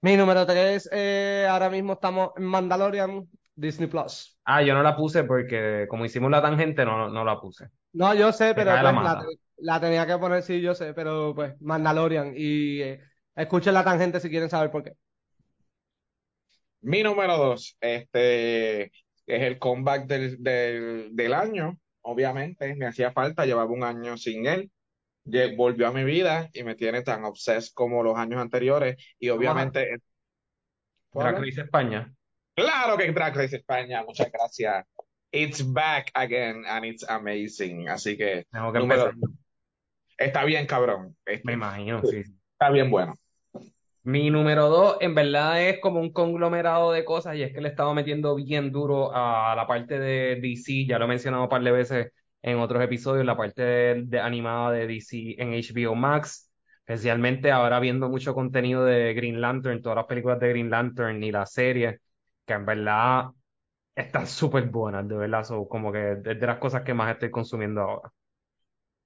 Mi 0.01 0.15
número 0.15 0.45
3, 0.45 0.89
ahora 1.49 1.69
mismo 1.69 1.93
estamos 1.93 2.31
en 2.37 2.43
Mandalorian, 2.43 3.27
Disney 3.55 3.89
Plus. 3.89 4.37
Ah, 4.45 4.61
yo 4.61 4.73
no 4.73 4.83
la 4.83 4.95
puse 4.95 5.23
porque 5.23 5.87
como 5.89 6.05
hicimos 6.05 6.29
la 6.29 6.41
tangente, 6.41 6.85
no, 6.85 7.09
no 7.09 7.25
la 7.25 7.39
puse. 7.39 7.69
No, 7.93 8.13
yo 8.13 8.31
sé, 8.31 8.53
pero 8.53 8.71
pues, 8.71 9.37
la 9.57 9.79
tenía 9.79 10.05
que 10.05 10.17
poner, 10.17 10.43
sí, 10.43 10.61
yo 10.61 10.75
sé, 10.75 10.93
pero 10.93 11.33
pues 11.35 11.59
Mandalorian. 11.61 12.33
Y 12.35 12.81
eh, 12.81 13.01
escuchen 13.37 13.73
la 13.73 13.83
tangente 13.85 14.19
si 14.19 14.29
quieren 14.29 14.49
saber 14.49 14.69
por 14.71 14.83
qué. 14.83 14.91
Mi 16.81 17.03
número 17.03 17.37
dos, 17.37 17.77
este 17.81 18.83
es 18.83 18.91
el 19.25 19.57
comeback 19.59 20.05
del, 20.07 20.41
del, 20.43 21.09
del 21.15 21.33
año, 21.33 21.77
obviamente, 22.01 22.75
me 22.75 22.85
hacía 22.85 23.11
falta, 23.11 23.45
llevaba 23.45 23.71
un 23.71 23.83
año 23.83 24.17
sin 24.17 24.45
él, 24.45 24.71
Lle- 25.25 25.55
volvió 25.57 25.87
a 25.87 25.91
mi 25.91 26.03
vida 26.05 26.49
y 26.53 26.63
me 26.63 26.75
tiene 26.75 27.01
tan 27.01 27.25
obsessed 27.25 27.73
como 27.73 28.01
los 28.03 28.17
años 28.17 28.39
anteriores 28.39 28.95
y 29.19 29.27
obviamente, 29.29 29.97
¿Puedo 31.09 31.27
Drag? 31.29 31.41
Race 31.43 31.61
España. 31.61 32.13
Claro 32.55 32.95
que 32.97 33.11
Drag 33.11 33.35
Race 33.35 33.57
España, 33.57 34.03
muchas 34.03 34.31
gracias. 34.31 34.85
It's 35.31 35.61
back 35.73 36.09
again 36.13 36.63
and 36.65 36.85
it's 36.85 37.03
amazing, 37.09 37.89
así 37.89 38.15
que 38.15 38.45
Tengo 38.51 38.71
que 38.71 38.79
número- 38.79 39.09
empezar. 39.09 39.29
está 40.17 40.45
bien 40.45 40.65
cabrón, 40.65 41.17
este, 41.25 41.43
Me 41.45 41.53
imagino, 41.53 42.01
sí. 42.03 42.23
está 42.53 42.69
bien 42.69 42.89
bueno. 42.89 43.13
Mi 44.07 44.29
número 44.29 44.69
dos, 44.69 44.97
en 45.01 45.13
verdad, 45.15 45.61
es 45.67 45.79
como 45.81 45.99
un 45.99 46.13
conglomerado 46.13 46.93
de 46.93 47.03
cosas 47.03 47.35
y 47.35 47.43
es 47.43 47.51
que 47.51 47.59
le 47.59 47.67
he 47.67 47.71
estado 47.71 47.93
metiendo 47.93 48.35
bien 48.35 48.71
duro 48.71 49.11
a 49.13 49.53
la 49.53 49.67
parte 49.67 49.99
de 49.99 50.39
DC, 50.41 50.85
ya 50.85 50.97
lo 50.97 51.03
he 51.05 51.07
mencionado 51.09 51.43
un 51.43 51.49
par 51.49 51.61
de 51.61 51.71
veces 51.71 52.13
en 52.41 52.57
otros 52.59 52.81
episodios, 52.81 53.25
la 53.25 53.35
parte 53.35 53.61
de, 53.63 54.19
animada 54.21 54.71
de 54.71 54.87
DC 54.87 55.35
en 55.37 55.51
HBO 55.51 55.93
Max, 55.95 56.49
especialmente 56.85 57.51
ahora 57.51 57.81
viendo 57.81 58.07
mucho 58.07 58.33
contenido 58.33 58.85
de 58.85 59.13
Green 59.13 59.41
Lantern, 59.41 59.81
todas 59.81 59.97
las 59.97 60.05
películas 60.05 60.39
de 60.39 60.49
Green 60.49 60.69
Lantern 60.69 61.21
y 61.21 61.31
las 61.31 61.51
series, 61.51 61.99
que 62.45 62.53
en 62.53 62.65
verdad 62.65 63.25
están 63.95 64.27
súper 64.27 64.67
buenas, 64.69 65.07
de 65.07 65.17
verdad, 65.17 65.43
son 65.43 65.67
como 65.67 65.91
que 65.91 66.13
es 66.13 66.23
de 66.23 66.47
las 66.47 66.59
cosas 66.59 66.83
que 66.83 66.93
más 66.93 67.11
estoy 67.13 67.29
consumiendo 67.31 67.81
ahora. 67.81 68.11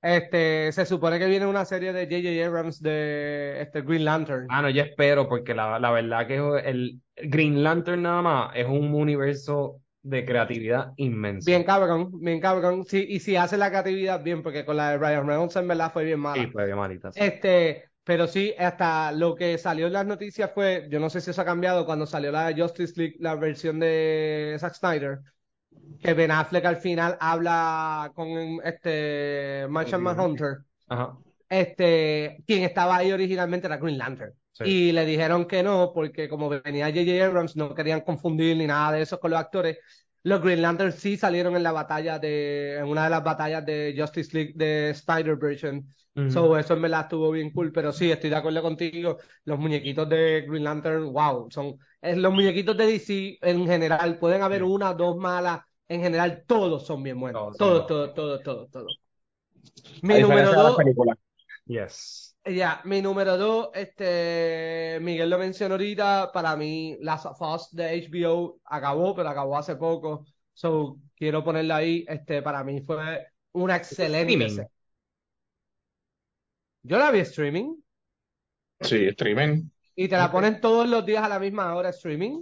Este, 0.01 0.71
se 0.71 0.85
supone 0.85 1.19
que 1.19 1.27
viene 1.27 1.45
una 1.45 1.63
serie 1.63 1.93
de 1.93 2.05
J.J. 2.05 2.47
Abrams 2.47 2.81
de 2.81 3.61
este 3.61 3.81
Green 3.81 4.03
Lantern. 4.05 4.47
Ah, 4.49 4.61
no, 4.61 4.69
yo 4.69 4.81
espero, 4.81 5.29
porque 5.29 5.53
la, 5.53 5.79
la 5.79 5.91
verdad 5.91 6.25
que 6.27 6.37
el 6.65 6.99
Green 7.15 7.63
Lantern 7.63 8.01
nada 8.01 8.21
más 8.21 8.51
es 8.55 8.65
un 8.65 8.93
universo 8.93 9.79
de 10.03 10.25
creatividad 10.25 10.93
inmenso. 10.97 11.45
Bien 11.45 11.63
cabrón, 11.63 12.09
bien 12.19 12.39
cabrón. 12.39 12.83
Sí, 12.85 13.05
y 13.07 13.19
si 13.19 13.35
hace 13.35 13.57
la 13.57 13.69
creatividad 13.69 14.23
bien, 14.23 14.41
porque 14.41 14.65
con 14.65 14.77
la 14.77 14.91
de 14.91 14.97
Ryan 14.97 15.27
Reynolds 15.27 15.55
en 15.55 15.67
verdad 15.67 15.91
fue 15.93 16.05
bien 16.05 16.19
mala. 16.19 16.41
Sí, 16.41 16.49
fue 16.49 16.65
bien 16.65 16.77
malita. 16.77 17.11
sí. 17.11 17.19
Este, 17.21 17.85
pero 18.03 18.25
sí, 18.27 18.53
hasta 18.57 19.11
lo 19.11 19.35
que 19.35 19.59
salió 19.59 19.87
en 19.87 19.93
las 19.93 20.07
noticias 20.07 20.51
fue, 20.53 20.87
yo 20.89 20.99
no 20.99 21.09
sé 21.11 21.21
si 21.21 21.29
eso 21.29 21.41
ha 21.43 21.45
cambiado, 21.45 21.85
cuando 21.85 22.07
salió 22.07 22.31
la 22.31 22.51
Justice 22.55 22.93
League, 22.95 23.15
la 23.19 23.35
versión 23.35 23.79
de 23.79 24.57
Zack 24.59 24.73
Snyder, 24.73 25.19
que 26.01 26.13
Ben 26.13 26.31
Affleck 26.31 26.65
al 26.65 26.77
final 26.77 27.17
habla 27.19 28.11
con 28.15 28.27
este 28.63 29.65
Martian 29.69 30.01
Manhunter, 30.01 30.57
Ajá. 30.87 31.17
este, 31.47 32.43
quien 32.47 32.63
estaba 32.63 32.97
ahí 32.97 33.11
originalmente 33.11 33.67
era 33.67 33.77
Green 33.77 33.97
Lantern. 33.97 34.33
Sí. 34.53 34.63
Y 34.65 34.91
le 34.91 35.05
dijeron 35.05 35.45
que 35.45 35.63
no, 35.63 35.91
porque 35.93 36.27
como 36.27 36.49
venía 36.49 36.87
J.J. 36.87 37.25
Abrams, 37.25 37.55
no 37.55 37.73
querían 37.73 38.01
confundir 38.01 38.57
ni 38.57 38.67
nada 38.67 38.93
de 38.93 39.01
eso 39.03 39.19
con 39.19 39.31
los 39.31 39.39
actores. 39.39 39.77
Los 40.23 40.41
Green 40.41 40.61
Lantern 40.61 40.91
sí 40.91 41.17
salieron 41.17 41.55
en 41.55 41.63
la 41.63 41.71
batalla 41.71 42.19
de, 42.19 42.77
en 42.77 42.85
una 42.85 43.05
de 43.05 43.09
las 43.09 43.23
batallas 43.23 43.65
de 43.65 43.95
Justice 43.97 44.31
League 44.33 44.53
de 44.55 44.91
Spider 44.91 45.35
Version. 45.35 45.87
So, 46.29 46.57
eso 46.57 46.73
en 46.73 46.81
verdad 46.81 47.01
estuvo 47.01 47.31
bien 47.31 47.51
cool, 47.51 47.71
pero 47.71 47.91
sí, 47.91 48.11
estoy 48.11 48.29
de 48.29 48.35
acuerdo 48.35 48.61
contigo. 48.61 49.17
Los 49.45 49.57
muñequitos 49.57 50.07
de 50.09 50.45
Green 50.47 50.63
Lantern, 50.63 51.11
wow, 51.11 51.49
son 51.49 51.77
es, 52.01 52.17
los 52.17 52.33
muñequitos 52.33 52.77
de 52.77 52.85
DC 52.85 53.37
en 53.41 53.65
general, 53.65 54.19
pueden 54.19 54.41
haber 54.43 54.59
Sí. 54.59 54.65
una, 54.65 54.93
dos 54.93 55.17
malas, 55.17 55.61
en 55.87 56.01
general 56.01 56.43
todos 56.45 56.85
son 56.85 57.01
bien 57.01 57.19
buenos. 57.19 57.57
Todos 57.57 57.87
Todos, 57.87 57.87
todos, 57.87 58.13
todos, 58.13 58.43
todos, 58.43 58.71
todos. 58.71 59.01
A 60.03 60.05
Mi 60.07 60.19
número 60.19 60.53
dos. 60.53 60.77
Yes. 61.71 62.35
ya, 62.45 62.81
mi 62.85 63.01
número 63.01 63.37
dos, 63.37 63.69
este, 63.73 64.99
Miguel 65.01 65.29
lo 65.29 65.37
mencionó 65.37 65.75
ahorita, 65.75 66.31
para 66.33 66.55
mí 66.55 66.97
Last 67.01 67.25
of 67.27 67.41
Us 67.41 67.69
de 67.71 67.95
HBO 67.95 68.59
acabó, 68.65 69.15
pero 69.15 69.29
acabó 69.29 69.57
hace 69.57 69.75
poco, 69.75 70.25
so 70.53 70.97
quiero 71.15 71.43
ponerla 71.43 71.77
ahí, 71.77 72.03
este, 72.07 72.41
para 72.41 72.63
mí 72.63 72.81
fue 72.81 72.97
una 73.53 73.75
excelente. 73.77 74.67
Yo 76.83 76.97
la 76.97 77.11
vi 77.11 77.19
streaming 77.19 77.75
Sí, 78.81 79.05
streaming. 79.09 79.69
y 79.95 80.07
te 80.07 80.17
la 80.17 80.31
ponen 80.31 80.59
todos 80.59 80.87
los 80.89 81.05
días 81.05 81.23
a 81.23 81.29
la 81.29 81.39
misma 81.39 81.75
hora 81.75 81.89
streaming. 81.89 82.41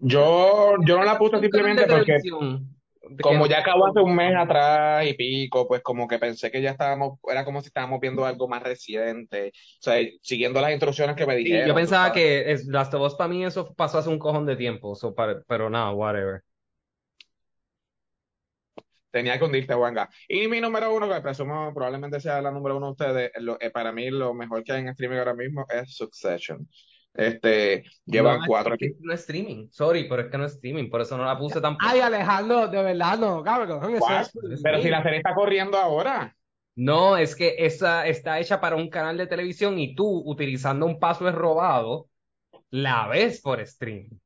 Yo, 0.00 0.74
yo 0.86 0.98
no 0.98 1.04
la 1.04 1.18
puse 1.18 1.40
simplemente 1.40 1.86
porque 1.86 2.12
televisión 2.12 2.71
como 3.20 3.40
no- 3.40 3.46
ya 3.46 3.58
acabó 3.60 3.86
hace 3.86 4.00
un 4.00 4.14
mes 4.14 4.34
atrás 4.36 5.06
y 5.06 5.14
pico, 5.14 5.66
pues 5.68 5.82
como 5.82 6.06
que 6.08 6.18
pensé 6.18 6.50
que 6.50 6.62
ya 6.62 6.70
estábamos, 6.70 7.18
era 7.28 7.44
como 7.44 7.60
si 7.60 7.66
estábamos 7.68 8.00
viendo 8.00 8.24
algo 8.24 8.48
más 8.48 8.62
reciente, 8.62 9.48
o 9.54 9.82
sea, 9.82 9.96
siguiendo 10.22 10.60
las 10.60 10.70
instrucciones 10.72 11.16
que 11.16 11.26
me 11.26 11.36
Sí, 11.36 11.44
dijeron. 11.44 11.68
yo 11.68 11.74
pensaba 11.74 12.06
sabes. 12.08 12.22
que 12.22 12.52
es, 12.52 12.66
Last 12.66 12.94
of 12.94 13.02
Us 13.02 13.14
para 13.14 13.28
mí 13.28 13.44
eso 13.44 13.74
pasó 13.74 13.98
hace 13.98 14.08
un 14.08 14.18
cojón 14.18 14.46
de 14.46 14.56
tiempo, 14.56 14.94
so, 14.94 15.14
para- 15.14 15.42
pero 15.46 15.68
nada, 15.70 15.90
whatever. 15.92 16.42
Tenía 19.10 19.38
que 19.38 19.44
hundirte, 19.44 19.74
Wanga. 19.74 20.08
Y 20.26 20.48
mi 20.48 20.58
número 20.60 20.94
uno, 20.94 21.06
que 21.08 21.20
presumo 21.20 21.72
probablemente 21.74 22.18
sea 22.18 22.40
la 22.40 22.50
número 22.50 22.78
uno 22.78 22.86
de 22.86 22.92
ustedes, 22.92 23.30
lo- 23.40 23.60
eh, 23.60 23.70
para 23.70 23.92
mí 23.92 24.08
lo 24.10 24.32
mejor 24.32 24.64
que 24.64 24.72
hay 24.72 24.80
en 24.80 24.88
streaming 24.88 25.18
ahora 25.18 25.34
mismo 25.34 25.66
es 25.68 25.94
Succession. 25.94 26.66
Este, 27.14 27.84
llevan 28.06 28.40
No, 28.40 28.44
cuatro 28.44 28.74
es 28.74 28.78
que 28.78 28.86
episodios. 28.86 29.04
no 29.04 29.12
es 29.12 29.20
streaming, 29.20 29.68
sorry, 29.70 30.08
pero 30.08 30.22
es 30.22 30.30
que 30.30 30.38
no 30.38 30.46
es 30.46 30.54
streaming, 30.54 30.90
por 30.90 31.00
eso 31.00 31.16
no 31.16 31.24
la 31.24 31.38
puse 31.38 31.60
tampoco. 31.60 31.84
Ay, 31.84 32.00
Alejandro, 32.00 32.68
de 32.68 32.82
verdad 32.82 33.18
no, 33.18 33.42
cabrón, 33.42 33.94
eso 33.94 34.20
es 34.20 34.32
Pero 34.62 34.80
si 34.80 34.88
la 34.88 35.02
serie 35.02 35.18
está 35.18 35.34
corriendo 35.34 35.76
ahora. 35.78 36.34
No, 36.74 37.16
es 37.16 37.34
que 37.36 37.54
esa 37.58 38.06
está 38.06 38.40
hecha 38.40 38.60
para 38.60 38.76
un 38.76 38.88
canal 38.88 39.16
de 39.18 39.26
televisión 39.26 39.78
y 39.78 39.94
tú, 39.94 40.22
utilizando 40.26 40.86
un 40.86 40.98
password 40.98 41.34
robado, 41.34 42.08
la 42.70 43.08
ves 43.08 43.40
por 43.42 43.60
streaming. 43.60 44.18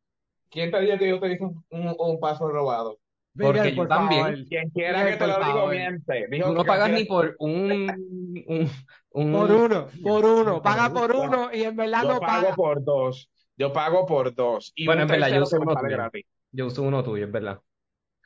¿Quién 0.50 0.70
te 0.72 0.80
dijo 0.80 0.98
que 0.98 1.08
yo 1.08 1.20
te 1.20 1.32
hice 1.32 1.44
un, 1.44 1.64
un, 1.70 1.94
un 1.98 2.20
paso 2.20 2.48
robado? 2.48 2.98
Porque 3.38 3.58
Miguel, 3.60 3.70
yo 3.74 3.76
por 3.76 3.88
también. 3.88 4.22
favor. 4.22 4.44
Quien 4.48 4.70
quiera 4.70 4.98
Miguel, 4.98 5.12
que 5.12 5.18
te 5.18 5.26
lo 5.26 5.44
digo 5.44 5.66
miente. 5.68 6.26
Dijo 6.30 6.48
Tú 6.48 6.54
no 6.54 6.64
pagas 6.64 6.90
ni 6.90 7.04
por 7.04 7.36
un, 7.38 7.70
un, 8.46 8.70
un- 9.10 9.32
Por 9.32 9.50
uno, 9.52 9.88
por 10.02 10.24
uno, 10.24 10.62
paga 10.62 10.90
por 10.92 11.12
uno 11.14 11.50
y 11.52 11.62
en 11.64 11.76
verdad 11.76 12.02
Yo 12.02 12.08
no 12.14 12.20
pago 12.20 12.42
paga. 12.42 12.54
por 12.56 12.84
dos. 12.84 13.30
Yo 13.56 13.72
pago 13.72 14.06
por 14.06 14.34
dos. 14.34 14.72
Y 14.74 14.86
Bueno, 14.86 15.02
en 15.02 15.08
verdad, 15.08 15.28
yo 15.30 15.42
uso 15.42 15.56
uno 15.60 15.74
tuyo. 15.74 15.88
gratis. 15.96 16.24
Yo 16.52 16.66
uso 16.66 16.82
uno 16.82 17.02
tuyo, 17.04 17.24
es 17.26 17.32
verdad. 17.32 17.58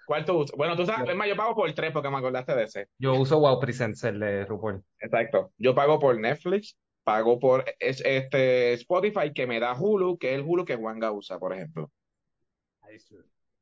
¿Cuál 0.06 0.24
tú 0.24 0.38
usas? 0.38 0.56
Bueno, 0.56 0.76
tú 0.76 0.84
sabes, 0.86 1.04
Yo- 1.06 1.12
es 1.12 1.16
más, 1.16 1.28
yo 1.28 1.36
pago 1.36 1.54
por 1.54 1.72
tres 1.72 1.92
porque 1.92 2.10
me 2.10 2.16
acordaste 2.18 2.54
de 2.54 2.64
ese. 2.64 2.86
Yo 2.98 3.14
uso 3.14 3.38
Wow 3.38 3.60
Presents, 3.60 4.02
el 4.04 4.18
de 4.20 4.44
RuPaul. 4.44 4.82
Exacto. 4.98 5.52
Yo 5.56 5.74
pago 5.74 5.98
por 6.00 6.18
Netflix, 6.18 6.76
pago 7.04 7.38
por 7.38 7.64
es- 7.78 8.02
este 8.04 8.72
Spotify 8.74 9.32
que 9.32 9.46
me 9.46 9.60
da 9.60 9.74
Hulu, 9.74 10.18
que 10.18 10.30
es 10.32 10.34
el 10.40 10.44
Hulu 10.46 10.64
que 10.64 10.74
Wanga 10.76 11.12
usa, 11.12 11.38
por 11.38 11.52
ejemplo. 11.54 11.90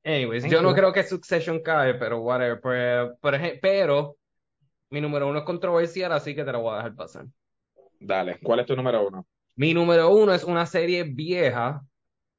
Anyways, 0.05 0.43
Thank 0.43 0.53
yo 0.53 0.63
no 0.63 0.75
creo 0.75 0.93
que 0.93 1.03
Succession 1.03 1.61
cae, 1.63 1.95
pero 1.95 2.21
whatever. 2.21 2.61
Pero, 2.63 3.17
por 3.21 3.35
ej- 3.35 3.59
pero 3.61 4.17
mi 4.91 5.01
número 5.01 5.29
uno 5.29 5.41
es 5.41 5.45
controversial, 5.45 6.13
así 6.13 6.35
que 6.35 6.45
te 6.45 6.53
lo 6.53 6.61
voy 6.63 6.75
a 6.75 6.77
dejar 6.79 6.95
pasar. 6.95 7.27
Dale, 8.01 8.39
¿cuál 8.43 8.61
es 8.61 8.67
tu 8.67 8.77
número 8.77 9.07
uno? 9.07 9.27
Mi 9.57 9.75
número 9.75 10.11
uno 10.11 10.33
es 10.33 10.45
una 10.45 10.65
serie 10.67 11.03
vieja 11.05 11.83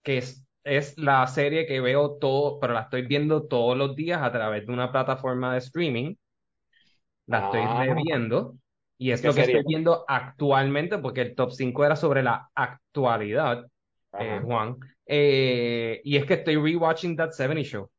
que 0.03 0.19
es 0.19 0.45
es 0.63 0.97
la 0.97 1.25
serie 1.27 1.65
que 1.65 1.81
veo 1.81 2.17
todo, 2.19 2.59
pero 2.59 2.73
la 2.73 2.81
estoy 2.81 3.03
viendo 3.07 3.47
todos 3.47 3.77
los 3.77 3.95
días 3.95 4.21
a 4.21 4.31
través 4.31 4.67
de 4.67 4.73
una 4.73 4.91
plataforma 4.91 5.53
de 5.53 5.59
streaming. 5.59 6.15
La 7.27 7.39
estoy 7.45 7.61
Ah. 7.61 7.83
reviendo 7.87 8.55
y 8.97 9.11
es 9.11 9.21
¿Qué 9.21 9.27
lo 9.27 9.33
que 9.33 9.41
serie? 9.43 9.59
estoy 9.59 9.71
viendo 9.71 10.03
actualmente 10.07 10.97
porque 10.97 11.21
el 11.21 11.35
top 11.35 11.51
5 11.51 11.85
era 11.85 11.95
sobre 11.95 12.23
la 12.23 12.49
actualidad, 12.55 13.65
eh. 14.19 14.41
Juan. 14.43 14.77
Eh, 15.11 16.01
y 16.03 16.17
es 16.17 16.25
que 16.25 16.35
estoy 16.35 16.55
rewatching 16.55 17.15
That 17.17 17.31
70 17.31 17.63
Show. 17.63 17.89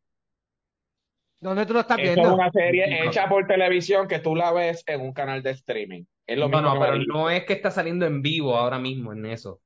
¿Dónde 1.40 1.66
tú 1.66 1.72
lo 1.72 1.80
estás 1.80 1.98
Esta 1.98 2.10
es 2.10 2.16
viendo? 2.16 2.34
una 2.34 2.50
serie 2.52 3.04
hecha 3.04 3.28
por 3.28 3.46
televisión 3.46 4.06
que 4.06 4.20
tú 4.20 4.36
la 4.36 4.52
ves 4.52 4.84
en 4.86 5.00
un 5.00 5.12
canal 5.12 5.42
de 5.42 5.50
streaming. 5.50 6.04
Es 6.26 6.38
lo 6.38 6.48
No, 6.48 6.58
mismo 6.58 6.74
no, 6.74 6.80
pero 6.80 6.96
no 6.98 7.30
es 7.30 7.44
que 7.44 7.54
está 7.54 7.70
saliendo 7.70 8.06
en 8.06 8.22
vivo 8.22 8.56
ahora 8.56 8.78
mismo 8.78 9.12
en 9.12 9.26
eso. 9.26 9.60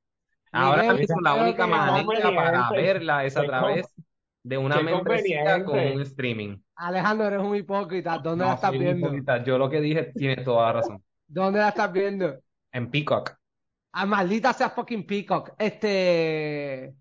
Ahora 0.51 0.83
Miguel, 0.83 0.99
mismo 0.99 1.21
la 1.21 1.35
única 1.35 1.67
manera 1.67 2.35
para 2.35 2.69
verla 2.71 3.25
es 3.25 3.37
a 3.37 3.43
través 3.43 3.93
de 4.41 4.57
una 4.57 4.81
membresía 4.81 5.63
con 5.63 5.77
un 5.77 6.01
streaming. 6.01 6.57
Alejandro, 6.77 7.27
eres 7.27 7.39
un 7.41 7.55
hipócrita. 7.55 8.17
¿Dónde 8.17 8.45
la 8.45 8.53
estás 8.53 8.71
viendo? 8.71 9.07
hipócrita. 9.07 9.43
Yo 9.43 9.57
lo 9.59 9.69
que 9.69 9.81
dije 9.81 10.11
tiene 10.15 10.37
toda 10.37 10.67
la 10.67 10.73
razón. 10.73 11.03
¿Dónde 11.27 11.59
la 11.59 11.69
estás 11.69 11.91
viendo? 11.91 12.39
En 12.71 12.89
Peacock. 12.89 13.35
Ah, 13.91 14.05
maldita 14.05 14.53
sea 14.53 14.69
fucking 14.69 15.05
Peacock. 15.05 15.53
Este. 15.57 16.93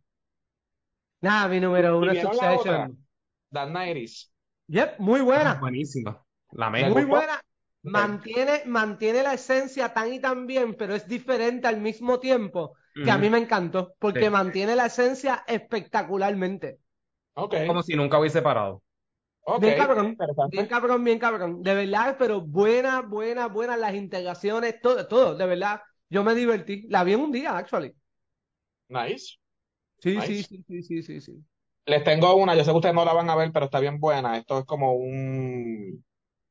Nada, 1.24 1.48
mi 1.48 1.60
número 1.60 1.94
¿Y 1.94 1.98
uno 1.98 2.06
es 2.06 2.12
vieron 2.12 2.36
la 2.36 2.52
otra? 2.52 2.54
Succession. 2.54 3.06
Dan 3.50 3.72
Nairis. 3.72 4.32
Yep, 4.68 4.98
muy 4.98 5.20
buena. 5.20 5.54
Buenísima. 5.54 6.22
La 6.52 6.70
¿Les 6.70 6.82
mejor. 6.82 6.92
Muy 6.92 7.04
buena. 7.04 7.40
Mantiene, 7.82 8.62
mantiene 8.66 9.22
la 9.22 9.34
esencia 9.34 9.92
tan 9.92 10.12
y 10.12 10.20
tan 10.20 10.46
bien, 10.46 10.74
pero 10.74 10.94
es 10.94 11.06
diferente 11.06 11.66
al 11.66 11.80
mismo 11.80 12.18
tiempo, 12.18 12.76
que 12.94 13.10
a 13.10 13.18
mí 13.18 13.28
me 13.28 13.38
encantó, 13.38 13.94
porque 13.98 14.24
Sí. 14.24 14.30
mantiene 14.30 14.74
la 14.74 14.86
esencia 14.86 15.44
espectacularmente. 15.46 16.78
Ok. 17.34 17.54
Como 17.66 17.82
si 17.82 17.94
nunca 17.96 18.18
hubiese 18.18 18.40
parado. 18.42 18.82
Ok. 19.46 19.60
Bien 19.60 19.76
cabrón, 19.76 20.16
bien 20.50 20.66
cabrón, 20.66 21.04
bien 21.04 21.18
cabrón. 21.18 21.62
De 21.62 21.74
verdad, 21.74 22.16
pero 22.18 22.40
buena, 22.40 23.02
buena, 23.02 23.48
buena 23.48 23.76
las 23.76 23.94
integraciones, 23.94 24.80
todo, 24.80 25.06
todo, 25.06 25.34
de 25.34 25.46
verdad. 25.46 25.82
Yo 26.08 26.24
me 26.24 26.34
divertí. 26.34 26.86
La 26.88 27.04
vi 27.04 27.12
en 27.12 27.20
un 27.20 27.32
día, 27.32 27.56
actually. 27.56 27.92
Nice. 28.88 29.36
Sí, 30.04 30.20
Nice. 30.20 30.42
sí, 30.44 30.44
sí, 30.44 30.62
sí, 30.68 30.82
sí, 30.84 31.02
sí, 31.02 31.20
sí. 31.20 31.44
Les 31.86 32.02
tengo 32.04 32.34
una, 32.36 32.54
yo 32.56 32.64
sé 32.64 32.70
que 32.70 32.76
ustedes 32.76 32.94
no 32.94 33.04
la 33.04 33.12
van 33.12 33.28
a 33.30 33.36
ver, 33.36 33.52
pero 33.52 33.66
está 33.66 33.78
bien 33.80 34.00
buena. 34.00 34.38
Esto 34.38 34.58
es 34.60 34.64
como 34.64 34.92
un, 34.94 36.02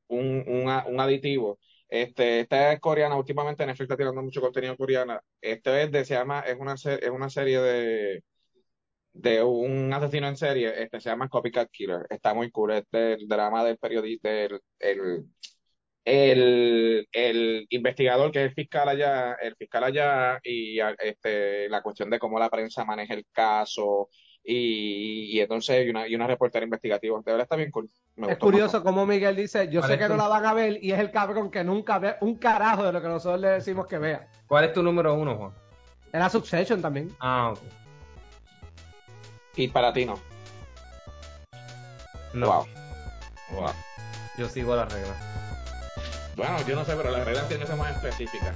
un, 0.08 0.44
un, 0.48 0.68
a- 0.70 0.86
un 0.88 1.00
aditivo. 1.00 1.58
Este, 1.88 2.40
esta 2.40 2.72
es 2.72 2.80
coreana, 2.80 3.16
últimamente 3.16 3.66
Netflix 3.66 3.84
está 3.86 3.96
tirando 3.98 4.22
mucho 4.22 4.40
contenido 4.42 4.76
coreana. 4.76 5.20
Este 5.40 5.84
es 5.84 5.92
de, 5.92 6.04
se 6.04 6.14
llama, 6.14 6.40
es 6.40 6.56
una, 6.60 6.76
se- 6.76 7.04
es 7.04 7.10
una 7.10 7.30
serie 7.30 7.60
de, 7.60 8.24
de 9.14 9.42
un 9.44 9.92
asesino 9.94 10.28
en 10.28 10.36
serie, 10.38 10.82
este 10.82 11.00
se 11.00 11.10
llama 11.10 11.28
Copycat 11.28 11.70
Killer. 11.72 12.06
Está 12.10 12.34
muy 12.34 12.50
cool, 12.52 12.72
es 12.72 12.84
del 12.92 13.28
drama 13.28 13.64
del 13.64 13.78
periodista, 13.78 14.30
del 14.30 14.60
el, 16.04 17.08
el, 17.12 17.66
investigador 17.70 18.30
que 18.30 18.40
es 18.44 18.48
el 18.50 18.54
fiscal 18.54 18.88
allá, 18.88 19.34
el 19.40 19.56
fiscal 19.56 19.84
allá, 19.84 20.38
y 20.42 20.78
este, 20.98 21.68
la 21.68 21.82
cuestión 21.82 22.10
de 22.10 22.18
cómo 22.18 22.38
la 22.38 22.50
prensa 22.50 22.84
maneja 22.84 23.14
el 23.14 23.26
caso, 23.32 24.08
y, 24.46 25.36
y 25.36 25.40
entonces, 25.40 25.86
y 25.86 25.88
una, 25.90 26.06
y 26.06 26.14
una 26.14 26.26
reportera 26.26 26.64
investigativa. 26.64 27.16
De 27.24 27.32
verdad 27.32 27.44
está 27.44 27.56
bien 27.56 27.70
cool. 27.70 27.88
Me 28.16 28.30
Es 28.30 28.38
curioso 28.38 28.76
montón. 28.78 28.82
como 28.92 29.06
Miguel 29.06 29.34
dice, 29.36 29.68
yo 29.70 29.80
¿Cuál 29.80 29.88
sé 29.88 29.94
es 29.94 30.00
que 30.00 30.06
tu- 30.06 30.12
no 30.12 30.16
la 30.18 30.28
van 30.28 30.44
a 30.44 30.52
ver 30.52 30.78
y 30.84 30.92
es 30.92 30.98
el 30.98 31.10
cabrón 31.10 31.50
que 31.50 31.64
nunca 31.64 31.98
ve 31.98 32.16
un 32.20 32.36
carajo 32.36 32.84
de 32.84 32.92
lo 32.92 33.00
que 33.00 33.08
nosotros 33.08 33.40
le 33.40 33.48
decimos 33.48 33.86
que 33.86 33.96
vea. 33.98 34.28
¿Cuál 34.46 34.64
es 34.66 34.72
tu 34.74 34.82
número 34.82 35.14
uno, 35.14 35.34
Juan? 35.36 35.52
Era 36.12 36.28
Succession 36.28 36.82
también. 36.82 37.08
Ah, 37.20 37.52
ok. 37.52 37.58
Y 39.56 39.68
para 39.68 39.92
ti 39.94 40.04
no. 40.04 40.20
No, 42.34 42.46
Wow. 42.46 42.66
Wow. 43.52 43.70
yo 44.36 44.48
sigo 44.48 44.76
la 44.76 44.84
regla. 44.84 45.14
Bueno, 46.36 46.56
yo 46.66 46.74
no 46.74 46.84
sé, 46.84 46.94
pero 46.96 47.10
las 47.10 47.24
reglas 47.24 47.46
tienen 47.48 47.64
que 47.64 47.70
ser 47.70 47.78
más 47.78 47.94
específicas. 47.94 48.54